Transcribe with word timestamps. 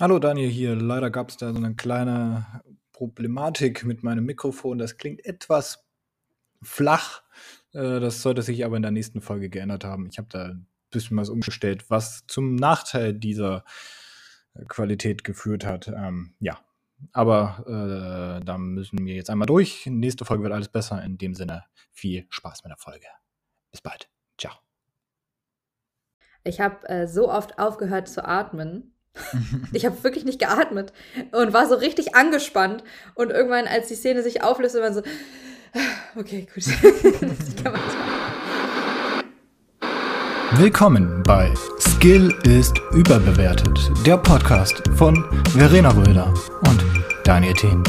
Hallo 0.00 0.18
Daniel 0.18 0.50
hier. 0.50 0.74
Leider 0.74 1.08
gab 1.08 1.28
es 1.28 1.36
da 1.36 1.52
so 1.52 1.56
eine 1.56 1.76
kleine 1.76 2.62
Problematik 2.92 3.84
mit 3.84 4.02
meinem 4.02 4.24
Mikrofon. 4.24 4.76
Das 4.76 4.96
klingt 4.96 5.24
etwas 5.24 5.86
flach. 6.62 7.22
Äh, 7.72 8.00
das 8.00 8.20
sollte 8.20 8.42
sich 8.42 8.64
aber 8.64 8.74
in 8.76 8.82
der 8.82 8.90
nächsten 8.90 9.20
Folge 9.20 9.48
geändert 9.50 9.84
haben. 9.84 10.08
Ich 10.10 10.18
habe 10.18 10.26
da 10.32 10.46
ein 10.46 10.66
bisschen 10.90 11.16
was 11.16 11.28
umgestellt, 11.28 11.90
was 11.90 12.26
zum 12.26 12.56
Nachteil 12.56 13.14
dieser 13.14 13.64
äh, 14.54 14.64
Qualität 14.64 15.22
geführt 15.22 15.64
hat. 15.64 15.86
Ähm, 15.86 16.34
ja, 16.40 16.58
aber 17.12 17.64
äh, 18.40 18.44
da 18.44 18.58
müssen 18.58 19.06
wir 19.06 19.14
jetzt 19.14 19.30
einmal 19.30 19.46
durch. 19.46 19.86
Nächste 19.86 20.24
Folge 20.24 20.42
wird 20.42 20.54
alles 20.54 20.70
besser. 20.70 21.04
In 21.04 21.18
dem 21.18 21.34
Sinne, 21.34 21.66
viel 21.92 22.26
Spaß 22.30 22.64
mit 22.64 22.70
der 22.70 22.78
Folge. 22.78 23.06
Bis 23.70 23.80
bald. 23.80 24.10
Ciao. 24.38 24.54
Ich 26.42 26.60
habe 26.60 26.88
äh, 26.88 27.06
so 27.06 27.30
oft 27.30 27.60
aufgehört 27.60 28.08
zu 28.08 28.24
atmen. 28.24 28.93
Ich 29.72 29.86
habe 29.86 30.02
wirklich 30.04 30.24
nicht 30.24 30.38
geatmet 30.38 30.92
und 31.32 31.52
war 31.52 31.68
so 31.68 31.74
richtig 31.74 32.14
angespannt. 32.14 32.82
Und 33.14 33.30
irgendwann, 33.30 33.66
als 33.66 33.88
die 33.88 33.94
Szene 33.94 34.22
sich 34.22 34.42
auflöste, 34.42 34.80
war 34.80 34.92
so, 34.92 35.02
okay, 36.16 36.46
gut. 36.54 36.64
Willkommen 40.56 41.22
bei 41.24 41.52
Skill 41.80 42.32
ist 42.44 42.78
überbewertet, 42.92 43.90
der 44.06 44.18
Podcast 44.18 44.82
von 44.94 45.24
Verena 45.56 45.90
Röder 45.90 46.32
und 46.66 46.84
Daniel 47.24 47.54
Thien. 47.54 47.82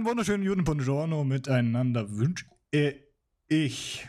Einen 0.00 0.08
wunderschönen 0.08 0.48
guten 0.48 0.64
Buongiorno 0.64 1.24
miteinander 1.24 2.16
wünsche 2.16 2.46
ich. 3.48 4.08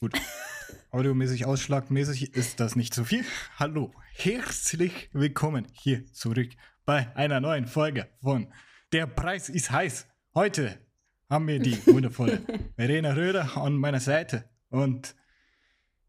Gut. 0.00 0.12
Audiomäßig, 0.90 1.44
ausschlagmäßig 1.44 2.34
ist 2.34 2.58
das 2.58 2.74
nicht 2.74 2.92
zu 2.92 3.04
viel. 3.04 3.24
Hallo, 3.60 3.94
herzlich 4.12 5.08
willkommen 5.12 5.68
hier 5.70 6.04
zurück 6.12 6.50
bei 6.84 7.14
einer 7.14 7.38
neuen 7.38 7.68
Folge 7.68 8.08
von 8.20 8.52
Der 8.92 9.06
Preis 9.06 9.48
ist 9.50 9.70
heiß. 9.70 10.08
Heute 10.34 10.84
haben 11.28 11.46
wir 11.46 11.60
die 11.60 11.86
wundervolle 11.86 12.42
Verena 12.74 13.12
Röder 13.12 13.56
an 13.56 13.76
meiner 13.76 14.00
Seite. 14.00 14.50
Und 14.68 15.14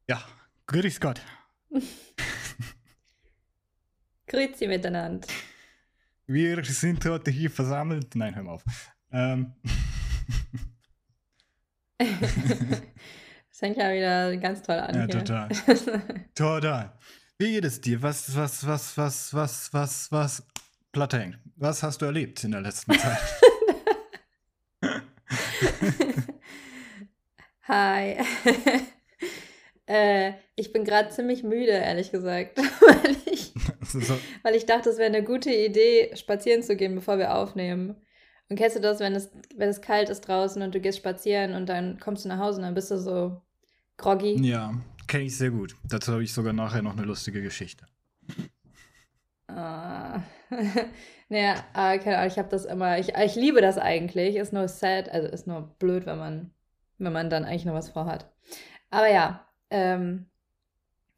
ja, 0.10 0.20
grüß 0.66 1.00
Gott. 1.00 1.22
Grüezi 4.26 4.66
miteinander. 4.66 5.28
Wir 6.32 6.64
sind 6.64 7.04
heute 7.04 7.30
hier 7.30 7.52
versammelt. 7.52 8.16
Nein, 8.16 8.34
hör 8.34 8.44
mal 8.44 8.54
auf. 8.54 8.64
Ähm. 9.12 9.54
das 11.98 12.10
fängt 13.60 13.76
ja 13.76 13.92
wieder 13.92 14.38
ganz 14.38 14.62
toll 14.62 14.80
an. 14.80 14.96
Ja, 14.96 15.02
hier. 15.08 15.10
total. 15.10 15.50
total. 16.36 16.94
Wie 17.38 17.52
geht 17.52 17.66
es 17.66 17.82
dir? 17.82 18.02
Was, 18.02 18.34
was, 18.34 18.66
was, 18.66 18.98
was, 18.98 19.34
was, 19.34 19.74
was, 19.74 20.12
was, 20.12 20.48
Platte 20.94 21.38
Was 21.58 21.84
hast 21.84 22.02
du 22.02 22.06
erlebt 22.06 22.42
in 22.46 22.52
der 22.52 22.62
letzten 22.62 22.98
Zeit? 22.98 23.20
Hi. 27.68 28.26
Äh, 29.92 30.34
ich 30.56 30.72
bin 30.72 30.86
gerade 30.86 31.10
ziemlich 31.10 31.44
müde, 31.44 31.72
ehrlich 31.72 32.12
gesagt, 32.12 32.58
weil 32.82 33.16
ich, 33.26 33.54
so, 33.82 34.18
weil 34.42 34.56
ich 34.56 34.66
dachte, 34.66 34.90
es 34.90 34.98
wäre 34.98 35.14
eine 35.14 35.24
gute 35.24 35.54
Idee, 35.54 36.16
spazieren 36.16 36.64
zu 36.64 36.78
gehen, 36.78 36.96
bevor 36.96 37.18
wir 37.18 37.36
aufnehmen. 37.36 37.98
Und 38.50 38.56
kennst 38.58 38.78
du 38.78 38.82
das, 38.82 39.00
wenn 39.00 39.16
es, 39.16 39.32
wenn 39.56 39.70
es 39.70 39.82
kalt 39.82 40.10
ist 40.10 40.22
draußen 40.22 40.62
und 40.62 40.74
du 40.74 40.80
gehst 40.80 40.98
spazieren 40.98 41.56
und 41.56 41.68
dann 41.68 42.00
kommst 42.00 42.26
du 42.26 42.30
nach 42.30 42.40
Hause 42.40 42.58
und 42.58 42.64
dann 42.64 42.74
bist 42.74 42.92
du 42.92 42.98
so 42.98 43.42
groggy? 43.98 44.42
ja, 44.42 44.74
kenne 45.08 45.26
ich 45.26 45.38
sehr 45.38 45.52
gut. 45.52 45.76
Dazu 45.84 46.14
habe 46.14 46.24
ich 46.24 46.34
sogar 46.34 46.54
nachher 46.54 46.82
noch 46.82 46.98
eine 46.98 47.06
lustige 47.06 47.42
Geschichte. 47.42 47.86
Ah. 49.48 50.22
naja, 51.30 51.56
ah, 51.74 51.98
keine 51.98 52.18
Ahnung, 52.18 52.32
ich 52.32 52.38
habe 52.38 52.50
das 52.50 52.66
immer, 52.66 52.98
ich, 52.98 53.14
ich 53.16 53.36
liebe 53.36 53.62
das 53.62 53.78
eigentlich. 53.78 54.36
Ist 54.38 54.54
nur 54.54 54.68
sad, 54.68 55.10
also 55.10 55.28
ist 55.28 55.48
nur 55.48 55.76
blöd, 55.80 56.06
wenn 56.06 56.18
man, 56.18 56.52
wenn 56.98 57.14
man 57.14 57.30
dann 57.30 57.44
eigentlich 57.44 57.66
noch 57.66 57.74
was 57.74 57.90
vorhat. 57.90 58.32
Aber 58.90 59.10
ja, 59.10 59.46
ähm, 59.72 60.28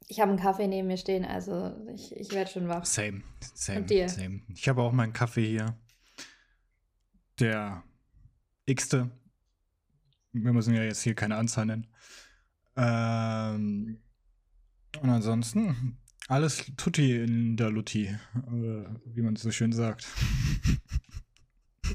ich 0.08 0.20
habe 0.20 0.30
einen 0.30 0.40
Kaffee 0.40 0.68
neben 0.68 0.88
mir 0.88 0.96
stehen, 0.96 1.24
also 1.24 1.74
ich, 1.94 2.14
ich 2.16 2.32
werde 2.32 2.50
schon 2.50 2.68
wach. 2.68 2.84
Same, 2.84 3.22
same, 3.54 3.80
Und 3.80 3.90
dir? 3.90 4.08
same. 4.08 4.42
Ich 4.48 4.68
habe 4.68 4.82
auch 4.82 4.92
meinen 4.92 5.12
Kaffee 5.12 5.46
hier. 5.46 5.76
Der 7.40 7.82
x-te. 8.66 9.10
Wir 10.32 10.52
müssen 10.52 10.74
ja 10.74 10.82
jetzt 10.82 11.02
hier 11.02 11.14
keine 11.14 11.36
Anzahl 11.36 11.66
nennen. 11.66 11.86
Ähm, 12.76 14.00
und 15.00 15.10
ansonsten 15.10 15.98
alles 16.28 16.70
Tutti 16.76 17.22
in 17.22 17.56
der 17.56 17.70
Lutti, 17.70 18.06
äh, 18.06 18.18
wie 19.06 19.22
man 19.22 19.36
so 19.36 19.50
schön 19.50 19.72
sagt. 19.72 20.06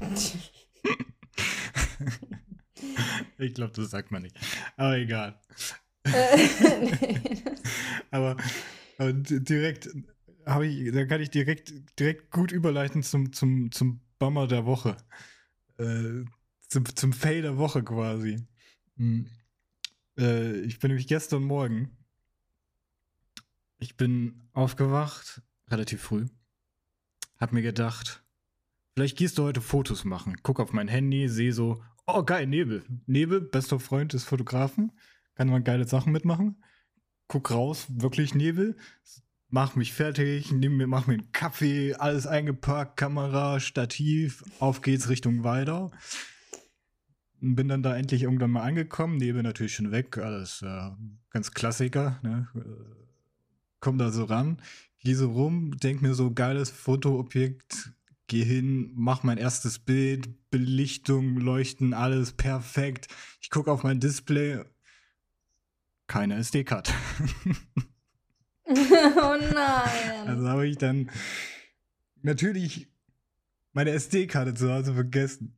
ich 3.38 3.54
glaube, 3.54 3.72
das 3.74 3.90
sagt 3.90 4.10
man 4.10 4.22
nicht. 4.22 4.36
Aber 4.76 4.96
egal. 4.96 5.38
Aber, 8.10 8.36
aber 8.98 9.12
di- 9.12 9.42
direkt 9.44 9.88
habe 10.46 10.66
ich, 10.66 10.92
da 10.92 11.04
kann 11.06 11.20
ich 11.20 11.30
direkt, 11.30 11.72
direkt 11.98 12.30
gut 12.30 12.52
überleiten 12.52 13.02
zum, 13.02 13.32
zum, 13.32 13.70
zum 13.70 14.00
Bummer 14.18 14.46
der 14.48 14.66
Woche. 14.66 14.96
Äh, 15.78 16.24
zum, 16.68 16.84
zum 16.96 17.12
Fail 17.12 17.42
der 17.42 17.58
Woche 17.58 17.82
quasi. 17.84 18.46
Hm. 18.96 19.26
Äh, 20.18 20.60
ich 20.60 20.78
bin 20.78 20.88
nämlich 20.88 21.06
gestern 21.06 21.42
Morgen. 21.44 21.96
Ich 23.78 23.96
bin 23.96 24.42
aufgewacht, 24.52 25.42
relativ 25.68 26.02
früh. 26.02 26.26
Hab 27.38 27.52
mir 27.52 27.62
gedacht, 27.62 28.22
vielleicht 28.94 29.16
gehst 29.16 29.38
du 29.38 29.44
heute 29.44 29.60
Fotos 29.60 30.04
machen. 30.04 30.36
Guck 30.42 30.60
auf 30.60 30.72
mein 30.72 30.88
Handy, 30.88 31.28
sehe 31.28 31.52
so, 31.52 31.82
oh 32.06 32.22
geil, 32.22 32.46
Nebel. 32.46 32.84
Nebel, 33.06 33.40
bester 33.40 33.80
Freund 33.80 34.12
des 34.12 34.24
Fotografen. 34.24 34.92
Kann 35.34 35.48
man 35.48 35.64
geile 35.64 35.86
Sachen 35.86 36.12
mitmachen. 36.12 36.62
Guck 37.28 37.50
raus, 37.50 37.86
wirklich 37.88 38.34
Nebel, 38.34 38.76
mach 39.48 39.76
mich 39.76 39.92
fertig, 39.92 40.50
nimm 40.52 40.76
mir, 40.76 40.86
mach 40.86 41.06
mir 41.06 41.14
einen 41.14 41.32
Kaffee, 41.32 41.94
alles 41.94 42.26
eingepackt, 42.26 42.96
Kamera, 42.96 43.60
Stativ, 43.60 44.42
auf 44.58 44.82
geht's 44.82 45.08
Richtung. 45.08 45.44
Und 45.44 45.92
Bin 47.40 47.68
dann 47.68 47.82
da 47.82 47.96
endlich 47.96 48.22
irgendwann 48.22 48.50
mal 48.50 48.62
angekommen, 48.62 49.16
Nebel 49.16 49.42
natürlich 49.42 49.74
schon 49.74 49.92
weg, 49.92 50.18
alles 50.18 50.62
äh, 50.62 50.90
ganz 51.30 51.52
Klassiker, 51.52 52.18
ne? 52.22 52.48
Äh, 52.54 53.00
Komm 53.80 53.96
da 53.96 54.10
so 54.10 54.24
ran, 54.24 54.60
geh 54.98 55.14
so 55.14 55.30
rum, 55.30 55.74
denk 55.78 56.02
mir 56.02 56.12
so 56.14 56.30
geiles 56.32 56.68
Fotoobjekt, 56.68 57.94
geh 58.26 58.44
hin, 58.44 58.92
mach 58.94 59.22
mein 59.22 59.38
erstes 59.38 59.78
Bild, 59.78 60.50
Belichtung, 60.50 61.38
Leuchten, 61.38 61.94
alles 61.94 62.32
perfekt. 62.32 63.08
Ich 63.40 63.48
guck 63.48 63.68
auf 63.68 63.82
mein 63.82 63.98
Display, 63.98 64.62
keine 66.10 66.34
SD-Card. 66.34 66.92
oh 68.66 69.36
nein. 69.54 70.26
Also 70.26 70.48
habe 70.48 70.66
ich 70.66 70.76
dann 70.76 71.08
natürlich 72.22 72.88
meine 73.72 73.90
SD-Karte 73.90 74.54
zu 74.54 74.72
Hause 74.72 74.92
vergessen. 74.92 75.56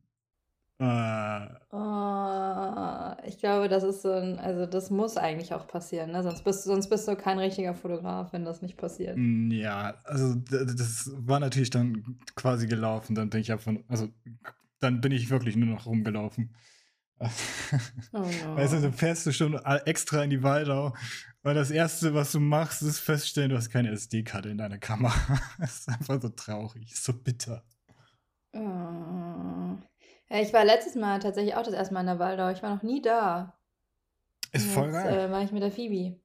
Äh, 0.77 1.47
Oh, 1.71 3.15
ich 3.25 3.39
glaube, 3.39 3.67
das 3.67 3.83
ist 3.83 4.03
so 4.03 4.11
ein, 4.11 4.37
also 4.37 4.67
das 4.67 4.91
muss 4.91 5.17
eigentlich 5.17 5.55
auch 5.55 5.67
passieren, 5.67 6.11
ne? 6.11 6.21
Sonst 6.21 6.43
bist, 6.43 6.65
sonst 6.65 6.87
bist 6.87 7.07
du 7.07 7.15
kein 7.15 7.39
richtiger 7.39 7.73
Fotograf, 7.73 8.31
wenn 8.31 8.45
das 8.45 8.61
nicht 8.61 8.77
passiert. 8.77 9.17
Mm, 9.17 9.49
ja, 9.49 9.95
also 10.03 10.35
das 10.35 11.09
war 11.15 11.39
natürlich 11.39 11.71
dann 11.71 12.19
quasi 12.35 12.67
gelaufen. 12.67 13.15
Dann 13.15 13.31
bin 13.31 13.41
ich 13.41 13.51
einfach, 13.51 13.73
also 13.87 14.07
dann 14.79 15.01
bin 15.01 15.11
ich 15.11 15.31
wirklich 15.31 15.55
nur 15.55 15.69
noch 15.69 15.87
rumgelaufen. 15.87 16.53
Oh 18.11 18.19
no. 18.19 18.55
Weißt 18.55 18.73
du, 18.73 18.81
dann 18.81 18.93
fährst 18.93 19.25
du 19.25 19.31
schon 19.31 19.55
extra 19.85 20.23
in 20.23 20.29
die 20.29 20.43
Waldau 20.43 20.93
und 21.43 21.55
das 21.55 21.71
Erste, 21.71 22.13
was 22.13 22.31
du 22.31 22.39
machst, 22.39 22.81
ist 22.83 22.99
feststellen, 22.99 23.49
du 23.49 23.57
hast 23.57 23.69
keine 23.69 23.91
SD-Karte 23.91 24.49
in 24.49 24.57
deiner 24.57 24.77
Kamera. 24.77 25.13
Das 25.59 25.79
ist 25.79 25.89
einfach 25.89 26.21
so 26.21 26.29
traurig, 26.29 26.95
so 26.95 27.13
bitter. 27.13 27.63
Oh. 28.53 29.77
Ich 30.29 30.53
war 30.53 30.63
letztes 30.63 30.95
Mal 30.95 31.19
tatsächlich 31.19 31.55
auch 31.55 31.63
das 31.63 31.73
erste 31.73 31.93
Mal 31.93 32.01
in 32.01 32.07
der 32.07 32.19
Waldau. 32.19 32.49
Ich 32.49 32.63
war 32.63 32.73
noch 32.73 32.83
nie 32.83 33.01
da. 33.01 33.57
Ist 34.51 34.67
voll 34.67 34.85
jetzt, 34.85 34.93
geil. 34.93 35.29
Äh, 35.29 35.31
war 35.31 35.43
ich 35.43 35.51
mit 35.51 35.61
der 35.61 35.71
Phoebe. 35.71 36.19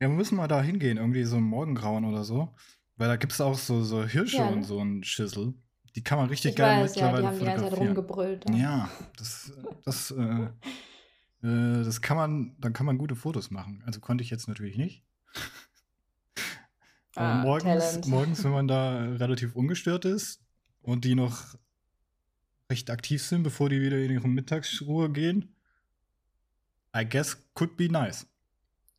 Ja, 0.00 0.08
wir 0.08 0.16
müssen 0.16 0.36
mal 0.36 0.48
da 0.48 0.62
hingehen, 0.62 0.96
irgendwie 0.96 1.24
so 1.24 1.36
im 1.36 1.44
Morgengrauen 1.44 2.04
oder 2.04 2.24
so. 2.24 2.54
Weil 2.96 3.08
da 3.08 3.16
gibt 3.16 3.32
es 3.32 3.40
auch 3.40 3.56
so, 3.56 3.82
so 3.82 4.04
Hirsche 4.04 4.38
Ja, 4.38 4.48
und 4.48 4.62
so 4.62 4.80
ein 4.80 5.04
Schüssel. 5.04 5.54
Die 5.94 6.02
kann 6.02 6.18
man 6.18 6.28
richtig 6.28 6.52
Ich 6.52 6.56
geil 6.56 6.82
weiß, 6.82 6.94
ja, 6.94 7.08
die 7.08 7.12
mittlerweile 7.22 7.26
haben 7.28 7.38
die 7.38 7.44
ganze 7.44 7.62
Zeit 7.64 7.70
fotografieren. 7.70 7.96
rumgebrüllt. 7.96 8.50
Ja, 8.58 8.88
das, 9.18 9.52
das, 9.84 10.10
äh, 10.10 10.16
äh, 11.46 11.84
das 11.84 12.00
kann 12.00 12.16
man, 12.16 12.56
dann 12.60 12.72
kann 12.72 12.86
man 12.86 12.96
gute 12.98 13.14
Fotos 13.16 13.50
machen. 13.50 13.82
Also 13.86 14.00
konnte 14.00 14.24
ich 14.24 14.30
jetzt 14.30 14.48
natürlich 14.48 14.76
nicht. 14.76 15.04
Aber 17.14 17.26
Ah, 17.26 17.42
morgens, 17.42 17.64
Talent. 17.84 18.06
morgens, 18.06 18.44
wenn 18.44 18.52
man 18.52 18.68
da 18.68 18.98
relativ 19.18 19.54
ungestört 19.54 20.04
ist 20.06 20.40
und 20.80 21.04
die 21.04 21.14
noch 21.14 21.54
recht 22.70 22.88
aktiv 22.90 23.22
sind, 23.22 23.42
bevor 23.42 23.68
die 23.68 23.82
wieder 23.82 23.98
in 23.98 24.10
ihre 24.12 24.28
Mittagsruhe 24.28 25.10
gehen. 25.12 25.54
I 26.96 27.04
guess 27.06 27.36
could 27.54 27.76
be 27.76 27.88
nice. 27.90 28.26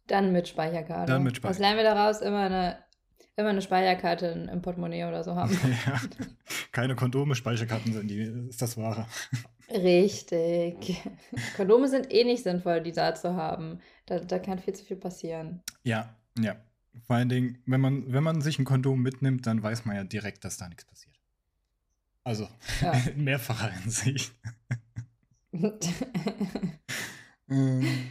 Dann 0.05 0.31
mit 0.31 0.47
Speicherkarte. 0.47 1.11
Dann 1.11 1.23
mit 1.23 1.41
Was 1.43 1.57
Speicher- 1.57 1.59
lernen 1.61 1.77
wir 1.77 1.83
daraus? 1.95 2.21
Immer 2.21 2.41
eine, 2.45 2.82
immer 3.35 3.49
eine 3.49 3.61
Speicherkarte 3.61 4.27
in- 4.27 4.47
im 4.47 4.61
Portemonnaie 4.61 5.05
oder 5.05 5.23
so 5.23 5.35
haben. 5.35 5.51
ja. 5.85 6.01
Keine 6.71 6.95
Kondome, 6.95 7.35
Speicherkarten 7.35 7.93
sind 7.93 8.07
die, 8.09 8.19
ist 8.49 8.61
das 8.61 8.77
Wahre. 8.77 9.07
Richtig. 9.69 11.01
Kondome 11.55 11.87
sind 11.87 12.11
eh 12.11 12.23
nicht 12.23 12.43
sinnvoll, 12.43 12.81
die 12.81 12.91
da 12.91 13.15
zu 13.15 13.35
haben. 13.35 13.79
Da, 14.05 14.19
da 14.19 14.37
kann 14.39 14.59
viel 14.59 14.73
zu 14.73 14.85
viel 14.85 14.97
passieren. 14.97 15.61
Ja, 15.83 16.15
ja. 16.37 16.55
Vor 17.07 17.15
allen 17.15 17.29
Dingen, 17.29 17.57
wenn 17.65 17.81
man, 17.81 18.11
wenn 18.13 18.23
man 18.23 18.41
sich 18.41 18.59
ein 18.59 18.65
Kondom 18.65 19.01
mitnimmt, 19.01 19.47
dann 19.47 19.63
weiß 19.63 19.85
man 19.85 19.95
ja 19.95 20.03
direkt, 20.03 20.45
dass 20.45 20.57
da 20.57 20.67
nichts 20.69 20.85
passiert. 20.85 21.15
Also, 22.23 22.47
Ja. 22.81 22.91
in 23.15 23.23
mehrfacher 23.23 23.71
Hinsicht. 23.71 24.33
Ähm. 27.49 28.09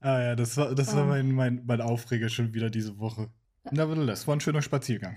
Ah 0.00 0.20
ja, 0.22 0.36
das 0.36 0.56
war, 0.56 0.74
das 0.74 0.94
war 0.94 1.02
Ah. 1.02 1.06
mein, 1.06 1.32
mein, 1.32 1.62
mein 1.66 1.80
Aufreger 1.80 2.28
schon 2.28 2.54
wieder 2.54 2.70
diese 2.70 2.98
Woche. 2.98 3.28
Nevertheless, 3.70 4.26
war 4.26 4.36
ein 4.36 4.40
schöner 4.40 4.62
Spaziergang. 4.62 5.16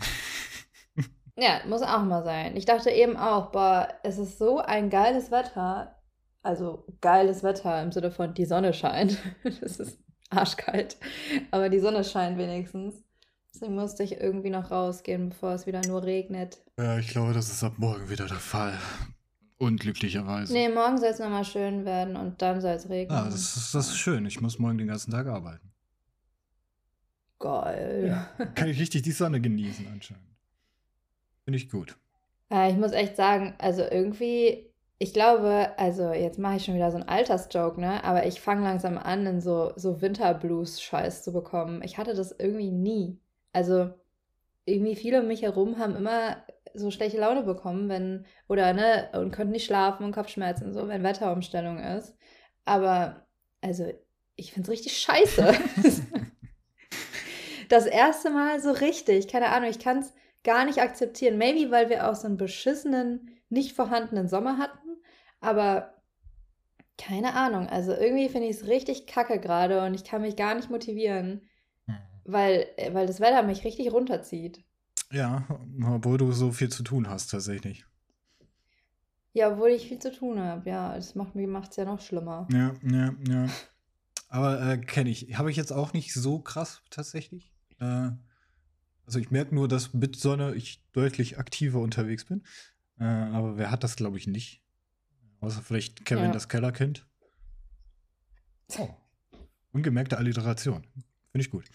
ja, 1.37 1.61
muss 1.67 1.81
auch 1.81 2.03
mal 2.03 2.23
sein. 2.23 2.55
Ich 2.55 2.65
dachte 2.65 2.89
eben 2.89 3.17
auch, 3.17 3.51
boah, 3.51 3.87
es 4.03 4.17
ist 4.17 4.37
so 4.37 4.59
ein 4.59 4.89
geiles 4.89 5.31
Wetter. 5.31 5.99
Also 6.41 6.85
geiles 6.99 7.41
Wetter 7.43 7.81
im 7.81 7.91
Sinne 7.91 8.11
von 8.11 8.33
die 8.33 8.45
Sonne 8.45 8.73
scheint. 8.73 9.17
Es 9.61 9.79
ist 9.79 9.99
arschkalt. 10.29 10.97
Aber 11.51 11.69
die 11.69 11.79
Sonne 11.79 12.03
scheint 12.03 12.37
wenigstens. 12.37 13.03
Deswegen 13.53 13.75
musste 13.75 14.03
ich 14.03 14.19
irgendwie 14.19 14.49
noch 14.49 14.71
rausgehen, 14.71 15.29
bevor 15.29 15.51
es 15.51 15.67
wieder 15.67 15.81
nur 15.85 16.03
regnet. 16.03 16.57
Ja, 16.77 16.97
ich 16.97 17.07
glaube, 17.09 17.33
das 17.33 17.49
ist 17.49 17.63
ab 17.63 17.73
morgen 17.77 18.09
wieder 18.09 18.25
der 18.25 18.37
Fall. 18.37 18.77
Unglücklicherweise. 19.59 20.51
Nee, 20.51 20.69
morgen 20.69 20.97
soll 20.97 21.09
es 21.09 21.19
nochmal 21.19 21.45
schön 21.45 21.85
werden 21.85 22.17
und 22.17 22.41
dann 22.41 22.59
soll 22.59 22.71
es 22.71 22.89
regnen. 22.89 23.17
Ah, 23.17 23.25
das 23.25 23.55
ist, 23.55 23.75
das 23.75 23.87
ist 23.89 23.97
schön. 23.97 24.25
Ich 24.25 24.41
muss 24.41 24.59
morgen 24.59 24.77
den 24.77 24.87
ganzen 24.87 25.11
Tag 25.11 25.27
arbeiten. 25.27 25.72
Geil. 27.43 28.25
Kann 28.55 28.69
ich 28.69 28.79
richtig 28.79 29.01
die 29.01 29.11
Sonne 29.11 29.41
genießen 29.41 29.85
anscheinend. 29.91 30.23
Finde 31.43 31.57
ich 31.57 31.69
gut. 31.69 31.97
Äh, 32.49 32.71
ich 32.71 32.77
muss 32.77 32.93
echt 32.93 33.17
sagen, 33.17 33.53
also 33.57 33.81
irgendwie, 33.81 34.71
ich 34.97 35.13
glaube, 35.13 35.77
also 35.77 36.13
jetzt 36.13 36.39
mache 36.39 36.55
ich 36.55 36.63
schon 36.63 36.75
wieder 36.75 36.89
so 36.89 36.95
einen 36.95 37.09
Altersjoke, 37.09 37.81
ne? 37.81 38.01
Aber 38.05 38.25
ich 38.25 38.39
fange 38.39 38.63
langsam 38.63 38.97
an, 38.97 39.25
in 39.25 39.41
so, 39.41 39.73
so 39.75 40.01
Winterblues-Scheiß 40.01 41.23
zu 41.23 41.33
bekommen. 41.33 41.81
Ich 41.83 41.97
hatte 41.97 42.13
das 42.13 42.33
irgendwie 42.39 42.71
nie. 42.71 43.19
Also 43.51 43.89
irgendwie 44.63 44.95
viele 44.95 45.19
um 45.19 45.27
mich 45.27 45.41
herum 45.41 45.79
haben 45.79 45.97
immer 45.97 46.37
so 46.73 46.91
schlechte 46.91 47.19
Laune 47.19 47.43
bekommen, 47.43 47.89
wenn, 47.89 48.25
oder 48.47 48.71
ne, 48.71 49.09
und 49.15 49.35
konnten 49.35 49.51
nicht 49.51 49.65
schlafen 49.65 50.05
und 50.05 50.13
Kopfschmerzen 50.13 50.67
und 50.67 50.73
so, 50.73 50.87
wenn 50.87 51.03
Wetterumstellung 51.03 51.77
ist. 51.79 52.15
Aber, 52.63 53.27
also, 53.59 53.91
ich 54.37 54.53
finde 54.53 54.67
es 54.67 54.71
richtig 54.71 54.97
scheiße. 54.97 55.53
das 57.73 57.87
erste 57.87 58.29
Mal 58.29 58.61
so 58.61 58.71
richtig, 58.71 59.27
keine 59.27 59.49
Ahnung, 59.49 59.69
ich 59.69 59.79
kann 59.79 59.97
es 59.97 60.13
gar 60.43 60.65
nicht 60.65 60.79
akzeptieren. 60.79 61.37
Maybe, 61.37 61.71
weil 61.71 61.89
wir 61.89 62.09
auch 62.09 62.15
so 62.15 62.27
einen 62.27 62.37
beschissenen, 62.37 63.31
nicht 63.49 63.75
vorhandenen 63.75 64.27
Sommer 64.27 64.57
hatten. 64.57 64.97
Aber 65.41 65.93
keine 66.97 67.33
Ahnung. 67.33 67.67
Also 67.67 67.91
irgendwie 67.93 68.29
finde 68.29 68.47
ich 68.47 68.57
es 68.57 68.67
richtig 68.67 69.07
kacke 69.07 69.39
gerade 69.39 69.83
und 69.83 69.95
ich 69.95 70.03
kann 70.03 70.21
mich 70.21 70.35
gar 70.35 70.53
nicht 70.53 70.69
motivieren, 70.69 71.41
weil, 72.25 72.67
äh, 72.77 72.93
weil 72.93 73.07
das 73.07 73.19
Wetter 73.19 73.41
mich 73.41 73.63
richtig 73.63 73.91
runterzieht. 73.91 74.63
Ja, 75.11 75.47
obwohl 75.85 76.17
du 76.17 76.31
so 76.31 76.51
viel 76.51 76.69
zu 76.69 76.83
tun 76.83 77.09
hast 77.09 77.31
tatsächlich. 77.31 77.85
Ja, 79.33 79.51
obwohl 79.51 79.69
ich 79.69 79.87
viel 79.87 79.99
zu 79.99 80.11
tun 80.11 80.39
habe. 80.39 80.69
Ja, 80.69 80.95
das 80.95 81.15
macht 81.15 81.35
macht's 81.35 81.75
ja 81.75 81.85
noch 81.85 82.01
schlimmer. 82.01 82.47
Ja, 82.51 82.73
ja, 82.83 83.15
ja. 83.27 83.47
Aber 84.29 84.61
äh, 84.61 84.77
kenne 84.77 85.09
ich. 85.09 85.37
Habe 85.37 85.49
ich 85.49 85.57
jetzt 85.57 85.73
auch 85.73 85.93
nicht 85.93 86.13
so 86.13 86.39
krass 86.39 86.83
tatsächlich. 86.91 87.52
Äh, 87.79 88.11
also 89.05 89.19
ich 89.19 89.31
merke 89.31 89.53
nur, 89.53 89.67
dass 89.67 89.93
mit 89.93 90.15
Sonne 90.15 90.53
ich 90.55 90.83
deutlich 90.93 91.37
aktiver 91.37 91.79
unterwegs 91.79 92.25
bin. 92.25 92.43
Äh, 92.99 93.03
aber 93.05 93.57
wer 93.57 93.71
hat 93.71 93.83
das, 93.83 93.95
glaube 93.95 94.17
ich, 94.17 94.27
nicht? 94.27 94.61
Außer 95.41 95.61
vielleicht 95.61 96.05
Kevin 96.05 96.25
Ja. 96.25 96.31
das 96.31 96.47
Kellerkind. 96.47 97.05
Oh. 98.77 98.89
Ungemerkte 99.71 100.17
Alliteration. 100.17 100.83
Finde 101.31 101.45
ich 101.45 101.49
gut. 101.49 101.65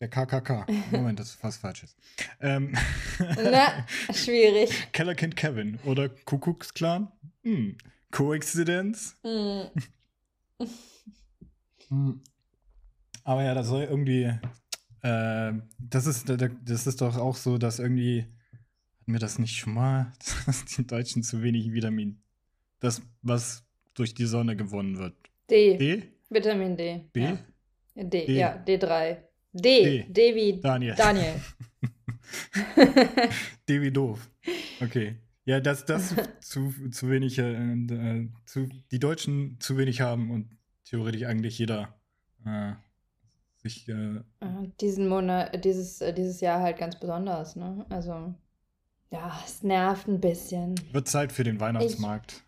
Der 0.00 0.08
KKK. 0.08 0.66
Moment, 0.90 1.20
das 1.20 1.28
ist 1.30 1.34
fast 1.40 1.60
falsches. 1.60 1.94
Ähm, 2.40 2.74
Na, 3.18 3.86
schwierig. 4.12 4.92
Kellerkind 4.92 5.36
Kevin 5.36 5.78
oder 5.84 6.08
Kuckucksklan? 6.08 7.12
Hm. 7.42 7.76
Koinzidenz? 8.10 9.16
Hm. 9.22 9.68
Hm. 11.88 12.20
Aber 13.22 13.44
ja, 13.44 13.54
das 13.54 13.68
soll 13.68 13.84
irgendwie. 13.84 14.32
Äh, 15.04 15.52
das, 15.78 16.06
ist, 16.06 16.30
das 16.30 16.86
ist 16.86 17.00
doch 17.00 17.16
auch 17.16 17.36
so, 17.36 17.58
dass 17.58 17.78
irgendwie. 17.78 18.26
Hatten 19.00 19.12
wir 19.12 19.20
das 19.20 19.38
nicht 19.38 19.56
schon 19.56 19.74
mal? 19.74 20.10
Dass 20.46 20.64
die 20.64 20.86
Deutschen 20.86 21.22
zu 21.22 21.42
wenig 21.42 21.70
Vitamin. 21.74 22.22
Das, 22.80 23.02
was 23.20 23.62
durch 23.92 24.14
die 24.14 24.24
Sonne 24.24 24.56
gewonnen 24.56 24.96
wird. 24.96 25.14
D. 25.50 25.76
D? 25.76 26.02
Vitamin 26.30 26.74
D. 26.74 27.04
B? 27.12 27.20
Ja. 27.20 27.38
D, 27.94 28.26
D. 28.26 28.34
ja, 28.34 28.64
D3. 28.66 29.18
D. 29.52 29.60
D. 29.62 30.06
D, 30.08 30.34
wie 30.34 30.58
Daniel. 30.58 30.94
Daniel. 30.94 31.34
D 33.68 33.82
wie 33.82 33.90
doof. 33.90 34.30
Okay. 34.80 35.16
Ja, 35.44 35.60
dass 35.60 35.84
das 35.84 36.14
zu, 36.40 36.72
zu 36.90 37.10
wenig, 37.10 37.38
äh, 37.38 37.52
äh, 37.52 38.28
zu, 38.46 38.68
die 38.90 38.98
Deutschen 38.98 39.58
zu 39.60 39.76
wenig 39.76 40.00
haben 40.00 40.30
und 40.30 40.56
theoretisch 40.84 41.24
eigentlich 41.24 41.58
jeder 41.58 41.94
äh, 42.46 42.72
sich. 43.64 43.88
Äh, 43.88 44.16
Äh, 44.40 44.68
Diesen 44.80 45.08
Monat, 45.08 45.64
dieses, 45.64 46.00
äh, 46.00 46.12
dieses 46.12 46.40
Jahr 46.40 46.60
halt 46.60 46.78
ganz 46.78 46.98
besonders, 47.00 47.56
ne? 47.56 47.84
Also, 47.90 48.34
ja, 49.10 49.40
es 49.44 49.62
nervt 49.62 50.08
ein 50.08 50.20
bisschen. 50.20 50.74
wird 50.92 51.08
Zeit 51.08 51.32
für 51.32 51.44
den 51.44 51.60
Weihnachtsmarkt. 51.60 52.42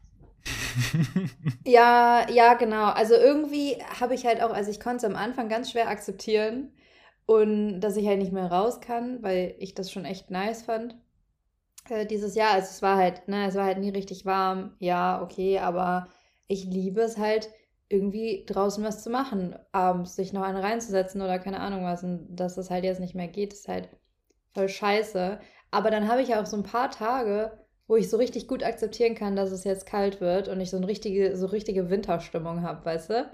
Ja, 1.64 2.28
ja, 2.30 2.54
genau. 2.54 2.86
Also 2.90 3.14
irgendwie 3.14 3.76
habe 4.00 4.14
ich 4.14 4.24
halt 4.26 4.40
auch, 4.42 4.50
also 4.52 4.70
ich 4.70 4.80
konnte 4.80 4.98
es 4.98 5.04
am 5.04 5.16
Anfang 5.16 5.48
ganz 5.48 5.70
schwer 5.70 5.88
akzeptieren 5.88 6.72
und 7.26 7.80
dass 7.80 7.96
ich 7.96 8.06
halt 8.06 8.18
nicht 8.18 8.32
mehr 8.32 8.50
raus 8.50 8.80
kann, 8.80 9.22
weil 9.22 9.54
ich 9.58 9.74
das 9.74 9.90
schon 9.90 10.04
echt 10.04 10.30
nice 10.30 10.62
fand. 10.62 10.96
Äh, 11.88 12.06
dieses 12.06 12.34
Jahr, 12.34 12.52
also 12.52 12.68
es 12.68 12.82
war 12.82 12.96
halt, 12.96 13.28
ne, 13.28 13.46
es 13.48 13.54
war 13.54 13.64
halt 13.64 13.78
nie 13.78 13.90
richtig 13.90 14.24
warm. 14.26 14.74
Ja, 14.78 15.22
okay, 15.22 15.58
aber 15.58 16.08
ich 16.48 16.64
liebe 16.64 17.00
es 17.00 17.18
halt 17.18 17.50
irgendwie 17.88 18.44
draußen 18.46 18.82
was 18.84 19.02
zu 19.02 19.10
machen, 19.10 19.56
abends 19.72 20.16
sich 20.16 20.32
noch 20.32 20.42
eine 20.42 20.62
reinzusetzen 20.62 21.22
oder 21.22 21.38
keine 21.38 21.60
Ahnung 21.60 21.84
was 21.84 22.02
und 22.04 22.34
dass 22.36 22.56
das 22.56 22.70
halt 22.70 22.84
jetzt 22.84 23.00
nicht 23.00 23.14
mehr 23.14 23.28
geht, 23.28 23.52
ist 23.52 23.68
halt 23.68 23.88
voll 24.54 24.68
scheiße. 24.68 25.40
Aber 25.70 25.90
dann 25.90 26.08
habe 26.08 26.22
ich 26.22 26.28
ja 26.28 26.40
auch 26.42 26.46
so 26.46 26.56
ein 26.56 26.62
paar 26.62 26.90
Tage, 26.90 27.52
wo 27.86 27.96
ich 27.96 28.10
so 28.10 28.16
richtig 28.16 28.48
gut 28.48 28.62
akzeptieren 28.64 29.14
kann, 29.14 29.36
dass 29.36 29.50
es 29.52 29.64
jetzt 29.64 29.86
kalt 29.86 30.20
wird 30.20 30.48
und 30.48 30.60
ich 30.60 30.70
so 30.70 30.76
eine 30.76 30.88
richtige, 30.88 31.36
so 31.36 31.46
richtige 31.46 31.90
Winterstimmung 31.90 32.62
habe, 32.62 32.84
weißt 32.84 33.10
du? 33.10 33.30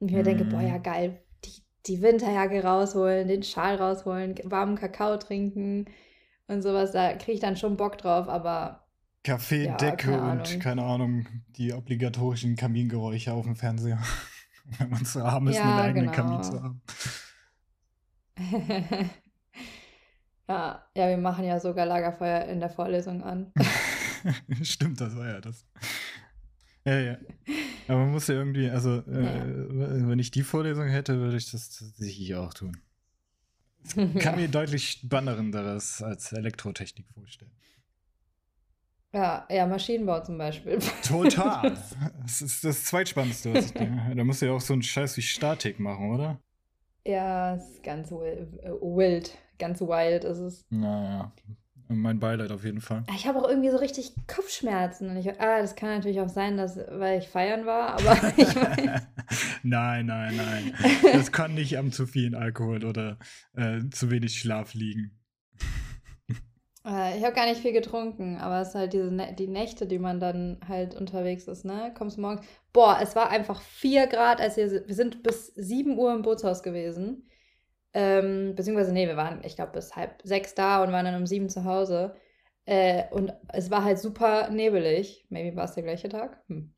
Und 0.00 0.08
ich 0.08 0.14
mir 0.14 0.22
denke, 0.24 0.44
Mhm. 0.44 0.46
boah, 0.46 0.62
ja 0.62 0.78
geil, 0.78 1.20
die, 1.44 1.62
die 1.86 2.02
Winterjacke 2.02 2.62
rausholen, 2.64 3.28
den 3.28 3.42
Schal 3.42 3.76
rausholen, 3.76 4.36
warmen 4.44 4.76
Kakao 4.76 5.16
trinken 5.18 5.86
und 6.48 6.62
sowas, 6.62 6.92
da 6.92 7.14
kriege 7.14 7.32
ich 7.32 7.40
dann 7.40 7.56
schon 7.56 7.76
Bock 7.76 7.98
drauf, 7.98 8.28
aber 8.28 8.81
Kaffee, 9.24 9.66
Ja, 9.66 10.32
und 10.32 10.58
keine 10.60 10.82
Ahnung, 10.82 11.26
die 11.56 11.72
obligatorischen 11.72 12.56
Kamingeräusche 12.56 13.32
auf 13.32 13.44
dem 13.44 13.54
Fernseher. 13.54 14.02
Wenn 14.78 14.90
man 14.90 15.04
zu 15.04 15.24
arm 15.24 15.48
ist, 15.48 15.56
Ja, 15.56 15.62
einen 15.62 15.80
eigenen 15.80 16.12
genau. 16.12 16.16
Kamin 16.16 16.42
zu 16.42 16.62
haben. 16.62 16.82
ja, 20.48 20.84
ja, 20.96 21.08
wir 21.08 21.18
machen 21.18 21.44
ja 21.44 21.60
sogar 21.60 21.86
Lagerfeuer 21.86 22.46
in 22.46 22.60
der 22.60 22.70
Vorlesung 22.70 23.22
an. 23.22 23.52
Stimmt, 24.62 25.00
das 25.00 25.16
war 25.16 25.28
ja 25.28 25.40
das. 25.40 25.66
Ja, 26.84 26.98
ja. 26.98 27.16
Aber 27.88 27.98
man 27.98 28.10
muss 28.12 28.26
ja 28.28 28.34
irgendwie, 28.34 28.70
also, 28.70 28.98
äh, 28.98 30.08
wenn 30.08 30.18
ich 30.18 30.30
die 30.30 30.42
Vorlesung 30.42 30.88
hätte, 30.88 31.18
würde 31.18 31.36
ich 31.36 31.50
das 31.50 31.70
tatsächlich 31.70 32.34
auch 32.34 32.54
tun. 32.54 32.76
Kann 34.18 34.36
mir 34.36 34.48
deutlich 34.48 34.90
spannenderes 34.90 36.02
als 36.02 36.32
Elektrotechnik 36.32 37.06
vorstellen. 37.14 37.50
Ja, 39.14 39.46
ja, 39.50 39.66
Maschinenbau 39.66 40.20
zum 40.20 40.38
Beispiel. 40.38 40.78
Total. 41.06 41.76
Das 42.22 42.40
ist 42.40 42.64
das 42.64 42.84
Zweitspannendste, 42.84 43.52
was 43.52 43.66
ich 43.66 43.72
denke. 43.74 44.14
Da 44.16 44.24
musst 44.24 44.40
du 44.40 44.46
ja 44.46 44.52
auch 44.52 44.60
so 44.60 44.72
einen 44.72 44.82
Scheiß 44.82 45.16
wie 45.18 45.22
Statik 45.22 45.78
machen, 45.78 46.14
oder? 46.14 46.40
Ja, 47.04 47.56
es 47.56 47.68
ist 47.68 47.82
ganz 47.82 48.10
äh, 48.10 48.46
wild, 48.80 49.36
ganz 49.58 49.80
wild 49.80 50.24
ist 50.24 50.38
es. 50.38 50.64
Naja. 50.70 51.32
Mein 51.88 52.20
Beileid 52.20 52.50
auf 52.52 52.64
jeden 52.64 52.80
Fall. 52.80 53.04
Ich 53.14 53.26
habe 53.26 53.38
auch 53.38 53.48
irgendwie 53.48 53.68
so 53.68 53.76
richtig 53.76 54.14
Kopfschmerzen. 54.26 55.10
Und 55.10 55.16
ich, 55.18 55.28
ah, 55.40 55.60
das 55.60 55.74
kann 55.76 55.90
natürlich 55.90 56.20
auch 56.20 56.28
sein, 56.28 56.56
dass, 56.56 56.76
weil 56.76 57.18
ich 57.18 57.28
feiern 57.28 57.66
war, 57.66 57.94
aber 57.94 58.16
ich 58.36 58.54
mein, 58.54 59.02
nein, 59.62 60.06
nein, 60.06 60.36
nein. 60.36 60.74
Das 61.12 61.32
kann 61.32 61.54
nicht 61.54 61.76
am 61.76 61.92
zu 61.92 62.06
vielen 62.06 62.34
Alkohol 62.34 62.84
oder 62.84 63.18
äh, 63.54 63.80
zu 63.90 64.10
wenig 64.10 64.38
Schlaf 64.38 64.74
liegen. 64.74 65.21
Äh, 66.84 67.18
ich 67.18 67.24
habe 67.24 67.34
gar 67.34 67.46
nicht 67.46 67.60
viel 67.60 67.72
getrunken, 67.72 68.38
aber 68.38 68.60
es 68.60 68.68
ist 68.70 68.74
halt 68.74 68.92
diese 68.92 69.10
die 69.34 69.48
Nächte, 69.48 69.86
die 69.86 69.98
man 69.98 70.20
dann 70.20 70.58
halt 70.66 70.94
unterwegs 70.94 71.46
ist, 71.48 71.64
ne? 71.64 71.92
Kommst 71.96 72.18
morgens. 72.18 72.46
Boah, 72.72 72.98
es 73.02 73.14
war 73.16 73.30
einfach 73.30 73.60
4 73.60 74.06
Grad, 74.06 74.40
als 74.40 74.56
wir, 74.56 74.70
wir 74.86 74.94
sind 74.94 75.22
bis 75.22 75.48
7 75.54 75.96
Uhr 75.98 76.14
im 76.14 76.22
Bootshaus 76.22 76.62
gewesen. 76.62 77.28
Ähm, 77.94 78.54
beziehungsweise, 78.56 78.92
nee, 78.92 79.06
wir 79.06 79.16
waren, 79.16 79.42
ich 79.44 79.56
glaube, 79.56 79.72
bis 79.72 79.96
halb 79.96 80.20
sechs 80.24 80.54
da 80.54 80.82
und 80.82 80.92
waren 80.92 81.04
dann 81.04 81.16
um 81.16 81.26
sieben 81.26 81.48
zu 81.50 81.64
Hause. 81.64 82.14
Äh, 82.64 83.04
und 83.10 83.32
es 83.48 83.70
war 83.70 83.84
halt 83.84 83.98
super 83.98 84.50
nebelig. 84.50 85.26
Maybe 85.28 85.56
war 85.56 85.64
es 85.64 85.74
der 85.74 85.82
gleiche 85.82 86.08
Tag. 86.08 86.42
Hm. 86.48 86.74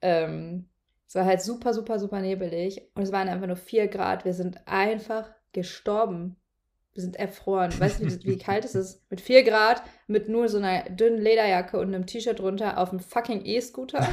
Ähm, 0.00 0.68
es 1.06 1.14
war 1.14 1.26
halt 1.26 1.42
super, 1.42 1.74
super, 1.74 1.98
super 1.98 2.20
nebelig. 2.20 2.90
Und 2.94 3.02
es 3.02 3.12
waren 3.12 3.28
einfach 3.28 3.46
nur 3.46 3.56
4 3.56 3.88
Grad. 3.88 4.24
Wir 4.24 4.34
sind 4.34 4.66
einfach 4.66 5.30
gestorben. 5.52 6.36
Wir 6.94 7.02
sind 7.02 7.16
erfroren. 7.16 7.72
Weißt 7.78 8.00
du, 8.00 8.06
wie, 8.06 8.24
wie 8.24 8.38
kalt 8.38 8.64
es 8.64 8.76
ist? 8.76 9.02
Mit 9.10 9.20
4 9.20 9.42
Grad, 9.42 9.82
mit 10.06 10.28
nur 10.28 10.48
so 10.48 10.58
einer 10.58 10.84
dünnen 10.90 11.20
Lederjacke 11.20 11.78
und 11.78 11.88
einem 11.88 12.06
T-Shirt 12.06 12.38
drunter 12.38 12.78
auf 12.78 12.90
einem 12.90 13.00
fucking 13.00 13.44
E-Scooter. 13.44 14.06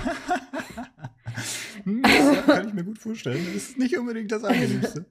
hm, 1.83 2.01
das 2.01 2.45
kann 2.45 2.67
ich 2.67 2.73
mir 2.73 2.83
gut 2.83 2.97
vorstellen. 2.97 3.45
Das 3.45 3.55
ist 3.55 3.77
nicht 3.77 3.95
unbedingt 3.97 4.31
das 4.31 4.43
Angenehmste. 4.43 5.05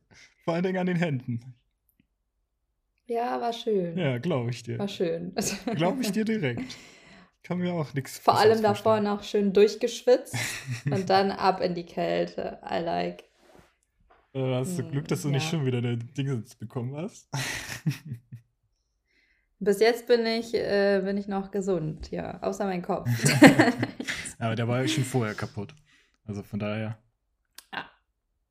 Vor 0.44 0.54
allen 0.54 0.64
Dingen 0.64 0.78
an 0.78 0.86
den 0.86 0.96
Händen. 0.96 1.54
Ja, 3.06 3.40
war 3.40 3.52
schön. 3.52 3.96
Ja, 3.96 4.18
glaube 4.18 4.50
ich 4.50 4.64
dir. 4.64 4.78
War 4.78 4.88
schön. 4.88 5.32
glaube 5.76 6.02
ich 6.02 6.10
dir 6.10 6.24
direkt. 6.24 6.76
Kann 7.42 7.58
mir 7.58 7.72
auch 7.72 7.94
nichts 7.94 8.18
Vor 8.18 8.38
allem 8.38 8.62
davor 8.62 9.00
noch 9.00 9.22
schön 9.22 9.52
durchgeschwitzt 9.52 10.36
und 10.90 11.08
dann 11.08 11.30
ab 11.30 11.60
in 11.60 11.74
die 11.74 11.86
Kälte. 11.86 12.58
I 12.68 12.78
like. 12.78 13.24
Äh, 14.32 14.54
hast 14.54 14.78
du 14.78 14.84
Glück, 14.84 15.08
dass 15.08 15.22
du 15.22 15.28
ja. 15.28 15.34
nicht 15.34 15.48
schon 15.48 15.66
wieder 15.66 15.78
eine 15.78 15.96
Dingsens 15.96 16.54
bekommen 16.54 16.96
hast? 16.96 17.28
Bis 19.58 19.80
jetzt 19.80 20.06
bin 20.06 20.24
ich, 20.24 20.54
äh, 20.54 21.02
bin 21.04 21.18
ich 21.18 21.28
noch 21.28 21.50
gesund, 21.50 22.10
ja. 22.10 22.42
Außer 22.42 22.64
mein 22.64 22.82
Kopf. 22.82 23.08
Aber 24.38 24.56
der 24.56 24.66
war 24.66 24.80
ja 24.80 24.88
schon 24.88 25.04
vorher 25.04 25.34
kaputt. 25.34 25.74
Also 26.24 26.42
von 26.42 26.58
daher. 26.58 26.98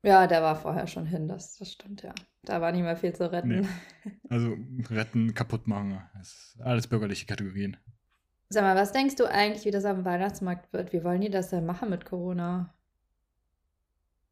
Ja, 0.02 0.26
der 0.26 0.42
war 0.42 0.56
vorher 0.56 0.86
schon 0.86 1.04
hin, 1.04 1.28
das, 1.28 1.58
das 1.58 1.72
stimmt, 1.72 2.02
ja. 2.02 2.14
Da 2.42 2.60
war 2.60 2.72
nicht 2.72 2.82
mehr 2.82 2.96
viel 2.96 3.12
zu 3.12 3.30
retten. 3.30 3.48
Nee. 3.48 3.68
Also 4.30 4.56
retten, 4.88 5.34
kaputt 5.34 5.66
machen, 5.66 6.00
alles 6.60 6.86
bürgerliche 6.86 7.26
Kategorien. 7.26 7.76
Sag 8.48 8.62
mal, 8.62 8.76
was 8.76 8.92
denkst 8.92 9.16
du 9.16 9.26
eigentlich, 9.26 9.64
wie 9.64 9.70
das 9.70 9.84
am 9.84 10.04
Weihnachtsmarkt 10.04 10.72
wird? 10.72 10.92
Wie 10.92 11.04
wollen 11.04 11.20
die 11.20 11.30
das 11.30 11.50
denn 11.50 11.66
machen 11.66 11.90
mit 11.90 12.04
Corona? 12.04 12.72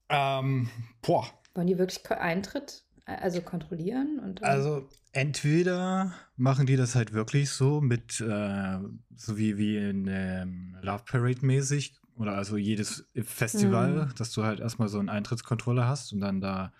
Ähm, 0.08 0.70
boah. 1.02 1.26
Wollen 1.54 1.66
die 1.66 1.78
wirklich 1.78 2.08
Eintritt, 2.10 2.84
also 3.04 3.40
kontrollieren? 3.40 4.18
Und 4.18 4.42
also 4.42 4.88
entweder 5.12 6.14
machen 6.36 6.66
die 6.66 6.76
das 6.76 6.94
halt 6.94 7.12
wirklich 7.12 7.50
so 7.50 7.80
mit, 7.80 8.20
äh, 8.20 8.78
so 9.16 9.38
wie, 9.38 9.56
wie 9.58 9.76
in 9.76 10.06
ähm, 10.08 10.76
Love 10.82 11.04
Parade 11.06 11.44
mäßig, 11.44 11.98
oder 12.18 12.34
also 12.34 12.56
jedes 12.56 13.08
Festival, 13.14 14.06
mhm. 14.06 14.14
dass 14.16 14.32
du 14.32 14.42
halt 14.42 14.60
erstmal 14.60 14.88
so 14.88 14.98
eine 14.98 15.10
Eintrittskontrolle 15.12 15.86
hast 15.86 16.12
und 16.12 16.20
dann 16.20 16.40
da 16.40 16.72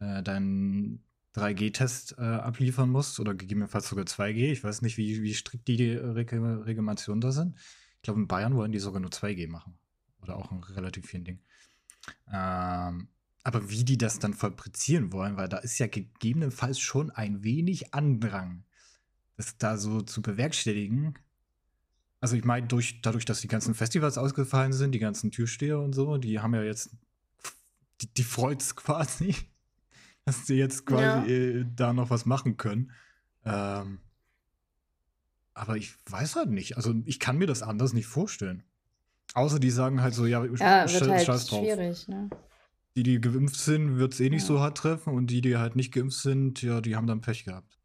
äh, 0.00 0.22
deinen 0.22 1.04
3G-Test 1.34 2.16
äh, 2.18 2.22
abliefern 2.22 2.88
musst 2.88 3.20
oder 3.20 3.34
gegebenenfalls 3.34 3.88
sogar 3.88 4.06
2G. 4.06 4.50
Ich 4.50 4.64
weiß 4.64 4.82
nicht, 4.82 4.96
wie, 4.96 5.22
wie 5.22 5.34
strikt 5.34 5.68
die, 5.68 5.76
die 5.76 5.92
Regulationen 5.92 7.20
da 7.20 7.32
sind. 7.32 7.58
Ich 7.96 8.02
glaube, 8.02 8.20
in 8.20 8.28
Bayern 8.28 8.54
wollen 8.56 8.72
die 8.72 8.78
sogar 8.78 9.00
nur 9.00 9.10
2G 9.10 9.48
machen. 9.48 9.78
Oder 10.22 10.36
auch 10.36 10.50
ein 10.50 10.62
relativ 10.62 11.06
vielen 11.06 11.24
Ding. 11.24 11.40
Ähm, 12.32 13.08
aber 13.44 13.70
wie 13.70 13.84
die 13.84 13.98
das 13.98 14.18
dann 14.18 14.34
fabrizieren 14.34 15.12
wollen, 15.12 15.36
weil 15.36 15.48
da 15.48 15.58
ist 15.58 15.78
ja 15.78 15.86
gegebenenfalls 15.86 16.78
schon 16.78 17.10
ein 17.10 17.42
wenig 17.42 17.94
Andrang, 17.94 18.64
das 19.36 19.58
da 19.58 19.76
so 19.76 20.02
zu 20.02 20.22
bewerkstelligen, 20.22 21.18
also 22.22 22.36
ich 22.36 22.44
meine, 22.44 22.68
durch, 22.68 23.02
dadurch, 23.02 23.24
dass 23.24 23.40
die 23.40 23.48
ganzen 23.48 23.74
Festivals 23.74 24.16
ausgefallen 24.16 24.72
sind, 24.72 24.92
die 24.92 25.00
ganzen 25.00 25.32
Türsteher 25.32 25.80
und 25.80 25.92
so, 25.92 26.18
die 26.18 26.38
haben 26.38 26.54
ja 26.54 26.62
jetzt, 26.62 26.90
die, 28.00 28.06
die 28.06 28.22
freut 28.22 28.62
es 28.62 28.76
quasi, 28.76 29.34
dass 30.24 30.46
sie 30.46 30.54
jetzt 30.54 30.86
quasi 30.86 31.32
ja. 31.32 31.36
äh, 31.36 31.66
da 31.74 31.92
noch 31.92 32.10
was 32.10 32.24
machen 32.24 32.56
können. 32.56 32.92
Ähm, 33.44 33.98
aber 35.52 35.76
ich 35.76 35.96
weiß 36.06 36.36
halt 36.36 36.50
nicht. 36.50 36.76
Also 36.76 36.94
ich 37.06 37.18
kann 37.18 37.38
mir 37.38 37.48
das 37.48 37.60
anders 37.60 37.92
nicht 37.92 38.06
vorstellen. 38.06 38.62
Außer 39.34 39.58
die 39.58 39.70
sagen 39.70 40.00
halt 40.00 40.14
so, 40.14 40.24
ja, 40.24 40.44
ja 40.44 40.86
sch 40.86 41.00
halt 41.00 41.26
scheiß 41.26 41.46
drauf. 41.46 41.58
Schwierig, 41.58 42.06
ne? 42.06 42.30
Die, 42.96 43.02
die 43.02 43.20
geimpft 43.20 43.56
sind, 43.56 43.98
wird 43.98 44.12
es 44.12 44.20
eh 44.20 44.28
nicht 44.28 44.42
ja. 44.42 44.48
so 44.48 44.60
hart 44.60 44.78
treffen 44.78 45.14
und 45.14 45.28
die, 45.28 45.40
die 45.40 45.56
halt 45.56 45.76
nicht 45.76 45.92
geimpft 45.92 46.18
sind, 46.18 46.62
ja, 46.62 46.80
die 46.80 46.94
haben 46.94 47.06
dann 47.06 47.20
Pech 47.20 47.44
gehabt. 47.44 47.78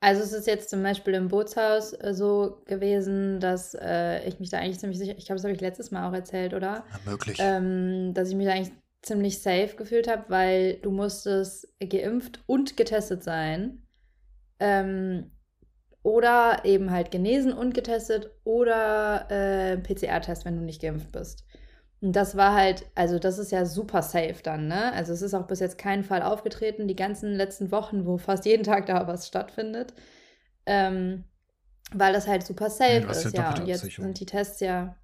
Also 0.00 0.22
es 0.22 0.32
ist 0.32 0.46
jetzt 0.46 0.70
zum 0.70 0.82
Beispiel 0.82 1.12
im 1.12 1.28
Bootshaus 1.28 1.92
äh, 1.92 2.14
so 2.14 2.62
gewesen, 2.64 3.38
dass 3.38 3.74
äh, 3.74 4.26
ich 4.26 4.40
mich 4.40 4.48
da 4.48 4.58
eigentlich 4.58 4.78
ziemlich 4.78 4.98
sicher, 4.98 5.14
ich 5.16 5.26
glaube, 5.26 5.36
das 5.36 5.44
habe 5.44 5.54
ich 5.54 5.60
letztes 5.60 5.90
Mal 5.90 6.08
auch 6.08 6.14
erzählt, 6.14 6.54
oder? 6.54 6.84
Ja, 6.90 7.10
möglich. 7.10 7.38
Ähm, 7.38 8.14
dass 8.14 8.30
ich 8.30 8.34
mich 8.34 8.46
da 8.46 8.52
eigentlich 8.52 8.72
ziemlich 9.02 9.40
safe 9.42 9.76
gefühlt 9.76 10.08
habe, 10.08 10.24
weil 10.28 10.74
du 10.76 10.90
musstest 10.90 11.68
geimpft 11.80 12.42
und 12.46 12.78
getestet 12.78 13.22
sein. 13.22 13.82
Ähm, 14.58 15.30
oder 16.02 16.64
eben 16.64 16.90
halt 16.90 17.10
genesen 17.10 17.52
und 17.52 17.74
getestet 17.74 18.30
oder 18.44 19.30
äh, 19.30 19.76
PCR-Test, 19.76 20.46
wenn 20.46 20.56
du 20.56 20.62
nicht 20.62 20.80
geimpft 20.80 21.12
bist. 21.12 21.44
Und 22.00 22.14
das 22.16 22.36
war 22.36 22.54
halt, 22.54 22.86
also 22.94 23.18
das 23.18 23.38
ist 23.38 23.52
ja 23.52 23.66
super 23.66 24.02
safe 24.02 24.36
dann, 24.42 24.68
ne? 24.68 24.92
Also 24.92 25.12
es 25.12 25.20
ist 25.20 25.34
auch 25.34 25.46
bis 25.46 25.60
jetzt 25.60 25.76
kein 25.76 26.02
Fall 26.02 26.22
aufgetreten, 26.22 26.88
die 26.88 26.96
ganzen 26.96 27.34
letzten 27.34 27.70
Wochen, 27.70 28.06
wo 28.06 28.16
fast 28.16 28.46
jeden 28.46 28.64
Tag 28.64 28.86
da 28.86 29.06
was 29.06 29.26
stattfindet. 29.26 29.92
Ähm, 30.64 31.24
weil 31.92 32.12
das 32.12 32.26
halt 32.26 32.44
super 32.46 32.70
safe 32.70 33.02
ja, 33.02 33.10
ist, 33.10 33.34
ja. 33.34 33.54
Und 33.54 33.66
jetzt 33.66 33.82
sind 33.82 34.20
die 34.20 34.26
Tests 34.26 34.60
ja. 34.60 34.96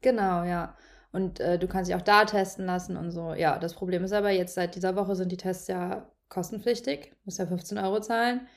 Genau, 0.00 0.44
ja. 0.44 0.76
Und 1.12 1.38
äh, 1.38 1.58
du 1.58 1.68
kannst 1.68 1.88
dich 1.88 1.96
auch 1.96 2.02
da 2.02 2.24
testen 2.24 2.66
lassen 2.66 2.96
und 2.96 3.12
so. 3.12 3.34
Ja, 3.34 3.58
das 3.58 3.74
Problem 3.74 4.02
ist 4.02 4.12
aber, 4.12 4.30
jetzt 4.30 4.54
seit 4.54 4.74
dieser 4.74 4.96
Woche 4.96 5.14
sind 5.14 5.30
die 5.30 5.36
Tests 5.36 5.68
ja 5.68 6.10
kostenpflichtig. 6.28 7.12
Musst 7.24 7.38
ja 7.38 7.46
15 7.46 7.78
Euro 7.78 8.00
zahlen. 8.00 8.48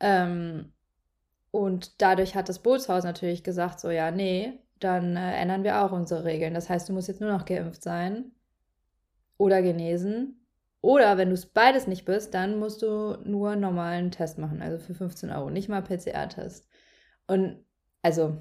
Ähm, 0.00 0.72
und 1.50 2.02
dadurch 2.02 2.34
hat 2.34 2.48
das 2.48 2.58
Bootshaus 2.58 3.04
natürlich 3.04 3.44
gesagt, 3.44 3.80
so, 3.80 3.90
ja, 3.90 4.10
nee, 4.10 4.58
dann 4.84 5.16
äh, 5.16 5.34
ändern 5.34 5.64
wir 5.64 5.82
auch 5.82 5.92
unsere 5.92 6.24
Regeln. 6.24 6.54
Das 6.54 6.68
heißt, 6.68 6.88
du 6.88 6.92
musst 6.92 7.08
jetzt 7.08 7.20
nur 7.20 7.32
noch 7.32 7.44
geimpft 7.44 7.82
sein 7.82 8.32
oder 9.38 9.62
genesen. 9.62 10.46
Oder 10.80 11.16
wenn 11.16 11.28
du 11.28 11.34
es 11.34 11.46
beides 11.46 11.86
nicht 11.86 12.04
bist, 12.04 12.34
dann 12.34 12.58
musst 12.58 12.82
du 12.82 13.16
nur 13.24 13.56
normalen 13.56 14.10
Test 14.10 14.38
machen, 14.38 14.60
also 14.60 14.78
für 14.78 14.94
15 14.94 15.30
Euro, 15.30 15.48
nicht 15.48 15.70
mal 15.70 15.82
PCR-Test. 15.82 16.68
Und 17.26 17.64
also, 18.02 18.36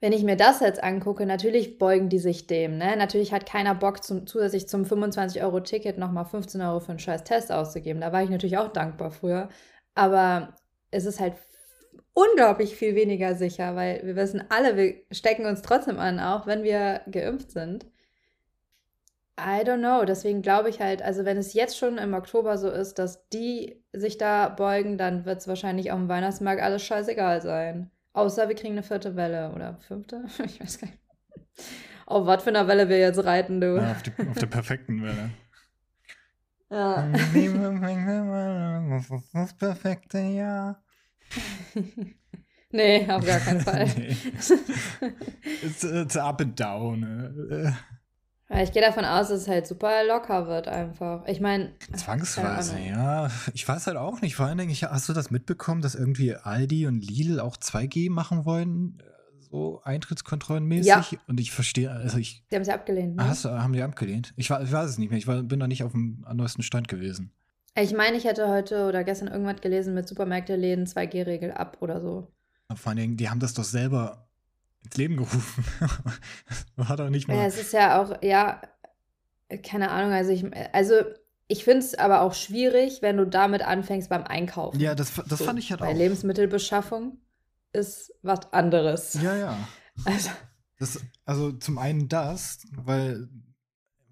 wenn 0.00 0.12
ich 0.12 0.22
mir 0.22 0.36
das 0.36 0.60
jetzt 0.60 0.82
angucke, 0.84 1.26
natürlich 1.26 1.78
beugen 1.78 2.08
die 2.10 2.20
sich 2.20 2.46
dem. 2.46 2.78
Ne? 2.78 2.96
Natürlich 2.96 3.32
hat 3.32 3.44
keiner 3.44 3.74
Bock, 3.74 4.04
zum, 4.04 4.28
zusätzlich 4.28 4.68
zum 4.68 4.84
25-Euro-Ticket 4.84 5.98
nochmal 5.98 6.26
15 6.26 6.60
Euro 6.60 6.78
für 6.78 6.90
einen 6.90 7.00
scheiß 7.00 7.24
Test 7.24 7.50
auszugeben. 7.50 8.00
Da 8.00 8.12
war 8.12 8.22
ich 8.22 8.30
natürlich 8.30 8.58
auch 8.58 8.68
dankbar 8.68 9.10
früher. 9.10 9.48
Aber 9.96 10.54
es 10.92 11.06
ist 11.06 11.18
halt 11.18 11.34
unglaublich 12.14 12.76
viel 12.76 12.94
weniger 12.94 13.34
sicher, 13.34 13.74
weil 13.76 14.00
wir 14.04 14.16
wissen 14.16 14.44
alle, 14.48 14.76
wir 14.76 14.94
stecken 15.10 15.46
uns 15.46 15.62
trotzdem 15.62 15.98
an, 15.98 16.20
auch 16.20 16.46
wenn 16.46 16.62
wir 16.62 17.02
geimpft 17.10 17.50
sind. 17.50 17.86
I 19.38 19.64
don't 19.64 19.80
know. 19.80 20.04
Deswegen 20.04 20.42
glaube 20.42 20.70
ich 20.70 20.80
halt, 20.80 21.02
also 21.02 21.24
wenn 21.24 21.36
es 21.36 21.54
jetzt 21.54 21.76
schon 21.76 21.98
im 21.98 22.14
Oktober 22.14 22.56
so 22.56 22.70
ist, 22.70 23.00
dass 23.00 23.28
die 23.30 23.82
sich 23.92 24.16
da 24.16 24.48
beugen, 24.48 24.96
dann 24.96 25.24
wird 25.24 25.40
es 25.40 25.48
wahrscheinlich 25.48 25.90
auf 25.90 25.98
dem 25.98 26.08
Weihnachtsmarkt 26.08 26.62
alles 26.62 26.84
scheißegal 26.84 27.42
sein. 27.42 27.90
Außer 28.12 28.48
wir 28.48 28.54
kriegen 28.54 28.74
eine 28.74 28.84
vierte 28.84 29.16
Welle 29.16 29.52
oder 29.52 29.76
fünfte. 29.86 30.24
Ich 30.44 30.60
weiß 30.60 30.78
gar 30.78 30.86
nicht. 30.86 31.00
Auf 32.06 32.26
was 32.26 32.44
für 32.44 32.50
eine 32.50 32.68
Welle 32.68 32.88
wir 32.88 32.98
jetzt 32.98 33.24
reiten, 33.24 33.60
du. 33.60 33.76
Ja, 33.76 33.90
auf, 33.90 34.02
die, 34.02 34.12
auf 34.28 34.38
der 34.38 34.46
perfekten 34.46 35.02
Welle. 35.02 35.30
Ja. 36.70 37.08
Das 39.32 39.54
perfekte 39.54 40.18
Jahr. 40.18 40.83
nee, 42.70 43.10
auf 43.10 43.24
gar 43.24 43.40
keinen 43.40 43.60
Fall. 43.60 43.86
nee. 43.96 44.16
it's, 45.62 45.84
it's 45.84 46.16
up 46.16 46.40
and 46.40 46.58
down. 46.58 47.76
Ja, 48.50 48.62
ich 48.62 48.72
gehe 48.72 48.82
davon 48.82 49.04
aus, 49.04 49.28
dass 49.28 49.42
es 49.42 49.48
halt 49.48 49.66
super 49.66 50.04
locker 50.06 50.46
wird 50.46 50.68
einfach. 50.68 51.26
Ich 51.26 51.40
meine. 51.40 51.72
Zwangsweise, 51.94 52.78
ja. 52.78 53.30
Ich 53.54 53.66
weiß 53.66 53.86
halt 53.86 53.96
auch 53.96 54.20
nicht. 54.20 54.36
Vor 54.36 54.46
allen 54.46 54.58
Dingen, 54.58 54.70
ich, 54.70 54.84
hast 54.84 55.08
du 55.08 55.12
das 55.12 55.30
mitbekommen, 55.30 55.80
dass 55.80 55.94
irgendwie 55.94 56.36
Aldi 56.36 56.86
und 56.86 57.00
Lidl 57.00 57.40
auch 57.40 57.56
2G 57.56 58.10
machen 58.10 58.44
wollen? 58.44 59.02
So 59.50 59.80
Eintrittskontrollenmäßig? 59.82 60.86
Ja. 60.86 61.04
Und 61.26 61.40
ich 61.40 61.52
verstehe, 61.52 61.90
also 61.90 62.18
ich. 62.18 62.44
Die 62.50 62.56
haben 62.56 62.64
sie 62.64 62.72
abgelehnt. 62.72 63.16
Ne? 63.16 63.26
Hast, 63.26 63.44
haben 63.44 63.72
die 63.72 63.82
abgelehnt? 63.82 64.34
Ich, 64.36 64.50
ich 64.50 64.72
weiß 64.72 64.90
es 64.90 64.98
nicht 64.98 65.10
mehr. 65.10 65.18
Ich 65.18 65.26
war, 65.26 65.42
bin 65.42 65.58
da 65.58 65.66
nicht 65.66 65.82
auf 65.82 65.92
dem 65.92 66.24
neuesten 66.34 66.62
Stand 66.62 66.88
gewesen. 66.88 67.32
Ich 67.76 67.92
meine, 67.92 68.16
ich 68.16 68.24
hätte 68.24 68.48
heute 68.48 68.86
oder 68.86 69.02
gestern 69.02 69.28
irgendwas 69.28 69.60
gelesen 69.60 69.94
mit 69.94 70.08
Supermärkte 70.08 70.54
läden 70.54 70.86
2G-Regel 70.86 71.52
ab 71.52 71.78
oder 71.80 72.00
so. 72.00 72.32
Vor 72.74 72.90
allen 72.90 72.98
Dingen, 72.98 73.16
die 73.16 73.28
haben 73.28 73.40
das 73.40 73.54
doch 73.54 73.64
selber 73.64 74.28
ins 74.84 74.96
Leben 74.96 75.16
gerufen. 75.16 75.64
War 76.76 76.96
doch 76.96 77.10
nicht 77.10 77.26
mal. 77.26 77.36
Ja, 77.36 77.46
es 77.46 77.58
ist 77.58 77.72
ja 77.72 78.00
auch, 78.00 78.22
ja, 78.22 78.62
keine 79.62 79.90
Ahnung, 79.90 80.12
also 80.12 80.30
ich, 80.30 80.44
also 80.72 80.94
ich 81.48 81.64
finde 81.64 81.80
es 81.80 81.94
aber 81.94 82.22
auch 82.22 82.34
schwierig, 82.34 83.02
wenn 83.02 83.16
du 83.16 83.26
damit 83.26 83.62
anfängst 83.62 84.08
beim 84.08 84.24
Einkaufen. 84.24 84.80
Ja, 84.80 84.94
das, 84.94 85.12
das 85.28 85.40
so, 85.40 85.44
fand 85.44 85.58
ich 85.58 85.70
halt 85.70 85.80
bei 85.80 85.88
auch. 85.88 85.92
Bei 85.92 85.98
Lebensmittelbeschaffung 85.98 87.18
ist 87.72 88.12
was 88.22 88.52
anderes. 88.52 89.14
Ja, 89.22 89.36
ja. 89.36 89.58
Also. 90.04 90.30
Das, 90.80 91.00
also 91.24 91.52
zum 91.52 91.78
einen 91.78 92.08
das, 92.08 92.66
weil 92.72 93.28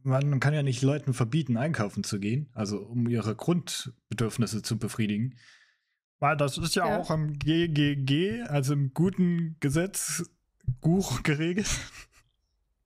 man 0.05 0.41
kann 0.41 0.55
ja 0.55 0.63
nicht 0.63 0.83
Leuten 0.83 1.15
verbieten, 1.15 1.57
einkaufen 1.57 2.05
zu 2.05 2.19
gehen, 2.21 2.49
also 2.55 2.79
um 2.79 3.09
ihre 3.09 3.35
Grundbedürfnisse 3.35 4.63
zu 4.63 4.79
befriedigen. 4.79 5.37
Weil 6.19 6.37
das 6.37 6.59
ist 6.59 6.77
ja, 6.77 6.87
ja. 6.87 6.99
auch 6.99 7.11
im 7.11 7.39
GGG, 7.39 8.43
also 8.43 8.75
im 8.75 8.95
guten 8.95 9.57
Gesetzbuch 9.61 11.23
geregelt. 11.23 11.69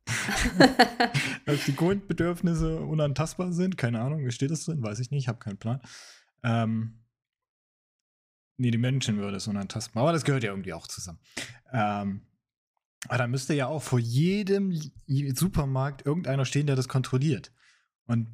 dass 1.45 1.65
die 1.65 1.75
Grundbedürfnisse 1.75 2.81
unantastbar 2.81 3.53
sind. 3.53 3.77
Keine 3.77 4.01
Ahnung, 4.01 4.25
wie 4.25 4.31
steht 4.31 4.51
das 4.51 4.65
drin? 4.65 4.83
Weiß 4.83 5.01
ich 5.01 5.11
nicht, 5.11 5.25
ich 5.25 5.29
habe 5.29 5.39
keinen 5.39 5.59
Plan. 5.59 5.81
Ähm, 6.43 7.01
nee, 8.57 8.71
die 8.71 8.79
Menschenwürde 8.79 9.37
ist 9.37 9.49
unantastbar, 9.49 10.05
aber 10.05 10.13
das 10.13 10.25
gehört 10.25 10.45
ja 10.45 10.51
irgendwie 10.51 10.73
auch 10.73 10.87
zusammen. 10.87 11.19
Ähm, 11.73 12.23
aber 13.09 13.19
da 13.19 13.27
müsste 13.27 13.55
ja 13.55 13.67
auch 13.67 13.83
vor 13.83 13.99
jedem 13.99 14.73
Supermarkt 15.07 16.05
irgendeiner 16.07 16.45
stehen, 16.45 16.67
der 16.67 16.77
das 16.77 16.89
kontrolliert. 16.89 17.53
Und 18.07 18.29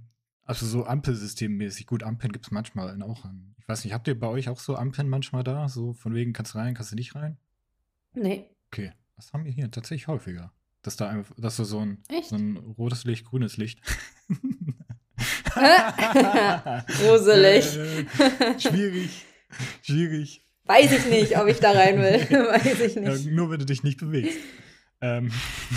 also 0.45 0.67
so 0.67 0.85
Ampelsystemmäßig. 0.85 1.87
Gut, 1.87 2.03
Ampeln 2.03 2.33
gibt 2.33 2.47
es 2.47 2.51
manchmal 2.51 3.01
auch. 3.03 3.25
An. 3.25 3.55
Ich 3.59 3.69
weiß 3.69 3.85
nicht, 3.85 3.95
habt 3.95 4.09
ihr 4.09 4.19
bei 4.19 4.27
euch 4.27 4.49
auch 4.49 4.59
so 4.59 4.77
Ampeln 4.77 5.09
manchmal 5.09 5.45
da? 5.45 5.69
So 5.69 5.93
von 5.93 6.15
wegen, 6.15 6.33
kannst 6.33 6.55
du 6.55 6.59
rein, 6.59 6.75
kannst 6.75 6.93
du 6.93 6.97
nicht 6.97 7.15
rein? 7.15 7.39
Nee. 8.15 8.51
Okay, 8.67 8.93
das 9.17 9.33
haben 9.33 9.45
wir 9.45 9.53
hier 9.53 9.71
tatsächlich 9.71 10.09
häufiger. 10.09 10.53
Dass 10.83 10.97
da 10.97 11.09
einfach, 11.09 11.35
dass 11.39 11.57
du 11.57 11.65
so 11.65 11.79
ein, 11.79 12.03
so 12.25 12.35
ein 12.37 12.57
rotes 12.57 13.05
Licht, 13.05 13.25
grünes 13.25 13.57
Licht. 13.57 13.81
Gruselig. 16.99 17.79
Äh, 18.19 18.59
schwierig. 18.59 19.25
Schwierig. 19.83 20.42
Weiß 20.65 20.93
ich 20.93 21.07
nicht, 21.07 21.39
ob 21.39 21.49
ich 21.49 21.59
da 21.59 21.73
rein 21.73 21.99
will. 21.99 22.21
Weiß 22.31 22.81
ich 22.81 22.97
nicht. 22.97 23.25
Ja, 23.25 23.33
nur 23.33 23.51
wenn 23.51 23.59
du 23.59 23.67
dich 23.67 23.83
nicht 23.83 23.99
bewegst. 23.99 24.39
Ähm 25.01 25.33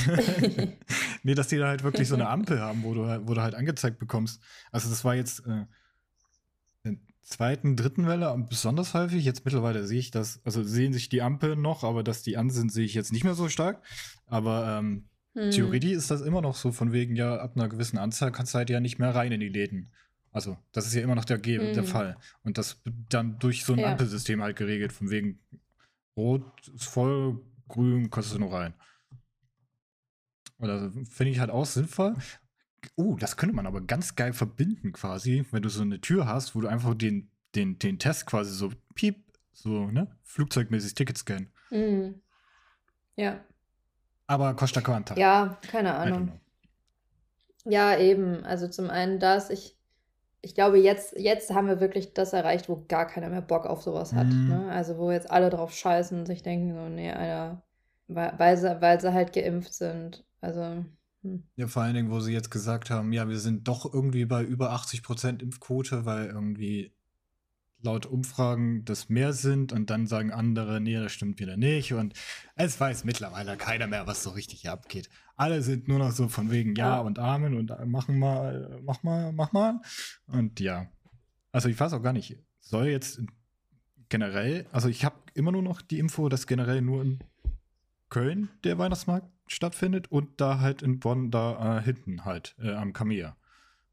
nee, 1.23 1.33
dass 1.33 1.47
die 1.47 1.57
da 1.57 1.67
halt 1.67 1.83
wirklich 1.83 2.07
so 2.07 2.13
eine 2.13 2.29
Ampel 2.29 2.61
haben, 2.61 2.83
wo 2.83 2.93
du, 2.93 3.01
wo 3.27 3.33
du 3.33 3.41
halt 3.41 3.55
angezeigt 3.55 3.97
bekommst. 3.97 4.39
Also 4.71 4.89
das 4.89 5.03
war 5.03 5.15
jetzt 5.15 5.39
äh, 5.47 5.65
in 6.83 6.97
der 6.97 6.97
zweiten, 7.23 7.75
dritten 7.75 8.05
Welle 8.05 8.35
besonders 8.47 8.93
häufig. 8.93 9.25
Jetzt 9.25 9.43
mittlerweile 9.43 9.87
sehe 9.87 9.99
ich 9.99 10.11
das, 10.11 10.41
also 10.45 10.63
sehen 10.63 10.93
sich 10.93 11.09
die 11.09 11.23
Ampeln 11.23 11.59
noch, 11.59 11.83
aber 11.83 12.03
dass 12.03 12.21
die 12.21 12.37
an 12.37 12.51
sind, 12.51 12.71
sehe 12.71 12.85
ich 12.85 12.93
jetzt 12.93 13.11
nicht 13.11 13.23
mehr 13.23 13.33
so 13.33 13.49
stark. 13.49 13.81
Aber 14.27 14.77
ähm, 14.79 15.09
hm. 15.33 15.49
theoretisch 15.49 15.93
ist 15.93 16.11
das 16.11 16.21
immer 16.21 16.41
noch 16.41 16.55
so 16.55 16.71
von 16.71 16.93
wegen, 16.93 17.15
ja, 17.15 17.37
ab 17.37 17.53
einer 17.55 17.67
gewissen 17.67 17.97
Anzahl 17.97 18.31
kannst 18.31 18.53
du 18.53 18.59
halt 18.59 18.69
ja 18.69 18.79
nicht 18.79 18.99
mehr 18.99 19.15
rein 19.15 19.31
in 19.31 19.39
die 19.39 19.49
Läden. 19.49 19.91
Also, 20.35 20.57
das 20.73 20.85
ist 20.85 20.93
ja 20.93 21.01
immer 21.01 21.15
noch 21.15 21.23
der, 21.23 21.37
hm. 21.37 21.73
der 21.73 21.85
Fall. 21.85 22.17
Und 22.43 22.57
das 22.57 22.81
dann 23.07 23.39
durch 23.39 23.63
so 23.63 23.71
ein 23.71 23.79
ja. 23.79 23.91
Ampelsystem 23.91 24.41
halt 24.43 24.57
geregelt, 24.57 24.91
von 24.91 25.09
wegen 25.09 25.39
Rot 26.17 26.67
ist 26.75 26.83
voll, 26.83 27.41
grün 27.69 28.09
du 28.11 28.39
nur 28.39 28.51
rein. 28.51 28.73
Oder 30.59 30.91
finde 30.91 31.31
ich 31.31 31.39
halt 31.39 31.51
auch 31.51 31.65
sinnvoll. 31.65 32.15
Oh, 32.97 33.15
das 33.15 33.37
könnte 33.37 33.55
man 33.55 33.65
aber 33.65 33.79
ganz 33.79 34.15
geil 34.15 34.33
verbinden 34.33 34.91
quasi, 34.91 35.45
wenn 35.51 35.63
du 35.63 35.69
so 35.69 35.83
eine 35.83 36.01
Tür 36.01 36.27
hast, 36.27 36.53
wo 36.53 36.59
du 36.59 36.67
einfach 36.67 36.95
den, 36.95 37.31
den, 37.55 37.79
den 37.79 37.97
Test 37.97 38.25
quasi 38.25 38.51
so 38.51 38.73
piep, 38.93 39.23
so, 39.53 39.87
ne, 39.87 40.13
flugzeugmäßig 40.23 40.95
Ticket 40.95 41.17
scannen. 41.17 41.49
Mhm. 41.71 42.21
Ja. 43.15 43.39
Aber 44.27 44.53
Costa 44.53 44.81
Quanta. 44.81 45.15
Ja, 45.15 45.57
keine 45.71 45.95
Ahnung. 45.95 46.41
Ja, 47.63 47.97
eben. 47.97 48.43
Also 48.43 48.67
zum 48.67 48.89
einen 48.89 49.21
das, 49.21 49.49
ich, 49.49 49.74
ich 50.45 50.53
glaube, 50.53 50.77
jetzt, 50.77 51.17
jetzt 51.17 51.51
haben 51.55 51.67
wir 51.67 51.79
wirklich 51.79 52.13
das 52.13 52.31
erreicht, 52.31 52.69
wo 52.69 52.85
gar 52.87 53.07
keiner 53.07 53.29
mehr 53.29 53.41
Bock 53.41 53.65
auf 53.65 53.81
sowas 53.81 54.13
hat. 54.13 54.27
Mhm. 54.27 54.47
Ne? 54.47 54.69
Also 54.69 54.99
wo 54.99 55.09
jetzt 55.09 55.31
alle 55.31 55.49
drauf 55.49 55.73
scheißen 55.73 56.19
und 56.19 56.27
sich 56.27 56.43
denken, 56.43 56.75
so, 56.75 56.87
nee, 56.87 57.11
Alter, 57.11 57.63
weil, 58.07 58.33
weil, 58.37 58.55
sie, 58.55 58.79
weil 58.79 59.01
sie 59.01 59.11
halt 59.11 59.33
geimpft 59.33 59.73
sind. 59.73 60.23
Also. 60.41 60.85
Hm. 61.23 61.43
Ja, 61.55 61.65
vor 61.65 61.81
allen 61.81 61.95
Dingen, 61.95 62.11
wo 62.11 62.19
sie 62.19 62.31
jetzt 62.31 62.51
gesagt 62.51 62.91
haben, 62.91 63.11
ja, 63.11 63.27
wir 63.27 63.39
sind 63.39 63.67
doch 63.67 63.91
irgendwie 63.91 64.25
bei 64.25 64.43
über 64.43 64.69
80 64.69 65.01
Prozent 65.01 65.41
Impfquote, 65.41 66.05
weil 66.05 66.27
irgendwie 66.27 66.94
laut 67.85 68.05
Umfragen 68.05 68.83
das 68.83 69.07
mehr 69.07 69.31
sind 69.31 69.71
und 69.71 69.89
dann 69.89 70.07
sagen 70.07 70.31
andere, 70.31 70.81
nee, 70.81 70.95
das 70.95 71.13
stimmt 71.13 71.39
wieder 71.39 71.55
nicht. 71.55 71.93
Und 71.93 72.13
es 72.55 72.77
weiß 72.79 73.05
mittlerweile 73.05 73.55
keiner 73.55 73.87
mehr, 73.87 74.07
was 74.07 74.23
so 74.23 74.31
richtig 74.31 74.61
hier 74.61 74.73
abgeht. 74.73 75.09
Alle 75.37 75.61
sind 75.61 75.87
nur 75.87 75.99
noch 75.99 76.11
so 76.11 76.27
von 76.27 76.51
wegen 76.51 76.75
Ja, 76.75 76.99
und 76.99 77.19
Amen 77.19 77.55
und 77.55 77.71
äh, 77.71 77.85
machen 77.85 78.19
mal, 78.19 78.81
mach 78.83 79.03
mal, 79.03 79.31
mach 79.31 79.53
mal. 79.53 79.79
Und 80.27 80.59
ja. 80.59 80.87
Also 81.51 81.69
ich 81.69 81.79
weiß 81.79 81.93
auch 81.93 82.01
gar 82.01 82.13
nicht, 82.13 82.37
soll 82.59 82.87
jetzt 82.87 83.21
generell, 84.09 84.67
also 84.71 84.89
ich 84.89 85.05
habe 85.05 85.15
immer 85.33 85.53
nur 85.53 85.61
noch 85.61 85.81
die 85.81 85.99
Info, 85.99 86.27
dass 86.27 86.47
generell 86.47 86.81
nur 86.81 87.01
in 87.01 87.19
Köln 88.09 88.49
der 88.63 88.77
Weihnachtsmarkt 88.77 89.27
stattfindet 89.47 90.11
und 90.11 90.41
da 90.41 90.59
halt 90.59 90.81
in 90.81 90.99
Bonn 90.99 91.31
da 91.31 91.77
äh, 91.77 91.81
hinten 91.81 92.25
halt 92.25 92.55
äh, 92.59 92.73
am 92.73 92.93
Kamea. 92.93 93.37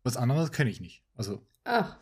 Was 0.03 0.17
anderes 0.17 0.51
kenne 0.51 0.71
ich 0.71 0.81
nicht. 0.81 1.05
Also. 1.15 1.47
Ach. 1.65 1.99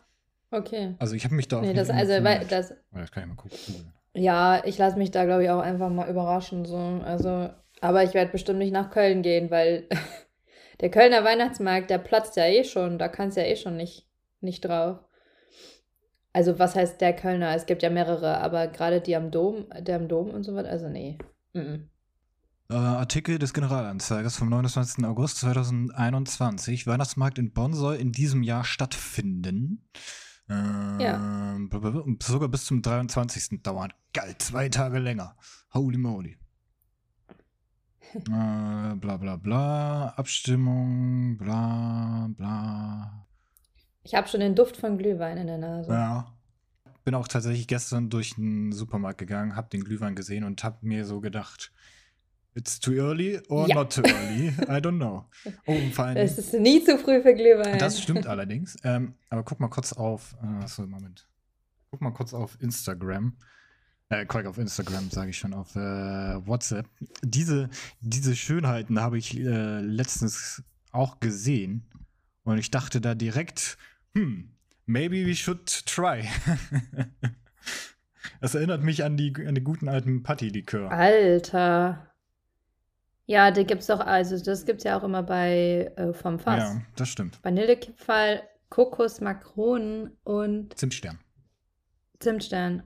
Okay. 0.51 0.95
Also 0.99 1.15
ich 1.15 1.23
habe 1.23 1.35
mich 1.35 1.47
da 1.47 1.57
auch 1.57 1.61
nee, 1.61 1.73
das, 1.73 1.89
also, 1.89 2.23
weil, 2.23 2.45
das, 2.45 2.73
das 2.91 3.11
kann 3.11 3.23
ich 3.23 3.29
mal 3.29 3.35
gucken. 3.35 3.93
Ja, 4.13 4.61
ich 4.65 4.77
lasse 4.77 4.97
mich 4.97 5.11
da, 5.11 5.23
glaube 5.23 5.43
ich, 5.43 5.49
auch 5.49 5.61
einfach 5.61 5.89
mal 5.89 6.09
überraschen. 6.09 6.65
So. 6.65 6.77
Also, 6.77 7.49
aber 7.79 8.03
ich 8.03 8.13
werde 8.13 8.31
bestimmt 8.31 8.59
nicht 8.59 8.73
nach 8.73 8.91
Köln 8.91 9.21
gehen, 9.21 9.49
weil 9.49 9.87
der 10.81 10.91
Kölner 10.91 11.23
Weihnachtsmarkt, 11.23 11.89
der 11.89 11.99
platzt 11.99 12.35
ja 12.35 12.45
eh 12.45 12.65
schon. 12.65 12.99
Da 12.99 13.07
kannst 13.07 13.37
du 13.37 13.41
ja 13.41 13.47
eh 13.47 13.55
schon 13.55 13.77
nicht, 13.77 14.05
nicht 14.41 14.65
drauf. 14.65 14.99
Also, 16.33 16.59
was 16.59 16.75
heißt 16.75 16.99
der 16.99 17.15
Kölner? 17.15 17.55
Es 17.55 17.65
gibt 17.65 17.81
ja 17.81 17.89
mehrere, 17.89 18.39
aber 18.39 18.67
gerade 18.67 18.99
die 18.99 19.15
am 19.15 19.31
Dom, 19.31 19.67
der 19.79 19.95
am 19.95 20.09
Dom 20.09 20.29
und 20.29 20.43
so 20.43 20.53
weiter, 20.53 20.69
also 20.69 20.89
nee. 20.89 21.17
Mm 21.53 21.59
-mm. 21.59 21.79
Äh, 22.69 22.75
Artikel 22.75 23.37
des 23.37 23.53
Generalanzeigers 23.53 24.37
vom 24.37 24.47
29. 24.47 25.03
August 25.03 25.39
2021. 25.39 26.87
Weihnachtsmarkt 26.87 27.37
in 27.37 27.51
Bonn 27.51 27.73
soll 27.73 27.95
in 27.95 28.13
diesem 28.13 28.43
Jahr 28.43 28.63
stattfinden. 28.63 29.89
Ja. 30.99 31.55
Ähm, 31.55 31.69
sogar 32.21 32.49
bis 32.49 32.65
zum 32.65 32.81
23. 32.81 33.61
dauern. 33.61 33.93
Geil, 34.13 34.35
zwei 34.37 34.69
Tage 34.69 34.99
länger. 34.99 35.35
Holy 35.73 35.97
moly. 35.97 36.37
äh, 38.13 38.95
bla 38.95 39.17
bla 39.17 39.37
bla. 39.37 40.09
Abstimmung, 40.17 41.37
bla 41.37 42.29
bla. 42.35 43.27
Ich 44.03 44.15
habe 44.15 44.27
schon 44.27 44.39
den 44.39 44.55
Duft 44.55 44.77
von 44.77 44.97
Glühwein 44.97 45.37
in 45.37 45.47
der 45.47 45.57
Nase. 45.57 45.91
Ja. 45.91 46.33
Bin 47.03 47.15
auch 47.15 47.27
tatsächlich 47.27 47.67
gestern 47.67 48.09
durch 48.09 48.35
den 48.35 48.71
Supermarkt 48.71 49.17
gegangen, 49.17 49.55
habe 49.55 49.69
den 49.69 49.83
Glühwein 49.83 50.15
gesehen 50.15 50.43
und 50.43 50.63
habe 50.63 50.77
mir 50.81 51.05
so 51.05 51.19
gedacht, 51.19 51.71
It's 52.53 52.79
too 52.79 52.93
early 52.93 53.39
or 53.47 53.67
ja. 53.67 53.75
not 53.75 53.93
too 53.93 54.03
early. 54.03 54.49
I 54.67 54.81
don't 54.81 54.97
know. 54.97 55.25
Oh, 55.65 55.77
vor 55.93 56.05
allem, 56.05 56.17
es 56.17 56.37
ist 56.37 56.53
nie 56.53 56.83
zu 56.83 56.97
früh 56.97 57.21
für 57.21 57.33
Glühwein. 57.33 57.79
Das 57.79 58.01
stimmt 58.01 58.27
allerdings. 58.27 58.77
Ähm, 58.83 59.13
aber 59.29 59.43
guck 59.43 59.61
mal 59.61 59.69
kurz 59.69 59.93
auf. 59.93 60.35
Äh, 60.43 60.67
so, 60.67 60.85
Moment. 60.85 61.27
Guck 61.91 62.01
mal 62.01 62.11
kurz 62.11 62.33
auf 62.33 62.57
Instagram. 62.61 63.37
Äh, 64.09 64.25
Quack 64.25 64.45
auf 64.45 64.57
Instagram, 64.57 65.09
sage 65.09 65.29
ich 65.29 65.37
schon, 65.37 65.53
auf 65.53 65.73
äh, 65.77 65.79
WhatsApp. 66.45 66.85
Diese, 67.23 67.69
diese 68.01 68.35
Schönheiten 68.35 68.99
habe 68.99 69.17
ich 69.17 69.37
äh, 69.37 69.79
letztens 69.79 70.63
auch 70.91 71.21
gesehen. 71.21 71.87
Und 72.43 72.57
ich 72.57 72.69
dachte 72.71 72.99
da 72.99 73.15
direkt, 73.15 73.77
hm, 74.13 74.51
maybe 74.85 75.25
we 75.25 75.35
should 75.35 75.85
try. 75.85 76.27
das 78.41 78.55
erinnert 78.55 78.83
mich 78.83 79.05
an 79.05 79.15
die, 79.15 79.33
an 79.47 79.55
die 79.55 79.63
guten 79.63 79.87
alten 79.87 80.23
Patti-Likör. 80.23 80.91
Alter. 80.91 82.10
Ja, 83.31 83.49
die 83.49 83.63
gibt's 83.63 83.87
doch, 83.87 84.01
also 84.01 84.37
das 84.37 84.65
gibt's 84.65 84.83
ja 84.83 84.99
auch 84.99 85.03
immer 85.05 85.23
bei 85.23 85.89
äh, 85.95 86.11
vom 86.11 86.37
Fass. 86.37 86.73
Ja, 86.73 86.81
das 86.97 87.07
stimmt. 87.07 87.39
Vanillekipferl, 87.43 88.41
Kokos, 88.67 89.21
Makronen 89.21 90.17
und 90.25 90.77
Zimtstern. 90.77 91.17
Zimtstern. 92.19 92.83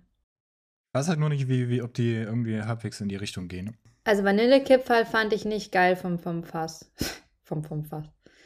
Ich 0.89 0.99
weiß 0.99 1.07
halt 1.07 1.17
nur 1.17 1.29
nicht, 1.29 1.47
wie, 1.47 1.67
wie, 1.69 1.81
ob 1.81 1.95
die 1.95 2.13
irgendwie 2.13 2.61
halbwegs 2.61 3.01
in 3.01 3.09
die 3.09 3.15
Richtung 3.15 3.47
gehen. 3.47 3.75
Also 4.03 4.23
Vanillekipferl 4.23 5.07
fand 5.07 5.33
ich 5.33 5.45
nicht 5.45 5.71
geil 5.71 5.95
vom, 5.95 6.19
vom 6.19 6.43
Fass. 6.43 6.91
vom, 7.43 7.63
vom 7.63 7.83
Fass. 7.83 8.05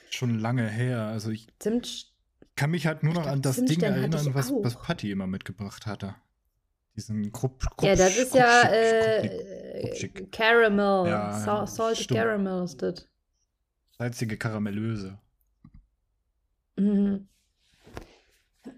Schon 0.09 0.39
lange 0.39 0.69
her. 0.69 1.01
Also 1.01 1.31
ich 1.31 1.49
Zimt 1.59 2.13
kann 2.55 2.71
mich 2.71 2.87
halt 2.87 3.03
nur 3.03 3.13
noch 3.13 3.27
an 3.27 3.41
das 3.41 3.57
Ding 3.65 3.81
erinnern, 3.81 4.33
was, 4.33 4.53
was 4.53 4.81
Patti 4.81 5.11
immer 5.11 5.27
mitgebracht 5.27 5.85
hatte. 5.85 6.15
Diesen 6.95 7.31
Krupp, 7.31 7.59
Krupp 7.77 7.83
Ja, 7.87 7.95
das 7.95 8.17
ist 8.17 8.33
ja 8.33 8.63
äh, 8.63 10.09
Caramel. 10.31 11.09
Ja, 11.09 11.31
Sa 11.39 11.65
Salted 11.65 12.03
stimmt. 12.03 12.19
Caramel 12.19 12.63
ist 12.63 12.81
das. 12.81 13.07
Salzige 13.97 14.37
Karamellöse. 14.37 15.17
Mhm. 16.77 17.27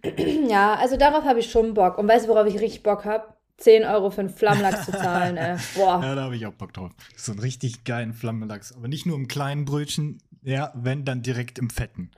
Ja, 0.49 0.75
also 0.75 0.97
darauf 0.97 1.23
habe 1.25 1.39
ich 1.39 1.49
schon 1.51 1.73
Bock. 1.73 1.97
Und 1.97 2.07
weißt 2.07 2.25
du, 2.25 2.29
worauf 2.29 2.47
ich 2.47 2.59
richtig 2.59 2.83
Bock 2.83 3.05
habe? 3.05 3.33
10 3.57 3.83
Euro 3.85 4.09
für 4.09 4.21
einen 4.21 4.29
Flammlachs 4.29 4.85
zu 4.85 4.91
zahlen, 4.91 5.37
ey. 5.37 5.57
Boah. 5.75 6.01
Ja, 6.03 6.15
da 6.15 6.23
habe 6.23 6.35
ich 6.35 6.45
auch 6.45 6.53
Bock 6.53 6.73
drauf. 6.73 6.91
So 7.15 7.31
einen 7.31 7.39
richtig 7.41 7.83
geilen 7.83 8.13
Flammlachs. 8.13 8.73
Aber 8.73 8.87
nicht 8.87 9.05
nur 9.05 9.15
im 9.15 9.27
kleinen 9.27 9.65
Brötchen, 9.65 10.21
ja, 10.41 10.71
wenn, 10.75 11.05
dann 11.05 11.21
direkt 11.21 11.59
im 11.59 11.69
fetten. 11.69 12.11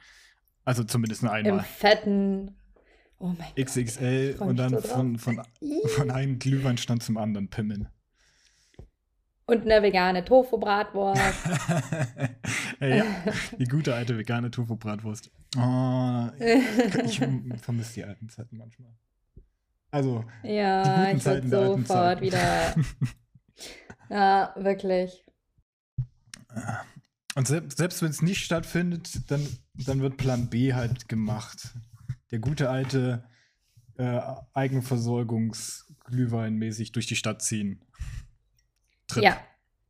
Also 0.64 0.84
zumindest 0.84 1.22
nur 1.24 1.32
Im 1.38 1.46
einmal. 1.46 1.64
fetten. 1.66 2.56
Oh 3.24 3.28
mein 3.28 3.48
Gott. 3.56 3.66
XXL 3.68 4.34
freu 4.34 4.46
und 4.48 4.58
dann 4.58 4.82
von, 4.82 5.18
von, 5.18 5.42
von 5.96 6.12
einem 6.12 6.40
Glühweinstand 6.40 7.04
zum 7.04 7.16
anderen 7.16 7.48
pimmeln. 7.48 7.88
Und 9.46 9.62
eine 9.62 9.82
vegane 9.82 10.26
Tofu-Bratwurst. 10.26 11.22
ja, 12.82 13.06
die 13.58 13.64
gute 13.64 13.96
alte 13.96 14.18
vegane 14.18 14.52
Tofu-Bratwurst. 14.52 15.32
Oh, 15.56 16.28
ich 16.38 17.20
vermisse 17.62 17.94
die 17.94 18.04
alten 18.04 18.28
Zeiten 18.28 18.58
manchmal. 18.58 18.92
Also, 19.90 20.26
Die 20.44 20.50
ja, 20.50 21.06
guten 21.06 21.18
ich 21.18 21.24
Zeiten 21.24 21.50
der 21.50 21.60
alten 21.60 21.86
sofort 21.86 22.20
Zeiten. 22.20 22.22
wieder. 22.22 22.76
Ja, 24.10 24.54
wirklich. 24.58 25.24
und 27.36 27.48
selbst, 27.48 27.78
selbst 27.78 28.02
wenn 28.02 28.10
es 28.10 28.22
nicht 28.22 28.44
stattfindet, 28.44 29.32
dann, 29.32 29.48
dann 29.74 30.02
wird 30.02 30.18
Plan 30.18 30.50
B 30.50 30.74
halt 30.74 31.08
gemacht. 31.08 31.74
Der 32.34 32.40
gute 32.40 32.70
alte 32.72 33.24
äh, 33.96 34.20
Eigenversorgungs-Glühwein 34.56 36.56
mäßig 36.56 36.92
durch 36.92 37.06
die 37.06 37.16
Stadt 37.16 37.44
ziehen. 37.44 37.86
Trip. 39.06 39.24
Ja. 39.24 39.38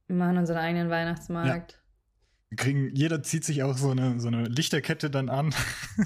Wir 0.08 0.18
machen 0.18 0.38
unseren 0.38 0.58
eigenen 0.58 0.90
Weihnachtsmarkt. 0.90 1.82
Wir 2.50 2.58
kriegen, 2.58 2.94
jeder 2.94 3.24
zieht 3.24 3.46
sich 3.46 3.64
auch 3.64 3.78
so 3.78 3.92
eine, 3.92 4.20
so 4.20 4.28
eine 4.28 4.44
Lichterkette 4.44 5.10
dann 5.10 5.30
an, 5.30 5.56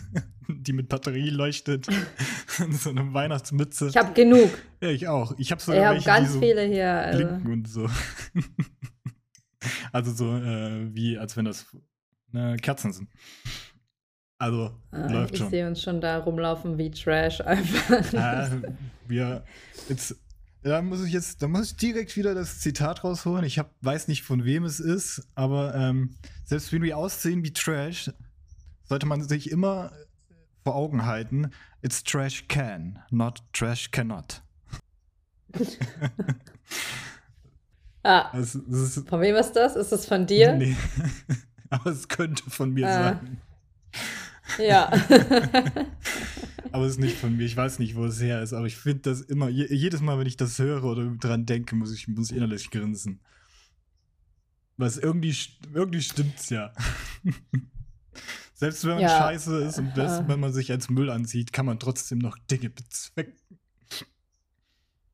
die 0.48 0.74
mit 0.74 0.90
Batterie 0.90 1.32
leuchtet. 1.32 1.88
So 2.72 2.90
eine 2.90 3.14
Weihnachtsmütze. 3.14 3.90
Ich 3.90 3.98
habe 3.98 4.14
genug. 4.14 4.50
ja, 4.82 4.90
ich 4.90 5.08
auch. 5.08 5.36
Ich 5.38 5.52
habe 5.52 5.60
Ich 5.60 5.66
sogar 5.66 5.86
habe 5.86 5.96
welche, 5.96 6.08
ganz 6.08 6.34
so 6.34 6.40
viele 6.40 6.64
hier. 6.64 6.92
Also. 6.92 7.28
und 7.28 7.68
so. 7.68 7.88
also 9.92 10.12
so 10.12 10.36
äh, 10.36 10.92
wie, 10.96 11.20
als 11.20 11.38
wenn 11.38 11.46
das 11.46 11.68
äh, 12.34 12.58
Kerzen 12.58 12.94
sind. 12.94 13.10
Also, 14.40 14.72
Ah, 14.92 15.08
läuft 15.12 15.34
ich 15.34 15.40
schon. 15.40 15.50
sehe 15.50 15.68
uns 15.68 15.82
schon 15.82 16.00
da 16.00 16.20
rumlaufen 16.20 16.78
wie 16.78 16.92
Trash 16.92 17.42
einfach. 17.42 18.14
Ja, 18.14 18.50
wir 19.08 19.44
jetzt 19.90 20.16
da 20.64 20.82
muss 20.82 21.04
ich 21.04 21.14
jetzt, 21.14 21.42
da 21.42 21.48
muss 21.48 21.72
ich 21.72 21.78
direkt 21.78 22.18
wieder 22.18 22.36
das 22.36 22.60
Zitat 22.60 23.04
rausholen. 23.04 23.46
Ich 23.46 23.58
hab, 23.58 23.72
weiß 23.82 24.08
nicht, 24.10 24.24
von 24.24 24.44
wem 24.44 24.66
es 24.66 24.80
ist, 24.82 25.26
aber 25.34 25.74
ähm, 25.76 26.16
selbst 26.44 26.74
wenn 26.74 26.82
wir 26.82 26.98
aussehen 26.98 27.44
wie 27.46 27.54
Trash, 27.54 28.12
sollte 28.84 29.06
man 29.06 29.22
sich 29.28 29.50
immer 29.50 29.92
vor 30.64 30.76
Augen 30.76 31.06
halten: 31.06 31.52
It's 31.82 32.04
Trash 32.04 32.48
can, 32.50 33.00
not 33.12 33.42
Trash 33.54 33.92
cannot. 33.92 34.42
ah, 38.04 38.30
Also, 38.32 38.60
das 38.68 38.98
ist, 38.98 39.08
von 39.10 39.22
wem 39.22 39.36
ist 39.36 39.54
das? 39.54 39.76
Ist 39.76 39.92
das 39.92 40.06
von 40.06 40.26
dir? 40.26 40.54
Nee. 40.56 40.76
aber 41.70 41.92
es 41.92 42.08
könnte 42.08 42.44
von 42.50 42.72
mir 42.74 42.88
Ah. 42.88 43.04
sein. 43.04 43.42
Ja. 44.60 44.92
Aber 46.72 46.86
es 46.86 46.94
ist 46.94 47.00
nicht 47.00 47.18
von 47.18 47.36
mir. 47.38 47.44
Ich 47.46 47.56
weiß 47.58 47.80
nicht, 47.80 47.96
wo 47.96 48.06
es 48.06 48.22
her 48.22 48.42
ist. 48.42 48.54
Aber 48.54 48.66
ich 48.68 48.76
finde 48.78 49.02
das 49.10 49.22
immer, 49.22 49.50
je, 49.50 49.68
jedes 49.74 50.02
Mal, 50.02 50.20
wenn 50.20 50.28
ich 50.28 50.38
das 50.38 50.60
höre 50.60 50.84
oder 50.84 51.06
dran 51.06 51.46
denke, 51.46 51.76
muss 51.76 51.94
ich, 51.94 52.08
muss 52.08 52.32
ich 52.32 52.38
innerlich 52.38 52.70
grinsen. 52.72 53.20
Was 54.78 54.98
irgendwie, 54.98 55.36
irgendwie 55.74 56.02
stimmt's 56.02 56.50
ja. 56.50 56.72
Selbst 58.54 58.84
wenn 58.86 58.96
man 58.96 59.02
Ja. 59.02 59.18
scheiße 59.20 59.64
ist 59.64 59.80
und 59.80 59.96
das, 59.96 60.28
wenn 60.28 60.40
man 60.40 60.52
sich 60.54 60.72
als 60.72 60.90
Müll 60.90 61.10
ansieht, 61.10 61.54
kann 61.54 61.66
man 61.66 61.80
trotzdem 61.80 62.18
noch 62.20 62.38
Dinge 62.50 62.70
bezwecken. 62.70 63.34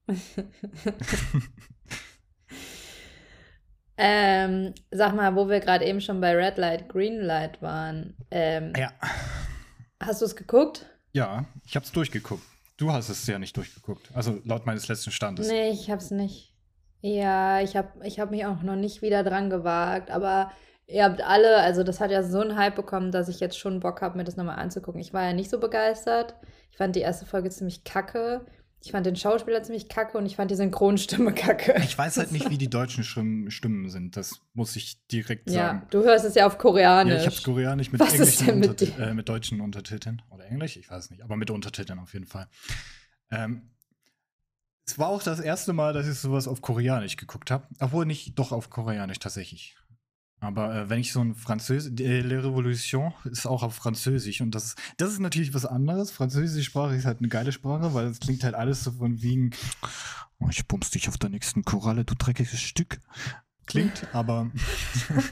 ähm, 4.06 4.74
sag 4.92 5.16
mal, 5.16 5.34
wo 5.34 5.48
wir 5.48 5.62
gerade 5.62 5.86
eben 5.86 6.02
schon 6.02 6.20
bei 6.20 6.36
Red 6.36 6.58
Light, 6.58 6.90
Green 6.90 7.22
Light 7.22 7.62
waren. 7.62 8.18
Ähm, 8.32 8.74
Ja. 8.78 8.92
Hast 10.02 10.20
du 10.20 10.26
es 10.26 10.36
geguckt? 10.36 10.86
Ja, 11.14 11.46
ich 11.66 11.78
hab's 11.78 11.94
durchgeguckt. 11.94 12.44
Du 12.76 12.92
hast 12.92 13.08
es 13.08 13.26
ja 13.28 13.40
nicht 13.40 13.56
durchgeguckt. 13.56 14.10
Also 14.14 14.40
laut 14.44 14.66
meines 14.66 14.90
letzten 14.90 15.12
Standes. 15.12 15.48
Nee, 15.48 15.70
ich 15.70 15.90
hab's 15.90 16.12
nicht. 16.12 16.54
Ja, 17.00 17.62
ich 17.62 17.78
hab, 17.78 18.04
ich 18.04 18.20
hab 18.20 18.30
mich 18.30 18.46
auch 18.46 18.62
noch 18.62 18.76
nicht 18.76 19.02
wieder 19.02 19.24
dran 19.24 19.50
gewagt, 19.50 20.12
aber 20.12 20.52
ihr 20.86 21.06
habt 21.06 21.22
alle, 21.22 21.58
also 21.58 21.84
das 21.84 22.02
hat 22.02 22.12
ja 22.12 22.24
so 22.24 22.42
einen 22.42 22.58
Hype 22.58 22.76
bekommen, 22.76 23.12
dass 23.14 23.30
ich 23.30 23.40
jetzt 23.40 23.58
schon 23.58 23.80
Bock 23.80 24.02
habe, 24.02 24.18
mir 24.18 24.26
das 24.26 24.36
nochmal 24.36 24.60
anzugucken. 24.60 25.00
Ich 25.00 25.14
war 25.14 25.24
ja 25.24 25.32
nicht 25.32 25.50
so 25.50 25.62
begeistert. 25.62 26.36
Ich 26.72 26.78
fand 26.78 26.98
die 26.98 27.02
erste 27.02 27.26
Folge 27.26 27.50
ziemlich 27.50 27.86
kacke. 27.86 28.46
Ich 28.86 28.92
fand 28.92 29.06
den 29.06 29.16
Schauspieler 29.16 29.64
ziemlich 29.64 29.88
kacke 29.88 30.18
und 30.18 30.26
ich 30.26 30.36
fand 30.36 30.52
die 30.52 30.56
Synchronstimme 30.56 31.34
kacke. 31.36 31.76
Ich 31.84 31.98
weiß 31.98 32.18
halt 32.18 32.32
nicht, 32.34 32.50
wie 32.50 32.58
die 32.58 32.70
deutschen 32.70 33.04
Stimmen, 33.06 33.90
sind. 33.90 34.18
Das 34.18 34.42
muss 34.54 34.76
ich 34.76 34.98
direkt 35.08 35.50
sagen. 35.50 35.80
Ja, 35.80 35.88
du 35.90 36.04
hörst 36.04 36.26
es 36.26 36.36
ja 36.36 36.46
auf 36.46 36.58
Koreanisch. 36.58 37.14
Ja, 37.14 37.20
ich 37.22 37.26
hab's 37.28 37.44
koreanisch 37.44 37.92
mit 37.94 38.02
Was 38.02 38.14
ist 38.14 38.42
englischen 38.42 38.46
denn 38.48 38.60
mit 38.60 38.70
Unterti- 38.82 38.96
dir? 38.98 39.08
äh, 39.08 39.14
mit 39.14 39.30
deutschen 39.30 39.62
Untertiteln. 39.62 40.22
Oder 40.32 40.46
Englisch, 40.48 40.76
ich 40.76 40.90
weiß 40.90 41.12
nicht, 41.12 41.24
aber 41.24 41.38
mit 41.38 41.50
Untertiteln 41.50 41.98
auf 42.00 42.12
jeden 42.14 42.26
Fall. 42.26 42.48
Ähm, 43.32 43.70
es 44.86 45.00
war 45.00 45.08
auch 45.08 45.24
das 45.24 45.40
erste 45.40 45.72
Mal, 45.72 45.94
dass 45.94 46.06
ich 46.06 46.16
sowas 46.20 46.46
auf 46.46 46.62
Koreanisch 46.62 47.16
geguckt 47.16 47.52
habe. 47.52 47.68
Obwohl 47.80 48.06
nicht 48.06 48.38
doch 48.38 48.52
auf 48.52 48.70
Koreanisch 48.70 49.20
tatsächlich. 49.20 49.78
Aber 50.44 50.76
äh, 50.76 50.90
wenn 50.90 51.00
ich 51.00 51.14
so 51.14 51.22
ein 51.22 51.36
Französisch, 51.36 52.02
äh, 52.02 52.20
Le 52.20 52.44
Revolution 52.44 53.14
ist 53.24 53.46
auch 53.46 53.64
auf 53.64 53.76
Französisch 53.76 54.42
und 54.42 54.54
das, 54.54 54.76
das 54.98 55.14
ist 55.14 55.20
natürlich 55.20 55.54
was 55.54 55.66
anderes. 55.66 56.12
Französische 56.12 56.66
Sprache 56.66 56.96
ist 56.96 57.06
halt 57.06 57.20
eine 57.20 57.30
geile 57.30 57.54
Sprache, 57.54 57.94
weil 57.94 58.08
es 58.08 58.20
klingt 58.20 58.44
halt 58.44 58.54
alles 58.54 58.84
so 58.84 58.92
von 58.92 59.22
wegen, 59.22 59.52
oh, 60.40 60.50
ich 60.52 60.68
bumps 60.68 60.92
dich 60.92 61.08
auf 61.08 61.18
der 61.18 61.30
nächsten 61.30 61.64
Koralle, 61.64 62.04
du 62.04 62.14
dreckiges 62.14 62.60
Stück. 62.60 63.00
Klingt, 63.68 64.14
aber 64.14 64.52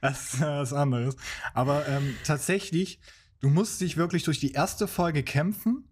das 0.00 0.34
ist 0.34 0.40
äh, 0.40 0.46
was 0.46 0.72
anderes. 0.72 1.16
Aber 1.54 1.88
ähm, 1.88 2.14
tatsächlich, 2.22 3.00
du 3.40 3.50
musst 3.50 3.80
dich 3.80 3.96
wirklich 3.96 4.22
durch 4.22 4.38
die 4.38 4.52
erste 4.52 4.86
Folge 4.86 5.24
kämpfen. 5.24 5.88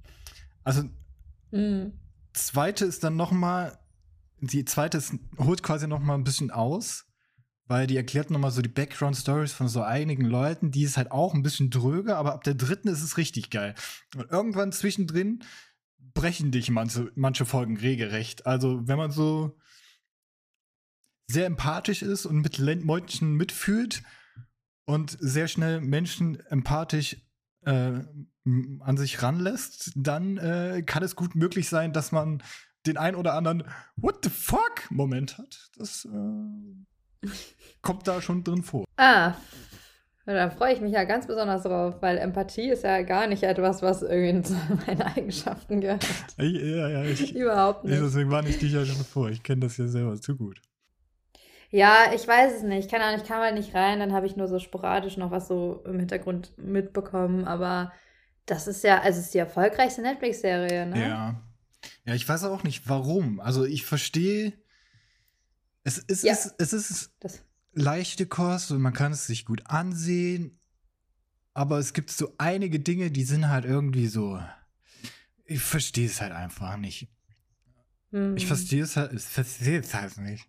Also 0.63 0.85
Mm. 1.53 1.89
zweite 2.33 2.85
ist 2.85 3.03
dann 3.03 3.17
noch 3.17 3.33
mal 3.33 3.77
die 4.41 4.65
zweite 4.65 4.99
ist, 4.99 5.15
holt 5.39 5.63
quasi 5.63 5.87
noch 5.87 6.01
mal 6.01 6.15
ein 6.15 6.25
bisschen 6.25 6.51
aus, 6.51 7.07
weil 7.67 7.87
die 7.87 7.97
erklärt 7.97 8.31
noch 8.31 8.41
mal 8.41 8.51
so 8.51 8.63
die 8.63 8.69
Background 8.69 9.17
Stories 9.17 9.53
von 9.53 9.69
so 9.69 9.83
einigen 9.83 10.25
Leuten, 10.25 10.71
die 10.71 10.83
ist 10.83 10.97
halt 10.97 11.13
auch 11.13 11.35
ein 11.35 11.43
bisschen 11.43 11.71
dröge, 11.71 12.17
aber 12.17 12.35
ab 12.35 12.45
der 12.45 12.55
dritten 12.55 12.89
ist 12.89 13.03
es 13.03 13.17
richtig 13.17 13.51
geil. 13.51 13.75
Und 14.17 14.31
irgendwann 14.31 14.73
zwischendrin 14.73 15.45
brechen 16.15 16.51
dich 16.51 16.71
manche, 16.71 17.13
manche 17.15 17.47
Folgen 17.47 17.77
regelrecht. 17.77 18.47
Also, 18.47 18.89
wenn 18.89 18.99
man 18.99 19.13
so 19.13 19.57
sehr 21.29 21.47
empathisch 21.47 22.03
ist 22.03 22.27
und 22.27 22.41
mit 22.41 22.59
Menschen 22.59 23.35
mitfühlt 23.35 24.03
und 24.85 25.17
sehr 25.21 25.47
schnell 25.47 25.81
Menschen 25.81 26.41
empathisch 26.47 27.19
äh, 27.65 28.01
an 28.81 28.97
sich 28.97 29.23
ranlässt, 29.23 29.93
dann 29.95 30.39
äh, 30.39 30.83
kann 30.85 31.05
es 31.05 31.15
gut 31.15 31.37
möglich 31.37 31.69
sein, 31.69 31.93
dass 31.93 32.11
man 32.11 32.43
den 32.87 32.97
ein 32.97 33.15
oder 33.15 33.35
anderen 33.35 33.65
What 33.97 34.25
the 34.25 34.31
fuck 34.31 34.91
Moment 34.91 35.39
hat. 35.39 35.71
Das 35.77 36.07
äh, 36.07 37.27
kommt 37.83 38.09
da 38.09 38.21
schon 38.23 38.45
drin 38.45 38.63
vor. 38.63 38.85
Ah, 38.97 39.35
da 40.27 40.51
freue 40.51 40.75
ich 40.75 40.81
mich 40.81 40.93
ja 40.93 41.05
ganz 41.05 41.27
besonders 41.27 41.63
drauf, 41.63 41.97
weil 42.01 42.19
Empathie 42.19 42.71
ist 42.71 42.85
ja 42.85 43.03
gar 43.03 43.27
nicht 43.27 43.43
etwas, 43.43 43.83
was 43.83 44.03
irgendwie 44.03 44.43
zu 44.43 44.55
meinen 44.87 45.03
Eigenschaften 45.03 45.81
gehört. 45.81 46.07
Ich, 46.39 46.53
ja, 46.53 46.89
ja, 46.89 47.03
ich, 47.03 47.35
Überhaupt 47.35 47.85
ich, 47.85 47.91
nicht. 47.91 48.03
deswegen 48.03 48.31
warne 48.31 48.49
ich 48.49 48.59
dich 48.59 48.73
ja 48.73 48.85
schon 48.85 49.05
vor. 49.05 49.31
Ich 49.31 49.43
kenne 49.43 49.63
das 49.63 49.77
ja 49.77 49.87
selber 49.89 50.21
zu 50.21 50.37
gut. 50.37 50.61
Ja, 51.71 52.13
ich 52.15 52.27
weiß 52.27 52.55
es 52.57 52.63
nicht. 52.63 52.91
Keine 52.91 53.05
Ahnung, 53.05 53.21
ich 53.23 53.29
kam 53.29 53.41
halt 53.41 53.55
nicht 53.55 53.75
rein, 53.75 54.01
dann 54.01 54.13
habe 54.13 54.27
ich 54.27 54.37
nur 54.37 54.49
so 54.49 54.59
sporadisch 54.59 55.17
noch 55.17 55.31
was 55.31 55.47
so 55.49 55.83
im 55.87 55.99
Hintergrund 56.01 56.53
mitbekommen, 56.59 57.45
aber 57.45 57.93
das 58.47 58.67
ist 58.67 58.83
ja, 58.83 59.01
also 59.01 59.21
es 59.21 59.27
ist 59.27 59.35
die 59.35 59.39
erfolgreichste 59.39 60.03
Netflix-Serie, 60.03 60.87
ne? 60.87 61.09
Ja. 61.09 61.41
Ja, 62.05 62.15
ich 62.15 62.29
weiß 62.29 62.45
auch 62.45 62.63
nicht, 62.63 62.89
warum. 62.89 63.41
Also 63.41 63.65
ich 63.65 63.85
verstehe. 63.85 64.53
Es, 65.85 65.99
es, 66.09 66.23
Ja. 66.23 66.33
ist, 66.33 66.55
es 66.59 66.73
ist 66.73 67.11
Das, 67.21 67.43
leichte 67.73 68.27
Kost 68.27 68.71
und 68.73 68.81
man 68.83 68.93
kann 68.93 69.13
es 69.13 69.27
sich 69.27 69.45
gut 69.45 69.63
ansehen. 69.67 70.61
Aber 71.55 71.79
es 71.79 71.93
gibt 71.93 72.11
so 72.11 72.35
einige 72.39 72.81
Dinge, 72.81 73.11
die 73.11 73.25
sind 73.25 73.49
halt 73.49 73.65
irgendwie 73.65 74.09
so. 74.09 74.41
Ich 75.45 75.61
verstehe 75.63 76.07
es 76.07 76.21
halt 76.21 76.33
einfach 76.33 76.77
nicht. 76.79 77.09
hm. 78.13 78.37
Ich 78.37 78.47
verstehe 78.47 78.83
es 78.83 78.97
halt, 78.97 79.13
ich 79.13 79.23
verstehe 79.23 79.81
es 79.81 79.95
halt 79.95 80.17
nicht. 80.19 80.49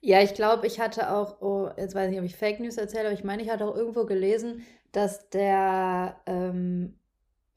Ja, 0.00 0.22
ich 0.22 0.34
glaube, 0.34 0.66
ich 0.66 0.80
hatte 0.80 1.10
auch, 1.10 1.40
oh, 1.42 1.70
jetzt 1.76 1.94
weiß 1.94 2.06
ich 2.06 2.10
nicht, 2.12 2.20
ob 2.20 2.24
ich 2.26 2.36
Fake 2.36 2.60
News 2.60 2.76
erzähle, 2.76 3.06
aber 3.08 3.12
ich 3.12 3.24
meine, 3.24 3.42
ich 3.42 3.50
hatte 3.50 3.64
auch 3.66 3.76
irgendwo 3.76 4.06
gelesen, 4.06 4.62
dass 4.92 5.28
der, 5.30 6.20
ähm, 6.26 6.98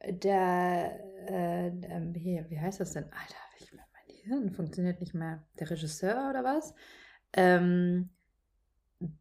der, 0.05 0.99
äh, 1.27 1.67
ähm, 1.67 2.13
wie, 2.15 2.59
heißt 2.59 2.79
das 2.79 2.93
denn? 2.93 3.05
Alter, 3.05 3.35
ich, 3.59 3.71
mein 3.73 4.15
Hirn 4.23 4.51
funktioniert 4.51 4.99
nicht 4.99 5.13
mehr. 5.13 5.43
Der 5.59 5.69
Regisseur 5.69 6.29
oder 6.29 6.43
was? 6.43 6.73
Ähm, 7.33 8.09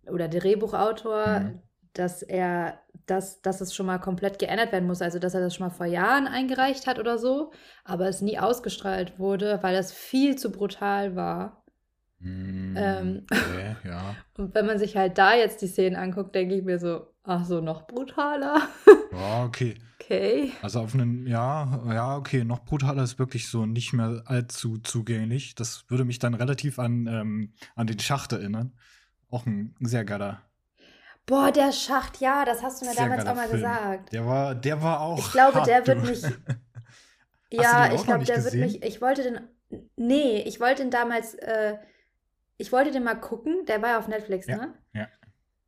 oder 0.06 0.28
der 0.28 0.40
Drehbuchautor, 0.40 1.40
Mhm. 1.40 1.62
dass 1.94 2.22
er, 2.22 2.80
dass, 3.06 3.42
dass 3.42 3.60
es 3.60 3.74
schon 3.74 3.86
mal 3.86 3.98
komplett 3.98 4.38
geändert 4.38 4.72
werden 4.72 4.86
muss. 4.86 5.02
Also, 5.02 5.18
dass 5.18 5.34
er 5.34 5.40
das 5.40 5.54
schon 5.54 5.66
mal 5.66 5.74
vor 5.74 5.86
Jahren 5.86 6.26
eingereicht 6.26 6.86
hat 6.86 6.98
oder 6.98 7.18
so, 7.18 7.52
aber 7.84 8.08
es 8.08 8.22
nie 8.22 8.38
ausgestrahlt 8.38 9.18
wurde, 9.18 9.58
weil 9.62 9.74
das 9.74 9.92
viel 9.92 10.36
zu 10.36 10.52
brutal 10.52 11.16
war. 11.16 11.61
Hm. 12.22 12.72
Mm, 12.72 12.76
ähm, 12.78 13.26
okay, 13.30 13.76
ja. 13.84 14.16
Und 14.36 14.54
wenn 14.54 14.66
man 14.66 14.78
sich 14.78 14.96
halt 14.96 15.18
da 15.18 15.34
jetzt 15.34 15.60
die 15.62 15.66
Szenen 15.66 15.96
anguckt, 15.96 16.34
denke 16.34 16.54
ich 16.54 16.64
mir 16.64 16.78
so, 16.78 17.08
ach 17.24 17.44
so, 17.44 17.60
noch 17.60 17.86
brutaler. 17.86 18.68
Ja, 19.12 19.44
okay. 19.44 19.74
Okay. 20.02 20.52
Also 20.62 20.80
auf 20.80 20.94
einen, 20.94 21.28
ja, 21.28 21.80
ja, 21.88 22.16
okay, 22.16 22.42
noch 22.42 22.64
brutaler 22.64 23.04
ist 23.04 23.20
wirklich 23.20 23.48
so 23.48 23.66
nicht 23.66 23.92
mehr 23.92 24.22
allzu 24.26 24.78
zugänglich. 24.78 25.54
Das 25.54 25.84
würde 25.88 26.04
mich 26.04 26.18
dann 26.18 26.34
relativ 26.34 26.80
an, 26.80 27.06
ähm, 27.06 27.52
an 27.76 27.86
den 27.86 28.00
Schacht 28.00 28.32
erinnern. 28.32 28.72
Auch 29.30 29.46
ein 29.46 29.76
sehr 29.78 30.04
geiler. 30.04 30.42
Boah, 31.24 31.52
der 31.52 31.72
Schacht, 31.72 32.20
ja, 32.20 32.44
das 32.44 32.62
hast 32.62 32.82
du 32.82 32.86
mir 32.86 32.96
damals 32.96 33.24
auch 33.26 33.34
mal 33.36 33.48
Film. 33.48 33.62
gesagt. 33.62 34.12
Der 34.12 34.26
war, 34.26 34.54
der 34.56 34.82
war 34.82 35.00
auch. 35.00 35.18
Ich 35.18 35.30
glaube, 35.30 35.58
hart, 35.58 35.68
der 35.68 35.86
wird 35.86 36.02
mich. 36.02 36.22
ja, 37.52 37.92
ich 37.94 38.02
glaube, 38.02 38.24
der 38.24 38.36
gesehen? 38.36 38.60
wird 38.60 38.72
mich. 38.72 38.82
Ich 38.82 39.00
wollte 39.00 39.22
den. 39.22 39.40
Nee, 39.96 40.42
ich 40.42 40.58
wollte 40.58 40.82
den 40.82 40.90
damals. 40.90 41.34
Äh, 41.34 41.76
ich 42.56 42.72
wollte 42.72 42.90
den 42.90 43.04
mal 43.04 43.14
gucken. 43.14 43.64
Der 43.66 43.82
war 43.82 43.90
ja 43.90 43.98
auf 43.98 44.08
Netflix, 44.08 44.46
ja, 44.46 44.56
ne? 44.56 44.74
Ja. 44.94 45.08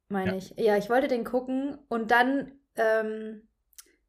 Meine 0.08 0.32
ja. 0.32 0.36
ich. 0.36 0.54
Ja, 0.56 0.76
ich 0.76 0.90
wollte 0.90 1.08
den 1.08 1.24
gucken 1.24 1.78
und 1.88 2.10
dann. 2.10 2.52
Ähm, 2.76 3.48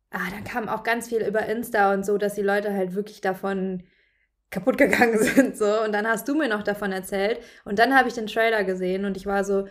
ah, 0.09 0.29
dann 0.31 0.43
kam 0.43 0.69
auch 0.69 0.83
ganz 0.83 1.09
viel 1.09 1.21
über 1.21 1.45
Insta 1.45 1.93
und 1.93 2.05
so, 2.05 2.17
dass 2.17 2.35
die 2.35 2.41
Leute 2.41 2.73
halt 2.73 2.95
wirklich 2.95 3.21
davon 3.21 3.83
kaputt 4.49 4.77
gegangen 4.79 5.19
sind. 5.19 5.57
So. 5.57 5.81
Und 5.83 5.91
dann 5.91 6.07
hast 6.07 6.27
du 6.27 6.35
mir 6.35 6.47
noch 6.47 6.63
davon 6.63 6.91
erzählt. 6.91 7.39
Und 7.63 7.79
dann 7.79 7.95
habe 7.95 8.07
ich 8.07 8.15
den 8.15 8.27
Trailer 8.27 8.63
gesehen 8.63 9.05
und 9.05 9.17
ich 9.17 9.25
war 9.25 9.43
so, 9.43 9.67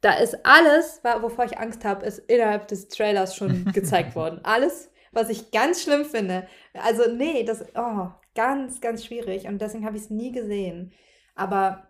da 0.00 0.14
ist 0.14 0.46
alles, 0.46 1.00
wovor 1.20 1.44
ich 1.44 1.58
Angst 1.58 1.84
habe, 1.84 2.06
ist 2.06 2.18
innerhalb 2.30 2.68
des 2.68 2.88
Trailers 2.88 3.34
schon 3.34 3.64
gezeigt 3.72 4.14
worden. 4.14 4.40
Alles, 4.44 4.90
was 5.12 5.28
ich 5.30 5.50
ganz 5.50 5.82
schlimm 5.82 6.04
finde. 6.04 6.46
Also, 6.74 7.10
nee, 7.10 7.42
das, 7.44 7.64
oh, 7.74 8.08
ganz, 8.34 8.80
ganz 8.80 9.04
schwierig. 9.04 9.46
Und 9.46 9.60
deswegen 9.60 9.84
habe 9.84 9.96
ich 9.96 10.04
es 10.04 10.10
nie 10.10 10.30
gesehen. 10.30 10.92
Aber 11.34 11.87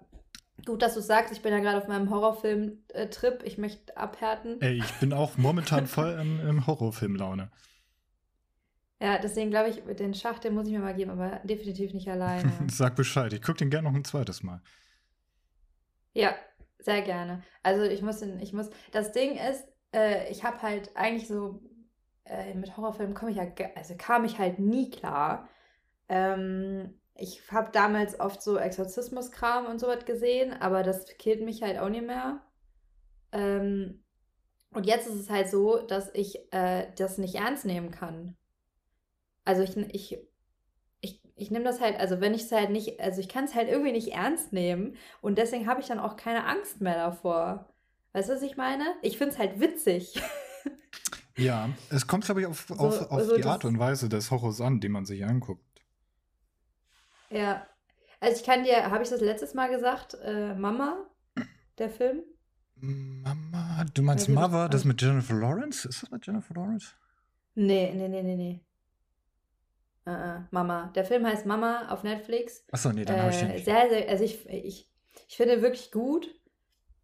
gut, 0.69 0.83
dass 0.83 0.95
du 0.95 1.01
sagst, 1.01 1.33
ich 1.33 1.43
bin 1.43 1.53
ja 1.53 1.59
gerade 1.59 1.79
auf 1.79 1.89
meinem 1.89 2.11
Horrorfilm-Trip. 2.11 3.43
Ich 3.45 3.59
möchte 3.59 3.97
abhärten. 3.97 4.61
Ey, 4.61 4.79
ich 4.79 4.93
bin 5.01 5.13
auch 5.13 5.37
momentan 5.37 5.87
voll 5.87 6.17
im, 6.21 6.47
im 6.47 6.67
Horrorfilm-Laune. 6.67 7.51
Ja, 9.01 9.19
deswegen 9.19 9.51
glaube 9.51 9.71
ich, 9.71 9.83
den 9.97 10.15
Schach, 10.15 10.39
den 10.39 10.55
muss 10.55 10.67
ich 10.67 10.73
mir 10.73 10.81
mal 10.81 10.95
geben, 10.95 11.11
aber 11.11 11.41
definitiv 11.45 11.95
nicht 11.95 12.09
alleine. 12.09 12.53
Sag 12.71 12.97
Bescheid, 12.97 13.33
ich 13.33 13.43
gucke 13.43 13.59
den 13.59 13.71
gerne 13.71 13.89
noch 13.89 13.97
ein 13.97 14.05
zweites 14.05 14.43
Mal. 14.43 14.61
Ja, 16.13 16.35
sehr 16.81 17.03
gerne. 17.03 17.43
Also 17.63 17.83
ich 17.85 18.03
muss, 18.03 18.21
ich 18.23 18.53
muss, 18.53 18.71
das 18.93 19.13
Ding 19.13 19.37
ist, 19.37 19.65
äh, 19.95 20.31
ich 20.31 20.45
habe 20.45 20.61
halt 20.63 20.91
eigentlich 20.97 21.29
so, 21.29 21.63
äh, 22.25 22.55
mit 22.55 22.77
Horrorfilmen 22.77 23.15
komme 23.15 23.31
ich 23.31 23.37
ja, 23.37 23.47
also 23.75 23.95
kam 23.97 24.25
ich 24.25 24.39
halt 24.39 24.59
nie 24.59 24.91
klar. 24.91 25.49
Ähm, 26.09 27.01
ich 27.19 27.43
habe 27.51 27.71
damals 27.73 28.19
oft 28.21 28.41
so 28.43 28.57
Exorzismuskram 28.57 29.67
und 29.67 29.79
sowas 29.79 30.05
gesehen, 30.05 30.53
aber 30.53 30.83
das 30.83 31.07
killt 31.19 31.43
mich 31.43 31.63
halt 31.63 31.79
auch 31.79 31.89
nicht 31.89 32.07
mehr. 32.07 32.43
Ähm, 33.33 34.03
und 34.71 34.87
jetzt 34.87 35.07
ist 35.09 35.17
es 35.17 35.31
halt 35.31 35.49
so, 35.49 35.79
dass 35.79 36.11
ich 36.15 36.53
äh, 36.53 36.87
das 36.97 37.19
nicht 37.19 37.35
ernst 37.35 37.65
nehmen 37.65 37.91
kann. 37.91 38.37
Also 39.45 39.63
ich, 39.63 39.77
ich 39.93 40.29
ich 41.39 41.51
nehme 41.51 41.65
das 41.65 41.81
halt, 41.81 41.99
also 41.99 42.21
wenn 42.21 42.35
ich 42.35 42.43
es 42.43 42.53
halt 42.53 42.71
nicht, 42.71 43.01
also 43.01 43.21
ich 43.21 43.29
kann 43.29 43.45
es 43.45 43.55
halt 43.55 43.69
irgendwie 43.69 43.93
nicht 43.93 44.09
ernst 44.09 44.53
nehmen 44.53 44.97
und 45.21 45.39
deswegen 45.39 45.67
habe 45.67 45.81
ich 45.81 45.87
dann 45.87 46.01
auch 46.01 46.17
keine 46.17 46.45
Angst 46.45 46.81
mehr 46.81 46.97
davor. 46.97 47.73
Weißt 48.13 48.29
du, 48.29 48.35
was 48.35 48.43
ich 48.43 48.57
meine? 48.57 48.85
Ich 49.03 49.19
finde 49.19 49.35
es 49.35 49.39
halt 49.39 49.61
witzig. 49.61 50.21
Ja, 51.37 51.69
es 51.91 52.09
kommt, 52.09 52.25
glaube 52.25 52.41
ich, 52.41 52.49
auf, 52.49 52.67
so, 52.67 52.75
auf, 52.75 53.13
auf 53.13 53.23
so 53.23 53.37
die 53.37 53.45
Art 53.45 53.65
und 53.65 53.79
Weise 53.79 54.09
des 54.09 54.33
Horrors 54.33 54.61
an, 54.61 54.81
die 54.81 54.89
man 54.89 55.05
sich 55.05 55.25
anguckt. 55.25 55.63
Ja. 57.31 57.67
Also 58.21 58.41
ich 58.41 58.45
kann 58.45 58.65
dir, 58.65 58.91
habe 58.91 59.03
ich 59.03 59.11
das 59.11 59.21
letztes 59.21 59.55
Mal 59.55 59.69
gesagt, 59.69 60.17
äh, 60.25 60.55
Mama, 60.55 61.07
der 61.79 61.91
Film? 61.91 62.23
Mama, 62.77 63.85
du 63.95 64.03
meinst 64.03 64.29
also, 64.29 64.41
Mother, 64.41 64.69
das 64.69 64.85
mit 64.85 65.01
Jennifer 65.01 65.35
Lawrence? 65.35 65.89
Ist 65.89 66.03
das 66.03 66.11
mit 66.11 66.27
Jennifer 66.27 66.55
Lawrence? 66.55 66.95
Nee, 67.55 67.93
nee, 67.95 68.09
nee, 68.09 68.23
nee, 68.23 68.37
nee. 68.37 68.61
Uh, 70.07 70.43
Mama. 70.51 70.91
Der 70.95 71.05
Film 71.05 71.27
heißt 71.27 71.45
Mama 71.45 71.89
auf 71.91 72.03
Netflix. 72.03 72.65
Achso, 72.73 72.93
nee, 72.93 73.05
dann 73.05 73.17
äh, 73.17 73.21
habe 73.21 73.31
ich 73.31 73.39
den 73.39 73.49
nicht. 73.49 73.65
Sehr, 73.65 73.89
sehr, 73.91 74.09
also 74.09 74.25
ich, 74.25 74.49
ich, 74.49 74.91
ich 75.29 75.37
finde 75.37 75.55
ihn 75.55 75.63
wirklich 75.63 75.93
gut. 75.93 76.29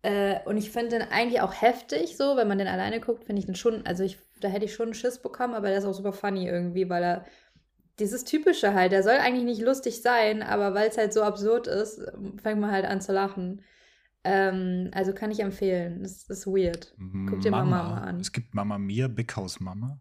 Äh, 0.03 0.41
und 0.45 0.57
ich 0.57 0.71
finde 0.71 0.99
den 0.99 1.03
eigentlich 1.03 1.41
auch 1.41 1.61
heftig, 1.61 2.17
so, 2.17 2.37
wenn 2.37 2.49
man 2.49 2.59
den 2.59 2.69
alleine 2.69 3.01
guckt, 3.01 3.25
finde 3.25 3.41
ich 3.41 3.47
den 3.47 3.55
schon, 3.55 3.87
also 3.87 4.05
ich, 4.05 4.19
da 4.41 4.49
hätte 4.49 4.67
ich 4.67 4.75
schon 4.75 4.89
einen 4.89 4.95
Schiss 4.95 5.19
bekommen, 5.21 5.55
aber 5.55 5.69
der 5.69 5.79
ist 5.79 5.85
auch 5.87 5.95
super 5.95 6.13
funny 6.13 6.47
irgendwie, 6.47 6.89
weil 6.89 7.03
er 7.03 7.25
dieses 7.99 8.25
Typische 8.25 8.75
halt, 8.75 8.93
der 8.93 9.03
soll 9.03 9.15
eigentlich 9.15 9.45
nicht 9.45 9.63
lustig 9.63 10.03
sein, 10.03 10.43
aber 10.43 10.75
weil 10.75 10.89
es 10.89 10.99
halt 10.99 11.13
so 11.13 11.23
absurd 11.23 11.67
ist, 11.67 12.01
fängt 12.43 12.61
man 12.61 12.71
halt 12.71 12.85
an 12.85 13.01
zu 13.01 13.13
lachen. 13.13 13.63
Ähm, 14.25 14.91
also 14.95 15.13
kann 15.13 15.31
ich 15.31 15.41
empfehlen. 15.41 16.03
Das 16.03 16.25
ist 16.25 16.47
weird. 16.47 16.95
Guck 17.29 17.41
dir 17.41 17.51
Mama, 17.51 17.83
Mama 17.83 18.01
an. 18.01 18.21
Es 18.21 18.33
gibt 18.33 18.55
Mama 18.55 18.79
Mia, 18.79 19.07
Big 19.07 19.37
House 19.37 19.61
Mama. 19.61 20.01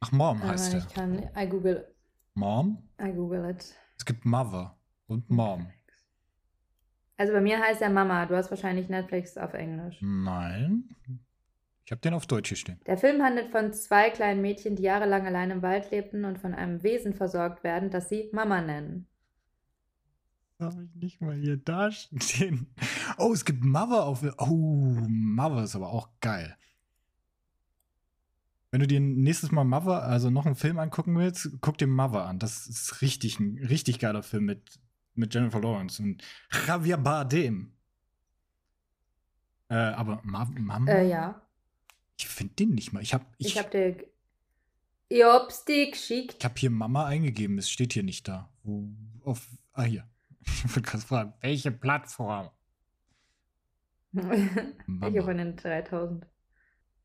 Ach, 0.00 0.12
Mom 0.12 0.42
heißt 0.42 0.72
der. 0.72 0.80
Ich 0.80 0.88
kann, 0.88 1.30
I 1.36 1.48
google. 1.48 1.86
Mom? 2.34 2.88
I 3.00 3.12
google 3.12 3.48
it. 3.50 3.74
Es 3.96 4.04
gibt 4.04 4.24
Mother 4.24 4.76
und 5.06 5.28
Mom. 5.30 5.68
Also 7.16 7.32
bei 7.32 7.40
mir 7.40 7.60
heißt 7.60 7.82
er 7.82 7.90
Mama. 7.90 8.26
Du 8.26 8.36
hast 8.36 8.50
wahrscheinlich 8.50 8.88
Netflix 8.88 9.36
auf 9.36 9.54
Englisch. 9.54 9.98
Nein. 10.00 10.88
Ich 11.88 11.90
habe 11.90 12.02
den 12.02 12.12
auf 12.12 12.26
Deutsch 12.26 12.48
hier 12.50 12.58
stehen. 12.58 12.78
Der 12.84 12.98
Film 12.98 13.22
handelt 13.22 13.50
von 13.50 13.72
zwei 13.72 14.10
kleinen 14.10 14.42
Mädchen, 14.42 14.76
die 14.76 14.82
jahrelang 14.82 15.24
allein 15.26 15.50
im 15.50 15.62
Wald 15.62 15.90
lebten 15.90 16.26
und 16.26 16.38
von 16.38 16.52
einem 16.52 16.82
Wesen 16.82 17.14
versorgt 17.14 17.64
werden, 17.64 17.88
das 17.88 18.10
sie 18.10 18.28
Mama 18.30 18.60
nennen. 18.60 19.06
Habe 20.60 20.84
ich 20.84 20.94
nicht 20.94 21.22
mal 21.22 21.34
hier 21.34 21.56
dastehen. 21.56 22.66
Oh, 23.16 23.32
es 23.32 23.46
gibt 23.46 23.64
Mother 23.64 24.04
auf. 24.04 24.22
Oh, 24.36 24.98
Mother 25.08 25.64
ist 25.64 25.74
aber 25.76 25.88
auch 25.88 26.10
geil. 26.20 26.58
Wenn 28.70 28.80
du 28.80 28.86
dir 28.86 29.00
nächstes 29.00 29.50
Mal 29.50 29.64
Mother, 29.64 30.02
also 30.02 30.28
noch 30.28 30.44
einen 30.44 30.56
Film 30.56 30.78
angucken 30.78 31.16
willst, 31.16 31.48
guck 31.62 31.78
dir 31.78 31.86
Mother 31.86 32.26
an. 32.26 32.38
Das 32.38 32.66
ist 32.66 33.00
richtig 33.00 33.40
ein 33.40 33.64
richtig 33.66 33.98
geiler 33.98 34.22
Film 34.22 34.44
mit, 34.44 34.78
mit 35.14 35.32
Jennifer 35.32 35.62
Lawrence 35.62 36.02
und 36.02 36.22
Javier 36.66 36.98
Bardem. 36.98 37.72
Äh, 39.70 39.74
aber 39.74 40.20
Ma 40.22 40.44
Mama? 40.44 40.90
Äh, 40.90 41.08
ja. 41.08 41.47
Ich 42.18 42.28
finde 42.28 42.54
den 42.54 42.70
nicht 42.70 42.92
mal. 42.92 43.02
Ich 43.02 43.14
habe 43.14 43.24
ich, 43.38 43.46
ich 43.48 43.58
hab 43.58 43.70
dir 43.70 43.96
ich 45.10 45.24
hab's 45.24 45.64
dir 45.64 45.90
geschickt. 45.90 46.36
Ich 46.38 46.44
habe 46.44 46.54
hier 46.58 46.70
Mama 46.70 47.06
eingegeben, 47.06 47.56
es 47.58 47.70
steht 47.70 47.94
hier 47.94 48.02
nicht 48.02 48.28
da. 48.28 48.52
Wo, 48.62 48.90
auf, 49.24 49.46
ah, 49.72 49.84
hier. 49.84 50.08
Ich 50.40 50.74
würde 50.74 50.88
gerade 50.88 51.04
fragen, 51.04 51.34
welche 51.40 51.70
Plattform? 51.70 52.50
Welche 54.12 55.22
von 55.22 55.36
den 55.36 55.56
3000? 55.56 56.26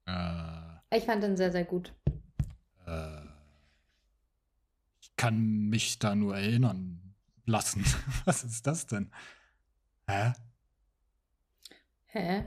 Äh. 0.05 0.97
Ich 0.97 1.03
fand 1.03 1.23
den 1.23 1.35
sehr, 1.35 1.51
sehr 1.51 1.65
gut. 1.65 1.93
Äh, 2.85 3.25
ich 5.01 5.15
kann 5.17 5.67
mich 5.69 5.99
da 5.99 6.15
nur 6.15 6.37
erinnern 6.37 7.15
lassen. 7.45 7.83
Was 8.25 8.43
ist 8.43 8.65
das 8.65 8.87
denn? 8.87 9.11
Hä? 10.07 10.33
Hä? 12.05 12.45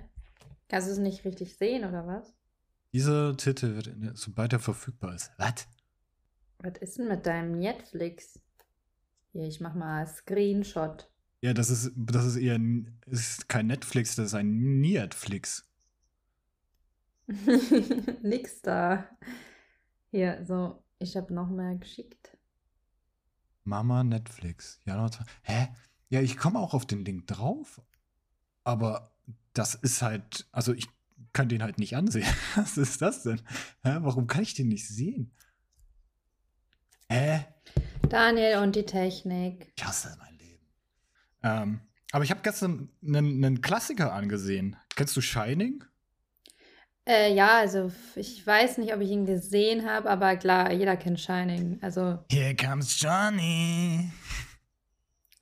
Kannst 0.68 0.88
du 0.88 0.92
es 0.92 0.98
nicht 0.98 1.24
richtig 1.24 1.56
sehen, 1.56 1.84
oder 1.84 2.06
was? 2.06 2.35
Dieser 2.92 3.36
Titel 3.36 3.74
wird, 3.74 3.88
in, 3.88 4.14
sobald 4.14 4.52
er 4.52 4.60
verfügbar 4.60 5.14
ist. 5.14 5.30
Was? 5.36 5.66
Was 6.58 6.78
ist 6.80 6.98
denn 6.98 7.08
mit 7.08 7.26
deinem 7.26 7.58
Netflix? 7.58 8.40
Hier, 9.32 9.46
ich 9.46 9.60
mach 9.60 9.74
mal 9.74 10.06
Screenshot. 10.06 11.10
Ja, 11.42 11.52
das 11.52 11.70
ist, 11.70 11.92
das 11.96 12.24
ist 12.24 12.36
eher 12.36 12.58
ist 13.06 13.48
kein 13.48 13.66
Netflix, 13.66 14.16
das 14.16 14.26
ist 14.26 14.34
ein 14.34 14.80
Netflix. 14.80 15.68
Nix 18.22 18.62
da. 18.62 19.04
Hier, 20.10 20.44
so, 20.46 20.82
ich 20.98 21.16
habe 21.16 21.34
noch 21.34 21.50
mehr 21.50 21.74
geschickt. 21.74 22.36
Mama 23.64 24.04
Netflix. 24.04 24.80
Ja, 24.86 25.10
hä? 25.42 25.68
Ja, 26.08 26.20
ich 26.20 26.36
komme 26.36 26.60
auch 26.60 26.72
auf 26.72 26.86
den 26.86 27.04
Link 27.04 27.26
drauf, 27.26 27.82
aber 28.64 29.12
das 29.52 29.74
ist 29.74 30.02
halt, 30.02 30.48
also 30.52 30.72
ich 30.72 30.88
kann 31.36 31.50
den 31.50 31.62
halt 31.62 31.78
nicht 31.78 31.94
ansehen. 31.94 32.26
Was 32.56 32.78
ist 32.78 33.02
das 33.02 33.22
denn? 33.22 33.42
Hä? 33.84 33.98
Warum 34.00 34.26
kann 34.26 34.42
ich 34.42 34.54
den 34.54 34.68
nicht 34.68 34.88
sehen? 34.88 35.36
Hä? 37.10 37.44
Daniel 38.08 38.60
und 38.62 38.74
die 38.74 38.86
Technik. 38.86 39.70
Ich 39.76 39.84
hasse 39.84 40.16
mein 40.18 40.34
Leben. 40.38 40.66
Ähm, 41.42 41.80
aber 42.10 42.24
ich 42.24 42.30
habe 42.30 42.40
gestern 42.42 42.88
einen, 43.04 43.44
einen 43.44 43.60
Klassiker 43.60 44.14
angesehen. 44.14 44.76
Kennst 44.94 45.14
du 45.14 45.20
Shining? 45.20 45.84
Äh, 47.06 47.34
ja, 47.34 47.58
also 47.58 47.92
ich 48.14 48.44
weiß 48.46 48.78
nicht, 48.78 48.94
ob 48.94 49.02
ich 49.02 49.10
ihn 49.10 49.26
gesehen 49.26 49.84
habe, 49.84 50.08
aber 50.08 50.36
klar, 50.36 50.72
jeder 50.72 50.96
kennt 50.96 51.20
Shining. 51.20 51.78
Also. 51.82 52.18
Here 52.30 52.56
comes 52.56 52.98
Johnny. 52.98 54.10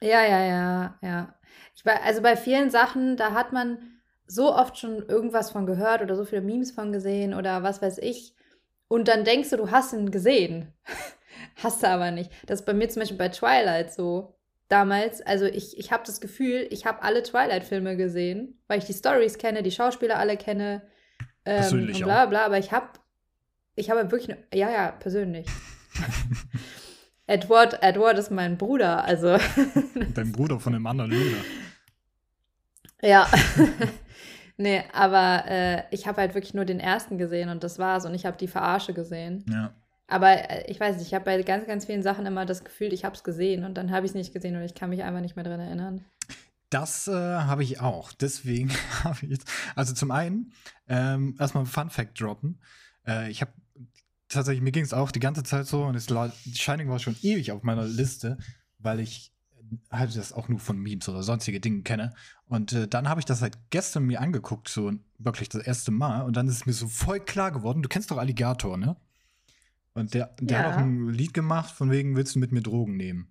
Ja, 0.01 0.25
ja, 0.25 0.45
ja, 0.45 0.99
ja. 1.03 1.35
Ich, 1.77 1.87
also 1.87 2.21
bei 2.21 2.37
vielen 2.37 2.71
Sachen, 2.71 3.17
da 3.17 3.33
hat 3.33 3.53
man 3.53 3.95
so 4.27 4.55
oft 4.55 4.79
schon 4.79 5.07
irgendwas 5.07 5.51
von 5.51 5.67
gehört 5.67 6.03
oder 6.03 6.17
so 6.17 6.25
viele 6.25 6.43
Memes 6.43 6.71
von 6.71 6.93
gesehen 6.93 7.35
oder 7.35 7.63
was 7.63 7.83
weiß 7.83 7.99
ich. 7.99 8.35
Und 8.89 9.09
dann 9.09 9.25
denkst 9.25 9.51
du, 9.51 9.57
du 9.57 9.71
hast 9.71 9.93
ihn 9.93 10.11
gesehen. 10.11 10.73
hast 11.63 11.83
du 11.83 11.89
aber 11.89 12.11
nicht. 12.11 12.31
Das 12.47 12.61
ist 12.61 12.67
bei 12.67 12.75
mir 12.75 12.89
zum 12.89 13.01
Beispiel 13.01 13.19
bei 13.19 13.29
Twilight 13.29 13.93
so. 13.93 14.37
damals, 14.69 15.21
also 15.23 15.45
ich, 15.45 15.79
ich 15.79 15.93
habe 15.93 16.05
das 16.07 16.21
Gefühl, 16.21 16.67
ich 16.71 16.87
habe 16.87 17.03
alle 17.03 17.23
Twilight-Filme 17.23 17.97
gesehen, 17.97 18.61
weil 18.67 18.79
ich 18.79 18.85
die 18.85 18.95
Stories 18.95 19.39
kenne, 19.39 19.63
die 19.63 19.71
Schauspieler 19.71 20.19
alle 20.19 20.37
kenne. 20.37 20.83
Ähm, 21.45 21.61
Persönlich 21.61 21.97
und 21.99 22.05
bla 22.05 22.27
bla, 22.27 22.47
aber 22.47 22.59
ich 22.59 22.73
habe 22.73 22.89
ich 23.77 23.91
habe 23.91 24.11
wirklich, 24.11 24.29
ne, 24.29 24.39
ja, 24.53 24.71
ja, 24.71 24.91
persönlich. 24.93 25.47
Edward, 27.27 27.83
Edward 27.83 28.19
ist 28.19 28.31
mein 28.31 28.57
Bruder, 28.57 29.05
also. 29.05 29.39
Dein 30.15 30.33
Bruder 30.33 30.61
von 30.61 30.73
dem 30.73 30.87
anderen 30.87 31.11
Luder. 31.11 31.39
Ja. 33.03 33.29
Nee, 34.57 34.83
aber 34.93 35.45
äh, 35.47 35.83
ich 35.91 36.07
habe 36.07 36.21
halt 36.21 36.35
wirklich 36.35 36.55
nur 36.55 36.65
den 36.65 36.81
ersten 36.81 37.19
gesehen 37.19 37.49
und 37.49 37.65
das 37.65 37.79
war's. 37.79 38.07
Und 38.07 38.15
ich 38.15 38.27
habe 38.27 38.37
die 38.37 38.49
Verarsche 38.49 38.95
gesehen. 38.95 39.45
Ja. 39.51 39.75
Aber 40.07 40.51
äh, 40.51 40.71
ich 40.71 40.79
weiß 40.79 40.97
nicht, 40.97 41.07
ich 41.07 41.15
habe 41.15 41.25
bei 41.25 41.43
ganz, 41.43 41.67
ganz 41.67 41.87
vielen 41.87 42.03
Sachen 42.03 42.27
immer 42.27 42.47
das 42.47 42.65
Gefühl, 42.65 42.93
ich 42.93 43.05
habe 43.05 43.15
es 43.15 43.25
gesehen 43.25 43.65
und 43.65 43.75
dann 43.75 43.91
habe 43.91 44.07
ich 44.07 44.11
es 44.11 44.15
nicht 44.15 44.33
gesehen 44.33 44.57
und 44.57 44.63
ich 44.63 44.75
kann 44.75 44.91
mich 44.91 45.03
einfach 45.03 45.21
nicht 45.21 45.37
mehr 45.37 45.45
dran 45.45 45.61
erinnern. 45.61 46.05
Das 46.71 47.09
äh, 47.09 47.13
habe 47.13 47.63
ich 47.63 47.81
auch. 47.81 48.13
Deswegen 48.13 48.71
habe 49.05 49.19
ich 49.23 49.31
jetzt. 49.31 49.51
Also 49.75 49.95
zum 49.95 50.11
einen, 50.11 50.53
ähm, 50.89 51.37
erstmal 51.39 51.65
ein 51.65 51.69
Fun 51.69 51.91
Fact 51.91 52.21
droppen. 52.21 52.61
Äh, 53.07 53.31
ich 53.31 53.41
habe 53.41 53.53
tatsächlich, 54.29 54.63
mir 54.63 54.73
ging 54.73 54.85
es 54.85 54.93
auch 54.93 55.11
die 55.11 55.21
ganze 55.21 55.43
Zeit 55.43 55.67
so 55.67 55.85
und 55.85 55.95
es 55.95 56.07
Shining 56.55 56.89
war 56.89 56.99
schon 56.99 57.17
ewig 57.23 57.53
auf 57.53 57.63
meiner 57.63 57.85
Liste, 57.85 58.39
weil 58.79 59.01
ich 59.01 59.34
halt 59.91 60.17
das 60.17 60.33
auch 60.33 60.49
nur 60.49 60.59
von 60.59 60.79
Memes 60.79 61.09
oder 61.09 61.23
sonstige 61.23 61.61
Dinge 61.61 61.83
kenne. 61.83 62.13
Und 62.47 62.73
äh, 62.73 62.89
dann 62.89 63.09
habe 63.09 63.21
ich 63.21 63.25
das 63.27 63.41
seit 63.41 63.59
gestern 63.71 64.05
mir 64.05 64.21
angeguckt, 64.21 64.69
so 64.69 64.93
wirklich 65.19 65.49
das 65.49 65.63
erste 65.63 65.91
Mal. 65.91 66.23
Und 66.23 66.37
dann 66.37 66.49
ist 66.49 66.57
es 66.57 66.67
mir 66.67 66.73
so 66.73 66.89
voll 66.89 67.21
klar 67.21 67.53
geworden. 67.53 67.83
Du 67.83 67.89
kennst 67.89 68.11
doch 68.11 68.19
Alligator, 68.19 68.77
ne? 68.77 68.97
Und 69.95 70.15
der, 70.15 70.35
der 70.41 70.59
Ja. 70.59 70.65
hat 70.65 70.75
auch 70.75 70.79
ein 70.79 71.09
Lied 71.09 71.35
gemacht, 71.35 71.75
von 71.75 71.91
wegen, 71.91 72.17
willst 72.17 72.35
du 72.35 72.39
mit 72.41 72.53
mir 72.53 72.63
Drogen 72.63 72.97
nehmen? 72.97 73.29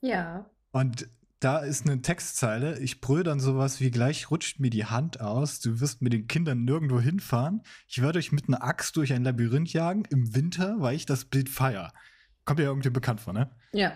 Ja. 0.00 0.46
Und 0.72 1.08
da 1.40 1.58
ist 1.58 1.86
eine 1.86 2.00
Textzeile, 2.00 2.78
ich 2.80 3.00
brüll 3.00 3.22
dann 3.22 3.38
sowas 3.38 3.78
wie 3.80 3.90
gleich 3.90 4.30
rutscht 4.30 4.60
mir 4.60 4.70
die 4.70 4.86
Hand 4.86 5.20
aus, 5.20 5.60
du 5.60 5.78
wirst 5.80 6.00
mit 6.00 6.12
den 6.12 6.26
Kindern 6.26 6.64
nirgendwo 6.64 7.00
hinfahren, 7.00 7.62
ich 7.86 8.00
werde 8.00 8.18
euch 8.18 8.32
mit 8.32 8.48
einer 8.48 8.62
Axt 8.64 8.96
durch 8.96 9.12
ein 9.12 9.24
Labyrinth 9.24 9.72
jagen, 9.72 10.04
im 10.10 10.34
Winter, 10.34 10.76
weil 10.80 10.96
ich 10.96 11.04
das 11.06 11.26
Bild 11.26 11.48
feier. 11.48 11.92
Kommt 12.46 12.60
ja 12.60 12.66
irgendwie 12.66 12.90
bekannt 12.90 13.20
vor, 13.20 13.32
ne? 13.34 13.50
Ja. 13.72 13.92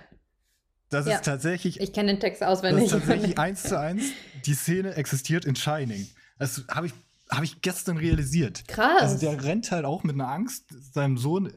Das 0.90 1.06
Ja. 1.06 1.16
ist 1.16 1.24
tatsächlich, 1.24 1.80
Ich 1.80 1.92
kenne 1.92 2.12
den 2.12 2.20
Text 2.20 2.40
das 2.42 2.48
auswendig. 2.48 2.84
ist 2.86 2.90
tatsächlich 2.92 3.38
eins 3.38 3.62
zu 3.62 3.78
eins, 3.78 4.02
die 4.46 4.54
Szene 4.54 4.94
existiert 4.94 5.44
in 5.44 5.54
Shining. 5.56 6.06
Das 6.38 6.64
habe 6.70 6.86
ich, 6.86 6.94
hab 7.30 7.42
ich 7.42 7.60
gestern 7.60 7.96
realisiert. 7.98 8.66
Krass. 8.68 9.02
Also 9.02 9.18
der 9.18 9.42
rennt 9.44 9.70
halt 9.70 9.84
auch 9.84 10.02
mit 10.04 10.14
einer 10.14 10.28
Angst 10.28 10.64
seinem 10.94 11.18
Sohn, 11.18 11.52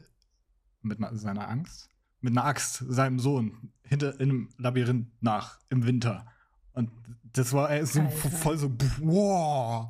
mit 0.82 0.98
einer, 0.98 1.16
seiner 1.16 1.48
Angst? 1.48 1.88
Mit 2.20 2.34
einer 2.34 2.46
Axt 2.46 2.84
seinem 2.88 3.20
Sohn 3.20 3.72
hinter 3.84 4.20
in 4.20 4.30
einem 4.30 4.50
Labyrinth 4.58 5.08
nach 5.22 5.60
im 5.70 5.86
Winter. 5.86 6.26
Und 6.74 6.92
das 7.34 7.52
war 7.54 7.70
er 7.72 7.80
ist 7.82 7.94
so 7.94 8.02
Alter. 8.02 8.12
voll 8.30 8.58
so, 8.58 8.72
wow. 9.00 9.90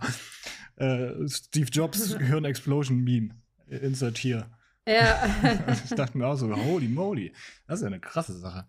Äh, 0.77 1.27
Steve 1.27 1.69
Jobs 1.71 2.15
Hirn-Explosion-Meme. 2.19 3.29
Insert 3.67 4.17
hier. 4.17 4.49
ja. 4.87 5.23
ich 5.85 5.91
dachte 5.91 6.17
mir 6.17 6.27
auch 6.27 6.35
so, 6.37 6.53
holy 6.55 6.87
moly, 6.87 7.33
das 7.67 7.79
ist 7.79 7.81
ja 7.83 7.87
eine 7.87 7.99
krasse 7.99 8.37
Sache. 8.37 8.65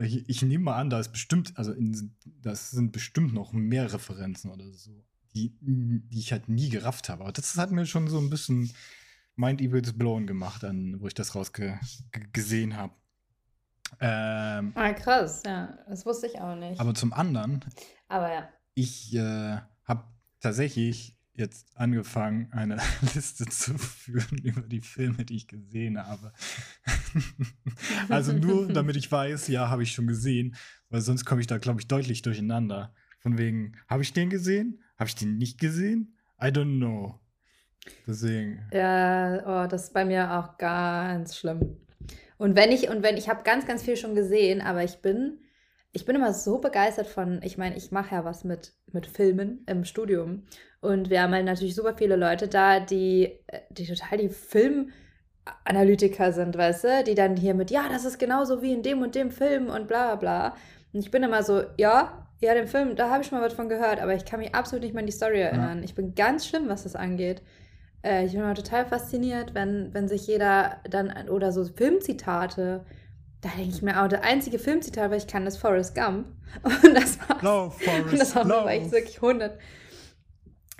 Ich, 0.00 0.28
ich 0.28 0.42
nehme 0.42 0.64
mal 0.64 0.76
an, 0.76 0.90
da 0.90 0.98
ist 0.98 1.12
bestimmt, 1.12 1.52
also 1.56 1.72
in, 1.72 2.16
das 2.40 2.70
sind 2.70 2.92
bestimmt 2.92 3.34
noch 3.34 3.52
mehr 3.52 3.92
Referenzen 3.92 4.50
oder 4.50 4.72
so, 4.72 5.04
die, 5.34 5.52
die 5.60 6.18
ich 6.18 6.32
halt 6.32 6.48
nie 6.48 6.68
gerafft 6.70 7.08
habe. 7.08 7.22
Aber 7.24 7.32
das 7.32 7.56
hat 7.56 7.70
mir 7.70 7.86
schon 7.86 8.08
so 8.08 8.18
ein 8.18 8.30
bisschen 8.30 8.72
Mind 9.36 9.60
Evils 9.60 9.92
Blown 9.92 10.26
gemacht, 10.26 10.64
an, 10.64 11.00
wo 11.00 11.06
ich 11.06 11.14
das 11.14 11.34
rausgesehen 11.34 12.76
habe. 12.76 12.94
Ähm, 14.00 14.72
ah, 14.74 14.92
krass. 14.92 15.42
Ja, 15.44 15.78
das 15.88 16.06
wusste 16.06 16.26
ich 16.28 16.40
auch 16.40 16.54
nicht. 16.56 16.80
aber 16.80 16.94
zum 16.94 17.12
anderen, 17.12 17.60
Aber 18.08 18.32
ja. 18.32 18.48
ich 18.74 19.14
äh, 19.14 19.58
habe 19.84 20.04
tatsächlich 20.40 21.18
jetzt 21.40 21.66
angefangen, 21.74 22.48
eine 22.52 22.76
Liste 23.14 23.46
zu 23.46 23.76
führen 23.76 24.38
über 24.44 24.60
die 24.60 24.80
Filme, 24.80 25.24
die 25.24 25.36
ich 25.36 25.48
gesehen 25.48 25.98
habe. 25.98 26.32
also 28.08 28.32
nur, 28.32 28.68
damit 28.68 28.96
ich 28.96 29.10
weiß, 29.10 29.48
ja, 29.48 29.68
habe 29.68 29.82
ich 29.82 29.92
schon 29.92 30.06
gesehen, 30.06 30.54
weil 30.88 31.00
sonst 31.00 31.24
komme 31.24 31.40
ich 31.40 31.48
da, 31.48 31.58
glaube 31.58 31.80
ich, 31.80 31.88
deutlich 31.88 32.22
durcheinander. 32.22 32.94
Von 33.18 33.36
wegen, 33.36 33.76
habe 33.88 34.02
ich 34.02 34.12
den 34.12 34.30
gesehen? 34.30 34.82
Habe 34.96 35.08
ich 35.08 35.16
den 35.16 35.36
nicht 35.36 35.58
gesehen? 35.58 36.16
I 36.40 36.46
don't 36.46 36.76
know. 36.76 37.20
Deswegen. 38.06 38.60
Ja, 38.72 39.64
oh, 39.64 39.68
das 39.68 39.84
ist 39.84 39.94
bei 39.94 40.04
mir 40.04 40.38
auch 40.38 40.56
ganz 40.58 41.36
schlimm. 41.36 41.76
Und 42.38 42.56
wenn 42.56 42.72
ich, 42.72 42.88
und 42.88 43.02
wenn, 43.02 43.16
ich 43.16 43.28
habe 43.28 43.42
ganz, 43.42 43.66
ganz 43.66 43.82
viel 43.82 43.96
schon 43.96 44.14
gesehen, 44.14 44.62
aber 44.62 44.82
ich 44.82 45.02
bin, 45.02 45.38
ich 45.92 46.04
bin 46.04 46.14
immer 46.14 46.32
so 46.32 46.58
begeistert 46.58 47.08
von, 47.08 47.40
ich 47.42 47.58
meine, 47.58 47.76
ich 47.76 47.90
mache 47.90 48.14
ja 48.14 48.24
was 48.24 48.44
mit, 48.44 48.72
mit 48.92 49.06
Filmen 49.06 49.64
im 49.66 49.84
Studium. 49.84 50.44
Und 50.80 51.10
wir 51.10 51.22
haben 51.22 51.34
halt 51.34 51.44
natürlich 51.44 51.74
super 51.74 51.96
viele 51.96 52.16
Leute 52.16 52.48
da, 52.48 52.80
die, 52.80 53.40
die 53.70 53.86
total 53.86 54.18
die 54.18 54.28
Filmanalytiker 54.28 56.32
sind, 56.32 56.56
weißt 56.56 56.84
du, 56.84 57.04
die 57.04 57.14
dann 57.14 57.36
hier 57.36 57.54
mit, 57.54 57.70
ja, 57.70 57.88
das 57.90 58.04
ist 58.04 58.18
genauso 58.18 58.62
wie 58.62 58.72
in 58.72 58.82
dem 58.82 59.02
und 59.02 59.14
dem 59.14 59.30
Film 59.30 59.68
und 59.68 59.88
bla 59.88 60.14
bla 60.14 60.16
bla. 60.16 60.56
Und 60.92 61.00
ich 61.00 61.10
bin 61.10 61.22
immer 61.22 61.42
so, 61.42 61.62
ja, 61.76 62.26
ja, 62.40 62.54
den 62.54 62.68
Film, 62.68 62.96
da 62.96 63.10
habe 63.10 63.22
ich 63.22 63.32
mal 63.32 63.42
was 63.42 63.52
von 63.52 63.68
gehört, 63.68 64.00
aber 64.00 64.14
ich 64.14 64.24
kann 64.24 64.40
mich 64.40 64.54
absolut 64.54 64.82
nicht 64.82 64.94
mehr 64.94 65.02
an 65.02 65.06
die 65.06 65.12
Story 65.12 65.40
erinnern. 65.40 65.82
Ich 65.82 65.94
bin 65.94 66.14
ganz 66.14 66.46
schlimm, 66.46 66.68
was 66.68 66.84
das 66.84 66.96
angeht. 66.96 67.42
Äh, 68.02 68.24
ich 68.24 68.32
bin 68.32 68.40
immer 68.40 68.54
total 68.54 68.86
fasziniert, 68.86 69.54
wenn, 69.54 69.92
wenn 69.92 70.08
sich 70.08 70.26
jeder 70.26 70.80
dann, 70.88 71.28
oder 71.28 71.52
so 71.52 71.64
Filmzitate, 71.64 72.86
da 73.40 73.48
denke 73.56 73.74
ich 73.74 73.82
mir 73.82 74.02
auch, 74.02 74.08
der 74.08 74.22
einzige 74.24 74.58
Filmzitat, 74.58 75.10
was 75.10 75.24
ich 75.24 75.28
kann, 75.30 75.46
ist 75.46 75.56
Forrest 75.56 75.94
Gump. 75.94 76.26
Und 76.62 76.94
das 76.94 77.18
war 77.28 77.42
Lauf, 77.42 77.76
und 77.78 77.84
Forrest, 77.84 78.20
das 78.20 78.36
auch 78.36 78.44
nur, 78.44 78.56
lauf. 78.56 78.64
weil 78.66 78.82
ich 78.84 78.90
wirklich 78.92 79.16
100. 79.16 79.58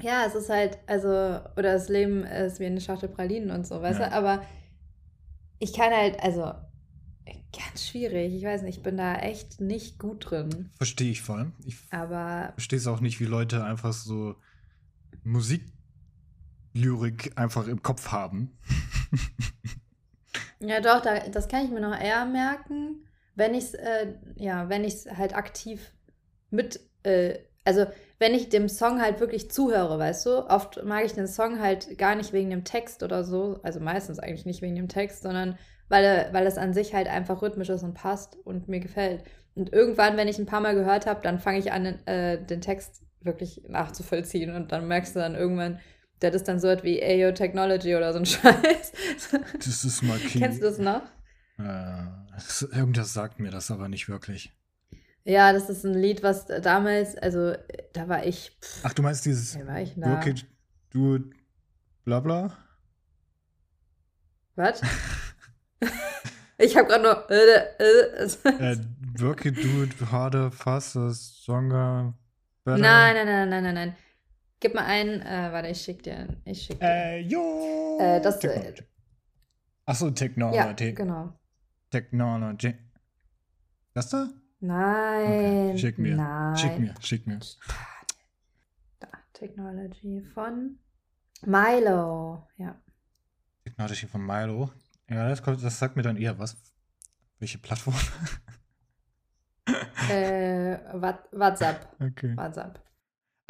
Ja, 0.03 0.25
es 0.27 0.35
ist 0.35 0.49
halt, 0.49 0.79
also, 0.87 1.09
oder 1.09 1.73
das 1.75 1.89
Leben 1.89 2.25
ist 2.25 2.59
wie 2.61 2.67
eine 2.67 2.81
Schachtel 2.81 3.09
Pralinen 3.09 3.51
und 3.51 3.67
so, 3.67 3.81
weißt 3.83 4.01
Ja. 4.01 4.09
du, 4.09 4.15
aber 4.15 4.43
ich 5.59 5.73
kann 5.75 5.93
halt, 5.93 6.19
also, 6.23 6.53
ganz 7.53 7.87
schwierig, 7.87 8.33
ich 8.35 8.45
weiß 8.45 8.63
nicht, 8.63 8.79
ich 8.79 8.83
bin 8.83 8.97
da 8.97 9.17
echt 9.17 9.61
nicht 9.61 9.99
gut 9.99 10.31
drin, 10.31 10.71
Verstehe 10.77 11.11
ich 11.11 11.21
voll. 11.23 11.53
Ich 11.65 11.77
aber 11.91 12.51
verstehe 12.55 12.79
es 12.79 12.87
auch 12.87 13.01
nicht, 13.01 13.21
wie 13.21 13.25
Leute 13.27 13.63
einfach 13.65 13.93
so 13.93 14.37
Musiklyrik 15.25 15.73
einfach 17.37 17.67
im 17.67 17.83
Kopf 17.83 18.09
haben. 18.11 18.57
Ja, 20.61 20.81
doch, 20.81 21.01
da, 21.01 21.21
das 21.29 21.49
kann 21.49 21.65
ich 21.65 21.71
mir 21.71 21.81
noch 21.81 21.99
eher 21.99 22.25
merken, 22.27 23.05
wenn 23.35 23.55
ich 23.55 23.65
es, 23.65 23.75
äh, 23.75 24.15
ja, 24.37 24.69
halt 25.17 25.35
aktiv 25.35 25.93
mit, 26.51 26.81
äh, 27.03 27.39
also 27.65 27.87
wenn 28.19 28.35
ich 28.35 28.49
dem 28.49 28.69
Song 28.69 29.01
halt 29.01 29.21
wirklich 29.21 29.51
zuhöre, 29.51 29.99
weißt 29.99 30.27
du? 30.27 30.47
Oft 30.49 30.85
mag 30.85 31.05
ich 31.05 31.13
den 31.15 31.27
Song 31.27 31.61
halt 31.61 31.99
gar 31.99 32.15
nicht 32.15 32.33
wegen 32.33 32.51
dem 32.51 32.65
Text 32.65 33.03
oder 33.03 33.25
so, 33.25 33.61
also 33.63 33.81
meistens 33.81 34.19
eigentlich 34.19 34.47
nicht 34.47 34.63
wegen 34.63 34.77
dem 34.77 34.89
Text, 34.89 35.23
sondern 35.23 35.59
weil, 35.89 36.29
weil 36.33 36.47
es 36.47 36.59
an 36.59 36.75
sich 36.75 36.95
halt 36.95 37.09
einfach 37.09 37.43
rhythmisch 37.43 37.69
ist 37.71 37.83
und 37.83 37.95
passt 37.95 38.37
und 38.45 38.69
mir 38.69 38.81
gefällt. 38.81 39.25
Und 39.55 39.73
irgendwann, 39.73 40.17
wenn 40.17 40.29
ich 40.29 40.39
ein 40.39 40.47
paar 40.47 40.61
Mal 40.61 40.75
gehört 40.75 41.07
habe, 41.07 41.21
dann 41.23 41.39
fange 41.39 41.59
ich 41.59 41.73
an, 41.73 41.87
äh, 42.07 42.45
den 42.45 42.61
Text 42.61 43.03
wirklich 43.23 43.63
nachzuvollziehen 43.69 44.55
und 44.55 44.73
dann 44.73 44.87
merkst 44.89 45.15
du 45.17 45.21
dann 45.21 45.35
irgendwann, 45.35 45.81
das 46.21 46.35
ist 46.35 46.49
dann 46.49 46.61
so 46.61 46.69
etwas 46.69 46.85
wie 46.85 47.03
Ayo 47.03 47.33
Technology 47.33 47.95
oder 47.97 48.13
so 48.13 48.19
ein 48.21 48.27
Scheiß. 48.27 48.93
Das 49.55 49.85
ist 49.85 50.03
mal 50.03 50.19
King. 50.19 50.43
Kennst 50.43 50.61
du 50.61 50.67
das 50.67 50.79
noch? 50.79 51.03
Äh, 51.59 52.05
irgendwas 52.77 53.13
sagt 53.13 53.41
mir 53.41 53.51
das 53.51 53.71
aber 53.71 53.89
nicht 53.89 54.09
wirklich. 54.09 54.53
Ja, 55.25 55.53
das 55.53 55.69
ist 55.69 55.85
ein 55.85 55.95
Lied, 55.95 56.23
was 56.23 56.47
damals, 56.47 57.17
also 57.17 57.55
da 57.93 58.09
war 58.09 58.25
ich, 58.25 58.57
pff, 58.63 58.81
Ach, 58.85 58.95
du 58.95 59.03
meinst 59.03 59.27
dieses 59.27 59.55
wer 59.59 59.67
war 59.67 59.81
ich 59.81 59.95
da? 59.95 60.07
Work 60.11 60.27
it, 60.27 60.47
do 60.95 61.17
it, 61.17 61.25
bla 62.05 62.21
bla? 62.21 62.57
Was? 64.57 64.81
ich 66.59 66.77
habe 66.77 66.89
gerade 66.89 67.03
nur. 67.03 67.31
Äh, 67.31 67.75
äh, 67.79 68.73
Äh, 68.73 68.77
work 69.19 69.45
it, 69.45 69.57
do 69.63 69.83
it 69.83 69.95
harder, 70.11 70.51
faster, 70.51 71.13
stronger, 71.13 72.15
better. 72.65 72.79
nein, 72.79 73.15
nein, 73.15 73.27
nein, 73.27 73.49
nein, 73.51 73.63
nein, 73.65 73.75
nein. 73.75 73.97
Gib 74.61 74.75
mal 74.75 74.85
ein, 74.85 75.23
äh, 75.23 75.49
warte, 75.53 75.69
ich 75.69 75.81
schick 75.81 76.03
dir. 76.03 76.29
Ich 76.45 76.63
schick 76.63 76.79
dir. 76.79 76.87
Äh, 76.87 77.21
jo. 77.21 77.99
Äh, 77.99 78.21
das- 78.21 78.39
Technology. 78.39 78.85
Achso, 79.87 80.07
ja, 80.07 80.13
Technology. 80.13 80.93
genau. 80.93 81.33
Technology. 81.91 82.75
Das 83.95 84.11
da? 84.11 84.29
Nein. 84.61 85.71
Okay, 85.71 85.79
schick 85.79 85.99
mir. 85.99 86.15
Nein. 86.17 86.57
Schick 86.57 86.79
mir, 86.79 86.95
schick 87.01 87.27
mir. 87.27 87.41
Da, 89.01 89.09
Technology 89.33 90.21
von 90.35 90.79
Milo. 91.47 92.47
Ja. 92.59 92.79
Technology 93.65 94.07
von 94.07 94.25
Milo. 94.25 94.71
Ja, 95.09 95.29
das, 95.29 95.43
kommt, 95.43 95.65
das 95.65 95.79
sagt 95.79 95.97
mir 95.97 96.03
dann 96.03 96.17
eher 96.19 96.39
was. 96.39 96.57
Welche 97.39 97.59
Plattform? 97.59 97.95
äh, 100.11 100.79
What- 100.93 101.29
WhatsApp. 101.33 101.89
Okay. 102.01 102.37
WhatsApp. 102.37 102.79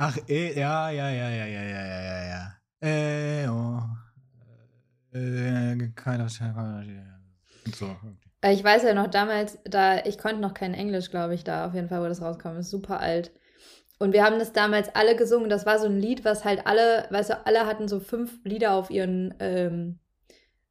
Ach, 0.02 0.16
eh, 0.28 0.58
ja, 0.58 0.88
ja, 0.88 1.10
ja, 1.10 1.28
ja, 1.28 1.44
ja, 1.44 1.62
ja, 1.62 1.84
ja, 1.84 2.00
ja, 2.00 2.24
ja. 2.24 3.42
Äh, 3.44 3.48
oh. 3.48 3.82
Äh, 5.12 5.76
keine. 5.94 6.22
Und 7.66 7.76
so. 7.76 7.84
okay. 7.84 8.30
Äh, 8.40 8.54
ich 8.54 8.64
weiß 8.64 8.84
ja 8.84 8.94
noch 8.94 9.08
damals, 9.08 9.58
da 9.64 10.02
ich 10.06 10.16
konnte 10.16 10.40
noch 10.40 10.54
kein 10.54 10.72
Englisch, 10.72 11.10
glaube 11.10 11.34
ich, 11.34 11.44
da 11.44 11.66
auf 11.66 11.74
jeden 11.74 11.90
Fall, 11.90 12.00
wo 12.00 12.06
das 12.06 12.22
rauskam, 12.22 12.56
ist 12.56 12.70
super 12.70 12.98
alt. 12.98 13.30
Und 13.98 14.14
wir 14.14 14.24
haben 14.24 14.38
das 14.38 14.54
damals 14.54 14.88
alle 14.94 15.16
gesungen. 15.16 15.50
Das 15.50 15.66
war 15.66 15.78
so 15.78 15.84
ein 15.84 15.98
Lied, 15.98 16.24
was 16.24 16.46
halt 16.46 16.66
alle, 16.66 17.06
weißt 17.10 17.28
du, 17.28 17.46
alle 17.46 17.66
hatten 17.66 17.86
so 17.86 18.00
fünf 18.00 18.42
Lieder 18.42 18.72
auf 18.72 18.88
ihren, 18.88 19.34
ähm, 19.38 19.98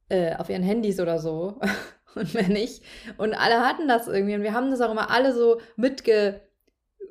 äh, 0.09 0.35
auf 0.37 0.49
ihren 0.49 0.63
Handys 0.63 0.99
oder 0.99 1.19
so. 1.19 1.61
Und 2.15 2.33
wenn 2.33 2.53
nicht. 2.53 2.83
Und 3.17 3.35
alle 3.35 3.59
hatten 3.59 3.87
das 3.87 4.07
irgendwie. 4.07 4.33
Und 4.33 4.41
wir 4.41 4.55
haben 4.55 4.71
das 4.71 4.81
auch 4.81 4.89
immer 4.89 5.11
alle 5.11 5.35
so 5.35 5.61
mitge 5.75 6.48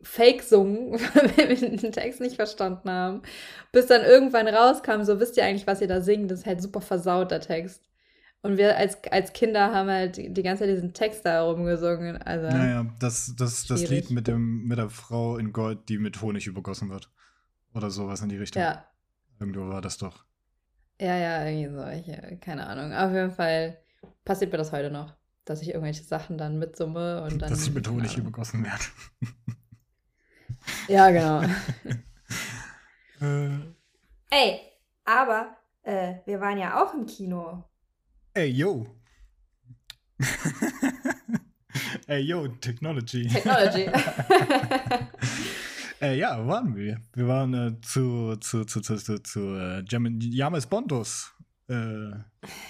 fake 0.02 0.42
sungen, 0.42 0.92
weil 1.14 1.48
wir 1.48 1.56
den 1.56 1.92
Text 1.92 2.20
nicht 2.20 2.36
verstanden 2.36 2.90
haben. 2.90 3.22
Bis 3.72 3.86
dann 3.86 4.02
irgendwann 4.02 4.48
rauskam, 4.48 5.02
so 5.02 5.20
wisst 5.20 5.36
ihr 5.36 5.44
eigentlich, 5.44 5.66
was 5.66 5.80
ihr 5.80 5.88
da 5.88 6.00
singt. 6.00 6.30
Das 6.30 6.40
ist 6.40 6.46
halt 6.46 6.62
super 6.62 6.80
versaut, 6.80 7.30
der 7.30 7.40
Text. 7.40 7.82
Und 8.40 8.56
wir 8.56 8.76
als, 8.76 8.98
als 9.10 9.32
Kinder 9.32 9.72
haben 9.72 9.90
halt 9.90 10.16
die 10.16 10.42
ganze 10.42 10.64
Zeit 10.64 10.74
diesen 10.74 10.94
Text 10.94 11.26
da 11.26 11.42
rumgesungen. 11.42 12.16
Also 12.22 12.46
naja, 12.46 12.86
das, 13.00 13.34
das, 13.36 13.66
das 13.66 13.88
Lied 13.88 14.10
mit, 14.10 14.28
dem, 14.28 14.64
mit 14.64 14.78
der 14.78 14.90
Frau 14.90 15.38
in 15.38 15.52
Gold, 15.52 15.88
die 15.88 15.98
mit 15.98 16.22
Honig 16.22 16.46
übergossen 16.46 16.88
wird. 16.88 17.10
Oder 17.74 17.90
sowas 17.90 18.22
in 18.22 18.28
die 18.28 18.36
Richtung. 18.36 18.62
Ja. 18.62 18.84
Irgendwo 19.40 19.68
war 19.68 19.80
das 19.80 19.98
doch. 19.98 20.24
Ja, 21.00 21.16
ja, 21.16 21.46
irgendwie 21.46 21.74
solche, 21.74 22.38
keine 22.40 22.66
Ahnung. 22.66 22.92
Auf 22.92 23.12
jeden 23.12 23.30
Fall 23.30 23.78
passiert 24.24 24.52
mir 24.52 24.58
das 24.58 24.72
heute 24.72 24.90
noch, 24.90 25.14
dass 25.44 25.62
ich 25.62 25.68
irgendwelche 25.68 26.04
Sachen 26.04 26.38
dann 26.38 26.58
mitsumme 26.58 27.22
und 27.22 27.42
dann. 27.42 27.50
Dass 27.50 27.66
ich 27.66 27.72
mit 27.72 27.88
Honig 27.88 28.16
übergossen 28.16 28.64
werde. 28.64 28.84
ja, 30.88 31.10
genau. 31.10 31.42
äh. 33.20 33.50
Ey, 34.30 34.60
aber 35.04 35.56
äh, 35.82 36.14
wir 36.26 36.40
waren 36.40 36.58
ja 36.58 36.82
auch 36.82 36.94
im 36.94 37.06
Kino. 37.06 37.64
Ey, 38.34 38.50
yo. 38.50 38.86
Ey, 42.06 42.20
yo, 42.20 42.46
Technology. 42.48 43.26
Technology. 43.26 43.86
äh, 46.00 46.18
ja, 46.18 46.46
waren 46.46 46.76
wir. 46.76 47.00
Wir 47.14 47.26
waren 47.26 47.54
äh, 47.54 47.80
zu, 47.80 48.36
zu, 48.36 48.64
zu, 48.64 48.80
zu, 48.80 48.96
zu, 48.96 49.22
zu 49.22 49.40
äh, 49.56 49.82
James 49.88 50.66
Bondos. 50.66 51.32
Äh. 51.68 52.10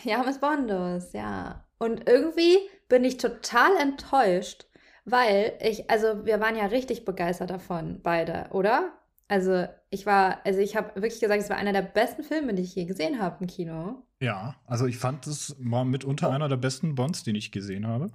James 0.04 0.38
Bondos, 0.38 1.12
ja. 1.12 1.64
Und 1.78 2.08
irgendwie 2.08 2.58
bin 2.88 3.04
ich 3.04 3.16
total 3.16 3.76
enttäuscht, 3.80 4.66
weil 5.10 5.58
ich, 5.60 5.88
also 5.90 6.24
wir 6.24 6.40
waren 6.40 6.56
ja 6.56 6.66
richtig 6.66 7.04
begeistert 7.04 7.50
davon, 7.50 8.00
beide, 8.02 8.46
oder? 8.50 8.92
Also 9.28 9.66
ich 9.90 10.06
war, 10.06 10.40
also 10.44 10.60
ich 10.60 10.76
habe 10.76 10.94
wirklich 10.94 11.20
gesagt, 11.20 11.42
es 11.42 11.50
war 11.50 11.56
einer 11.56 11.72
der 11.72 11.82
besten 11.82 12.22
Filme, 12.22 12.54
die 12.54 12.62
ich 12.62 12.74
je 12.74 12.86
gesehen 12.86 13.20
habe 13.20 13.36
im 13.40 13.46
Kino. 13.46 14.02
Ja, 14.20 14.56
also 14.66 14.86
ich 14.86 14.98
fand, 14.98 15.26
es 15.26 15.54
war 15.60 15.84
mitunter 15.84 16.30
einer 16.30 16.48
der 16.48 16.56
besten 16.56 16.94
Bonds, 16.94 17.24
den 17.24 17.34
ich 17.34 17.52
gesehen 17.52 17.86
habe. 17.86 18.10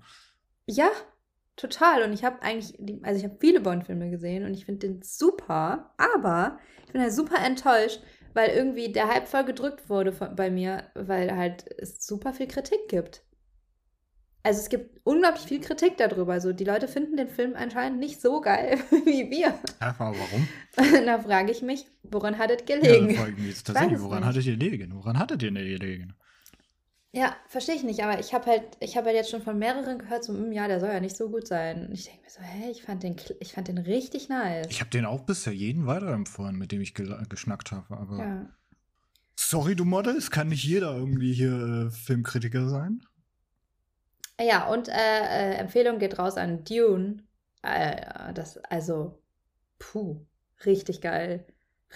Ja, 0.66 0.90
total. 1.56 2.04
Und 2.04 2.14
ich 2.14 2.24
habe 2.24 2.42
eigentlich, 2.42 2.78
also 3.04 3.20
ich 3.20 3.26
habe 3.26 3.38
viele 3.40 3.62
Bond-Filme 3.62 4.10
gesehen 4.10 4.44
und 4.46 4.54
ich 4.54 4.66
finde 4.66 4.88
den 4.88 5.02
super, 5.04 5.94
aber 5.98 6.58
ich 6.86 6.94
bin 6.94 7.02
halt 7.02 7.14
super 7.14 7.38
enttäuscht, 7.46 8.02
weil 8.34 8.50
irgendwie 8.50 8.92
der 8.92 9.08
Hype 9.08 9.28
voll 9.28 9.46
gedrückt 9.46 9.90
wurde 9.90 10.12
von, 10.12 10.36
bei 10.36 10.50
mir, 10.50 10.86
weil 10.96 11.36
halt 11.36 11.66
es 11.78 12.06
super 12.06 12.34
viel 12.34 12.48
Kritik 12.48 12.88
gibt 12.88 13.24
also 14.44 14.60
es 14.60 14.70
gibt 14.70 15.00
unglaublich 15.06 15.44
viel 15.44 15.62
Kritik 15.62 15.96
darüber. 15.98 16.34
Also 16.34 16.52
die 16.52 16.66
Leute 16.66 16.90
finden 16.90 17.16
den 17.16 17.30
Film 17.30 17.54
anscheinend 17.56 18.00
nicht 18.00 18.22
so 18.22 18.42
geil 18.42 18.78
wie 19.06 19.32
wir. 19.32 19.58
Aber 19.80 20.14
warum? 20.18 20.48
da 21.06 21.20
frage 21.20 21.52
ich 21.52 21.62
mich, 21.62 21.86
woran 22.04 22.38
hat 22.38 22.52
es 22.52 22.66
gelegen? 22.66 23.10
Ja, 23.10 23.22
frage 23.22 23.32
ich 23.32 23.38
mich 23.38 23.64
tatsächlich, 23.64 24.02
woran 24.02 24.26
hattet 24.26 24.46
ihr 24.46 24.58
gelegen? 24.58 24.92
Woran 24.96 25.18
hattet 25.18 25.42
ihr 25.44 25.52
gelegen? 25.52 26.14
Ja, 27.16 27.36
verstehe 27.48 27.76
ich 27.76 27.84
nicht, 27.84 28.04
aber 28.04 28.20
ich 28.20 28.34
habe 28.34 28.48
halt, 28.48 28.64
ich 28.80 28.98
habe 28.98 29.06
halt 29.06 29.16
jetzt 29.16 29.30
schon 29.30 29.44
von 29.44 29.60
mehreren 29.60 30.00
gehört, 30.00 30.24
so, 30.24 30.34
hm, 30.34 30.52
ja, 30.52 30.68
der 30.68 30.80
soll 30.80 30.90
ja 30.90 31.00
nicht 31.00 31.16
so 31.16 31.30
gut 31.30 31.48
sein. 31.48 31.86
Und 31.86 31.94
ich 31.94 32.06
denke 32.06 32.22
mir 32.24 32.30
so, 32.30 32.42
hä, 32.42 32.72
ich 32.72 32.82
fand 32.82 33.04
den, 33.04 33.16
ich 33.40 33.54
fand 33.54 33.68
den 33.68 33.78
richtig 33.78 34.30
nice. 34.30 34.66
Ich 34.72 34.80
habe 34.80 34.90
den 34.90 35.06
auch 35.06 35.22
bisher 35.22 35.54
jeden 35.54 35.86
weiterempfohlen, 35.86 36.58
mit 36.58 36.72
dem 36.72 36.82
ich 36.82 36.96
ge 36.96 37.16
geschnackt 37.30 37.72
habe, 37.72 37.96
aber. 37.96 38.18
Ja. 38.18 38.50
Sorry, 39.36 39.76
du 39.76 39.86
Model, 39.86 40.16
es 40.18 40.32
kann 40.32 40.48
nicht 40.48 40.64
jeder 40.64 40.96
irgendwie 40.96 41.34
hier 41.34 41.88
äh, 41.88 41.92
Filmkritiker 41.92 42.68
sein. 42.68 43.02
Ja, 44.40 44.68
und 44.68 44.90
äh, 44.90 44.94
äh, 44.94 45.54
Empfehlung 45.56 46.00
geht 46.00 46.18
raus 46.18 46.38
an 46.38 46.64
Dune. 46.64 47.24
Äh, 47.62 48.34
das, 48.34 48.58
also, 48.66 49.22
puh, 49.80 50.26
richtig 50.66 51.02
geil. 51.02 51.46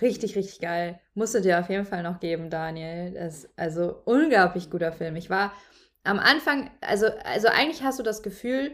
Richtig, 0.01 0.35
richtig 0.35 0.59
geil. 0.59 0.99
Musst 1.15 1.33
du 1.33 1.41
dir 1.41 1.59
auf 1.59 1.69
jeden 1.69 1.85
Fall 1.85 2.03
noch 2.03 2.19
geben, 2.19 2.49
Daniel. 2.49 3.13
Das 3.13 3.45
ist 3.45 3.49
also 3.55 4.01
unglaublich 4.05 4.69
guter 4.69 4.91
Film. 4.91 5.15
Ich 5.15 5.29
war 5.29 5.51
am 6.03 6.19
Anfang, 6.19 6.69
also, 6.81 7.07
also 7.25 7.47
eigentlich 7.49 7.83
hast 7.83 7.99
du 7.99 8.03
das 8.03 8.23
Gefühl, 8.23 8.71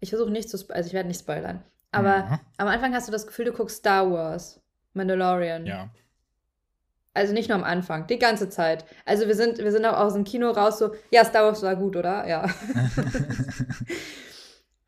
ich 0.00 0.10
versuche 0.10 0.30
nicht 0.30 0.48
zu, 0.48 0.56
also 0.70 0.86
ich 0.86 0.94
werde 0.94 1.08
nicht 1.08 1.20
spoilern, 1.20 1.62
aber 1.90 2.24
mhm. 2.24 2.40
am 2.56 2.68
Anfang 2.68 2.94
hast 2.94 3.06
du 3.06 3.12
das 3.12 3.26
Gefühl, 3.26 3.46
du 3.46 3.52
guckst 3.52 3.78
Star 3.78 4.10
Wars, 4.10 4.60
Mandalorian. 4.94 5.66
Ja. 5.66 5.90
Also 7.14 7.32
nicht 7.32 7.48
nur 7.48 7.56
am 7.56 7.64
Anfang, 7.64 8.08
die 8.08 8.18
ganze 8.18 8.48
Zeit. 8.48 8.84
Also 9.06 9.28
wir 9.28 9.36
sind, 9.36 9.58
wir 9.58 9.70
sind 9.70 9.86
auch 9.86 9.98
aus 9.98 10.14
dem 10.14 10.24
Kino 10.24 10.50
raus 10.50 10.78
so, 10.78 10.94
ja, 11.10 11.24
Star 11.24 11.44
Wars 11.44 11.62
war 11.62 11.76
gut, 11.76 11.94
oder? 11.94 12.26
Ja. 12.26 12.44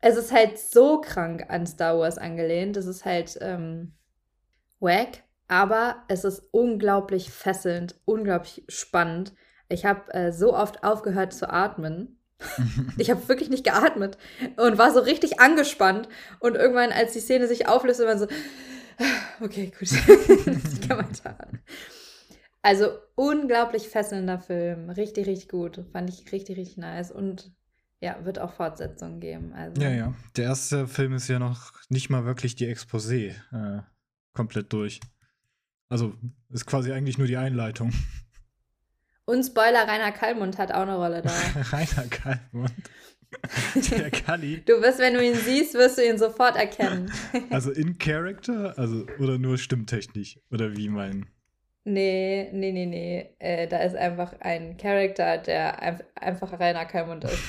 es 0.01 0.17
ist 0.17 0.33
halt 0.33 0.59
so 0.59 0.99
krank 0.99 1.45
an 1.47 1.65
Star 1.65 1.97
Wars 1.97 2.17
angelehnt. 2.17 2.75
Es 2.75 2.85
ist 2.85 3.05
halt 3.05 3.37
ähm, 3.39 3.93
wack, 4.81 5.23
aber 5.47 6.03
es 6.09 6.25
ist 6.25 6.43
unglaublich 6.51 7.31
fesselnd, 7.31 7.95
unglaublich 8.03 8.65
spannend. 8.67 9.31
Ich 9.69 9.85
habe 9.85 10.13
äh, 10.13 10.33
so 10.33 10.53
oft 10.53 10.83
aufgehört 10.83 11.33
zu 11.33 11.49
atmen. 11.49 12.19
ich 12.97 13.09
habe 13.09 13.27
wirklich 13.29 13.49
nicht 13.49 13.63
geatmet 13.63 14.17
und 14.57 14.77
war 14.77 14.91
so 14.91 14.99
richtig 14.99 15.39
angespannt. 15.39 16.09
Und 16.39 16.55
irgendwann, 16.55 16.91
als 16.91 17.13
die 17.13 17.21
Szene 17.21 17.47
sich 17.47 17.69
auflöste, 17.69 18.05
war 18.05 18.17
so, 18.17 18.27
okay, 19.41 19.71
gut, 19.79 19.91
ich 19.91 20.87
kann 20.87 20.99
weiter. 20.99 21.37
Also 22.67 22.99
unglaublich 23.15 23.87
fesselnder 23.87 24.39
Film. 24.39 24.89
Richtig, 24.89 25.25
richtig 25.25 25.47
gut. 25.47 25.85
Fand 25.93 26.09
ich 26.09 26.29
richtig, 26.33 26.57
richtig 26.57 26.75
nice. 26.75 27.13
Und 27.13 27.49
ja, 28.01 28.25
wird 28.25 28.39
auch 28.39 28.51
Fortsetzungen 28.51 29.21
geben. 29.21 29.53
Also. 29.53 29.81
Ja, 29.81 29.89
ja. 29.89 30.13
Der 30.35 30.43
erste 30.43 30.85
Film 30.85 31.13
ist 31.13 31.29
ja 31.29 31.39
noch 31.39 31.71
nicht 31.87 32.09
mal 32.09 32.25
wirklich 32.25 32.57
die 32.57 32.67
Exposé 32.67 33.35
äh, 33.53 33.83
komplett 34.33 34.73
durch. 34.73 34.99
Also 35.87 36.13
ist 36.49 36.65
quasi 36.65 36.91
eigentlich 36.91 37.17
nur 37.17 37.27
die 37.27 37.37
Einleitung. 37.37 37.93
Und 39.23 39.45
Spoiler, 39.45 39.87
Rainer 39.87 40.11
Kallmund 40.11 40.57
hat 40.57 40.73
auch 40.73 40.81
eine 40.81 40.97
Rolle 40.97 41.21
da. 41.21 41.31
Rainer 41.71 42.09
Kallmund. 42.09 42.73
Der 43.91 44.11
Kalli. 44.11 44.61
Du 44.65 44.81
wirst, 44.81 44.99
wenn 44.99 45.13
du 45.13 45.25
ihn 45.25 45.35
siehst, 45.35 45.73
wirst 45.73 45.99
du 45.99 46.05
ihn 46.05 46.17
sofort 46.17 46.57
erkennen. 46.57 47.09
also 47.49 47.71
in 47.71 47.97
Character, 47.97 48.77
also 48.77 49.05
oder 49.19 49.37
nur 49.37 49.57
stimmtechnisch 49.57 50.37
oder 50.51 50.75
wie 50.75 50.89
mein 50.89 51.27
Nee, 51.89 52.49
nee, 52.51 52.73
nee, 52.73 52.85
nee. 52.85 53.29
Äh, 53.39 53.65
da 53.65 53.77
ist 53.77 53.95
einfach 53.95 54.33
ein 54.41 54.75
Charakter, 54.75 55.37
der 55.37 55.81
einf 55.81 56.03
einfach 56.15 56.59
Rainer 56.59 56.83
Kalmund 56.83 57.23
ist. 57.23 57.41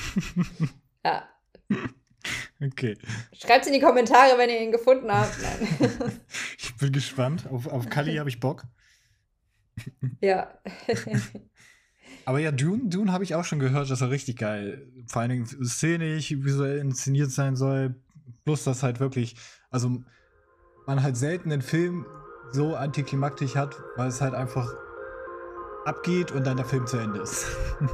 ja. 1.05 1.27
Okay. 2.61 2.97
Schreibt 3.33 3.63
es 3.63 3.67
in 3.67 3.73
die 3.73 3.81
Kommentare, 3.81 4.37
wenn 4.37 4.49
ihr 4.49 4.61
ihn 4.61 4.71
gefunden 4.71 5.11
habt. 5.11 5.35
Nein. 5.41 5.91
ich 6.57 6.73
bin 6.77 6.93
gespannt. 6.93 7.47
Auf, 7.51 7.67
auf 7.67 7.89
Kali 7.89 8.15
habe 8.15 8.29
ich 8.29 8.39
Bock. 8.39 8.63
ja. 10.21 10.57
Aber 12.23 12.39
ja, 12.39 12.53
Dune, 12.53 12.87
Dune 12.87 13.11
habe 13.11 13.25
ich 13.25 13.35
auch 13.35 13.43
schon 13.43 13.59
gehört, 13.59 13.89
dass 13.89 13.99
er 13.99 14.09
richtig 14.09 14.37
geil, 14.37 14.87
vor 15.07 15.21
allen 15.21 15.31
Dingen 15.31 15.45
szenisch, 15.65 16.31
visuell 16.31 16.77
inszeniert 16.77 17.31
sein 17.31 17.57
soll. 17.57 17.93
Plus, 18.45 18.63
dass 18.63 18.83
halt 18.83 19.01
wirklich, 19.01 19.35
also 19.69 20.01
man 20.87 21.03
halt 21.03 21.17
selten 21.17 21.51
einen 21.51 21.61
Film 21.61 22.05
so 22.51 22.75
antiklimaktisch 22.75 23.55
hat, 23.55 23.75
weil 23.95 24.09
es 24.09 24.21
halt 24.21 24.33
einfach 24.33 24.73
abgeht 25.85 26.31
und 26.31 26.45
dann 26.45 26.57
der 26.57 26.65
Film 26.65 26.85
zu 26.87 26.97
Ende 26.97 27.19
ist. 27.19 27.47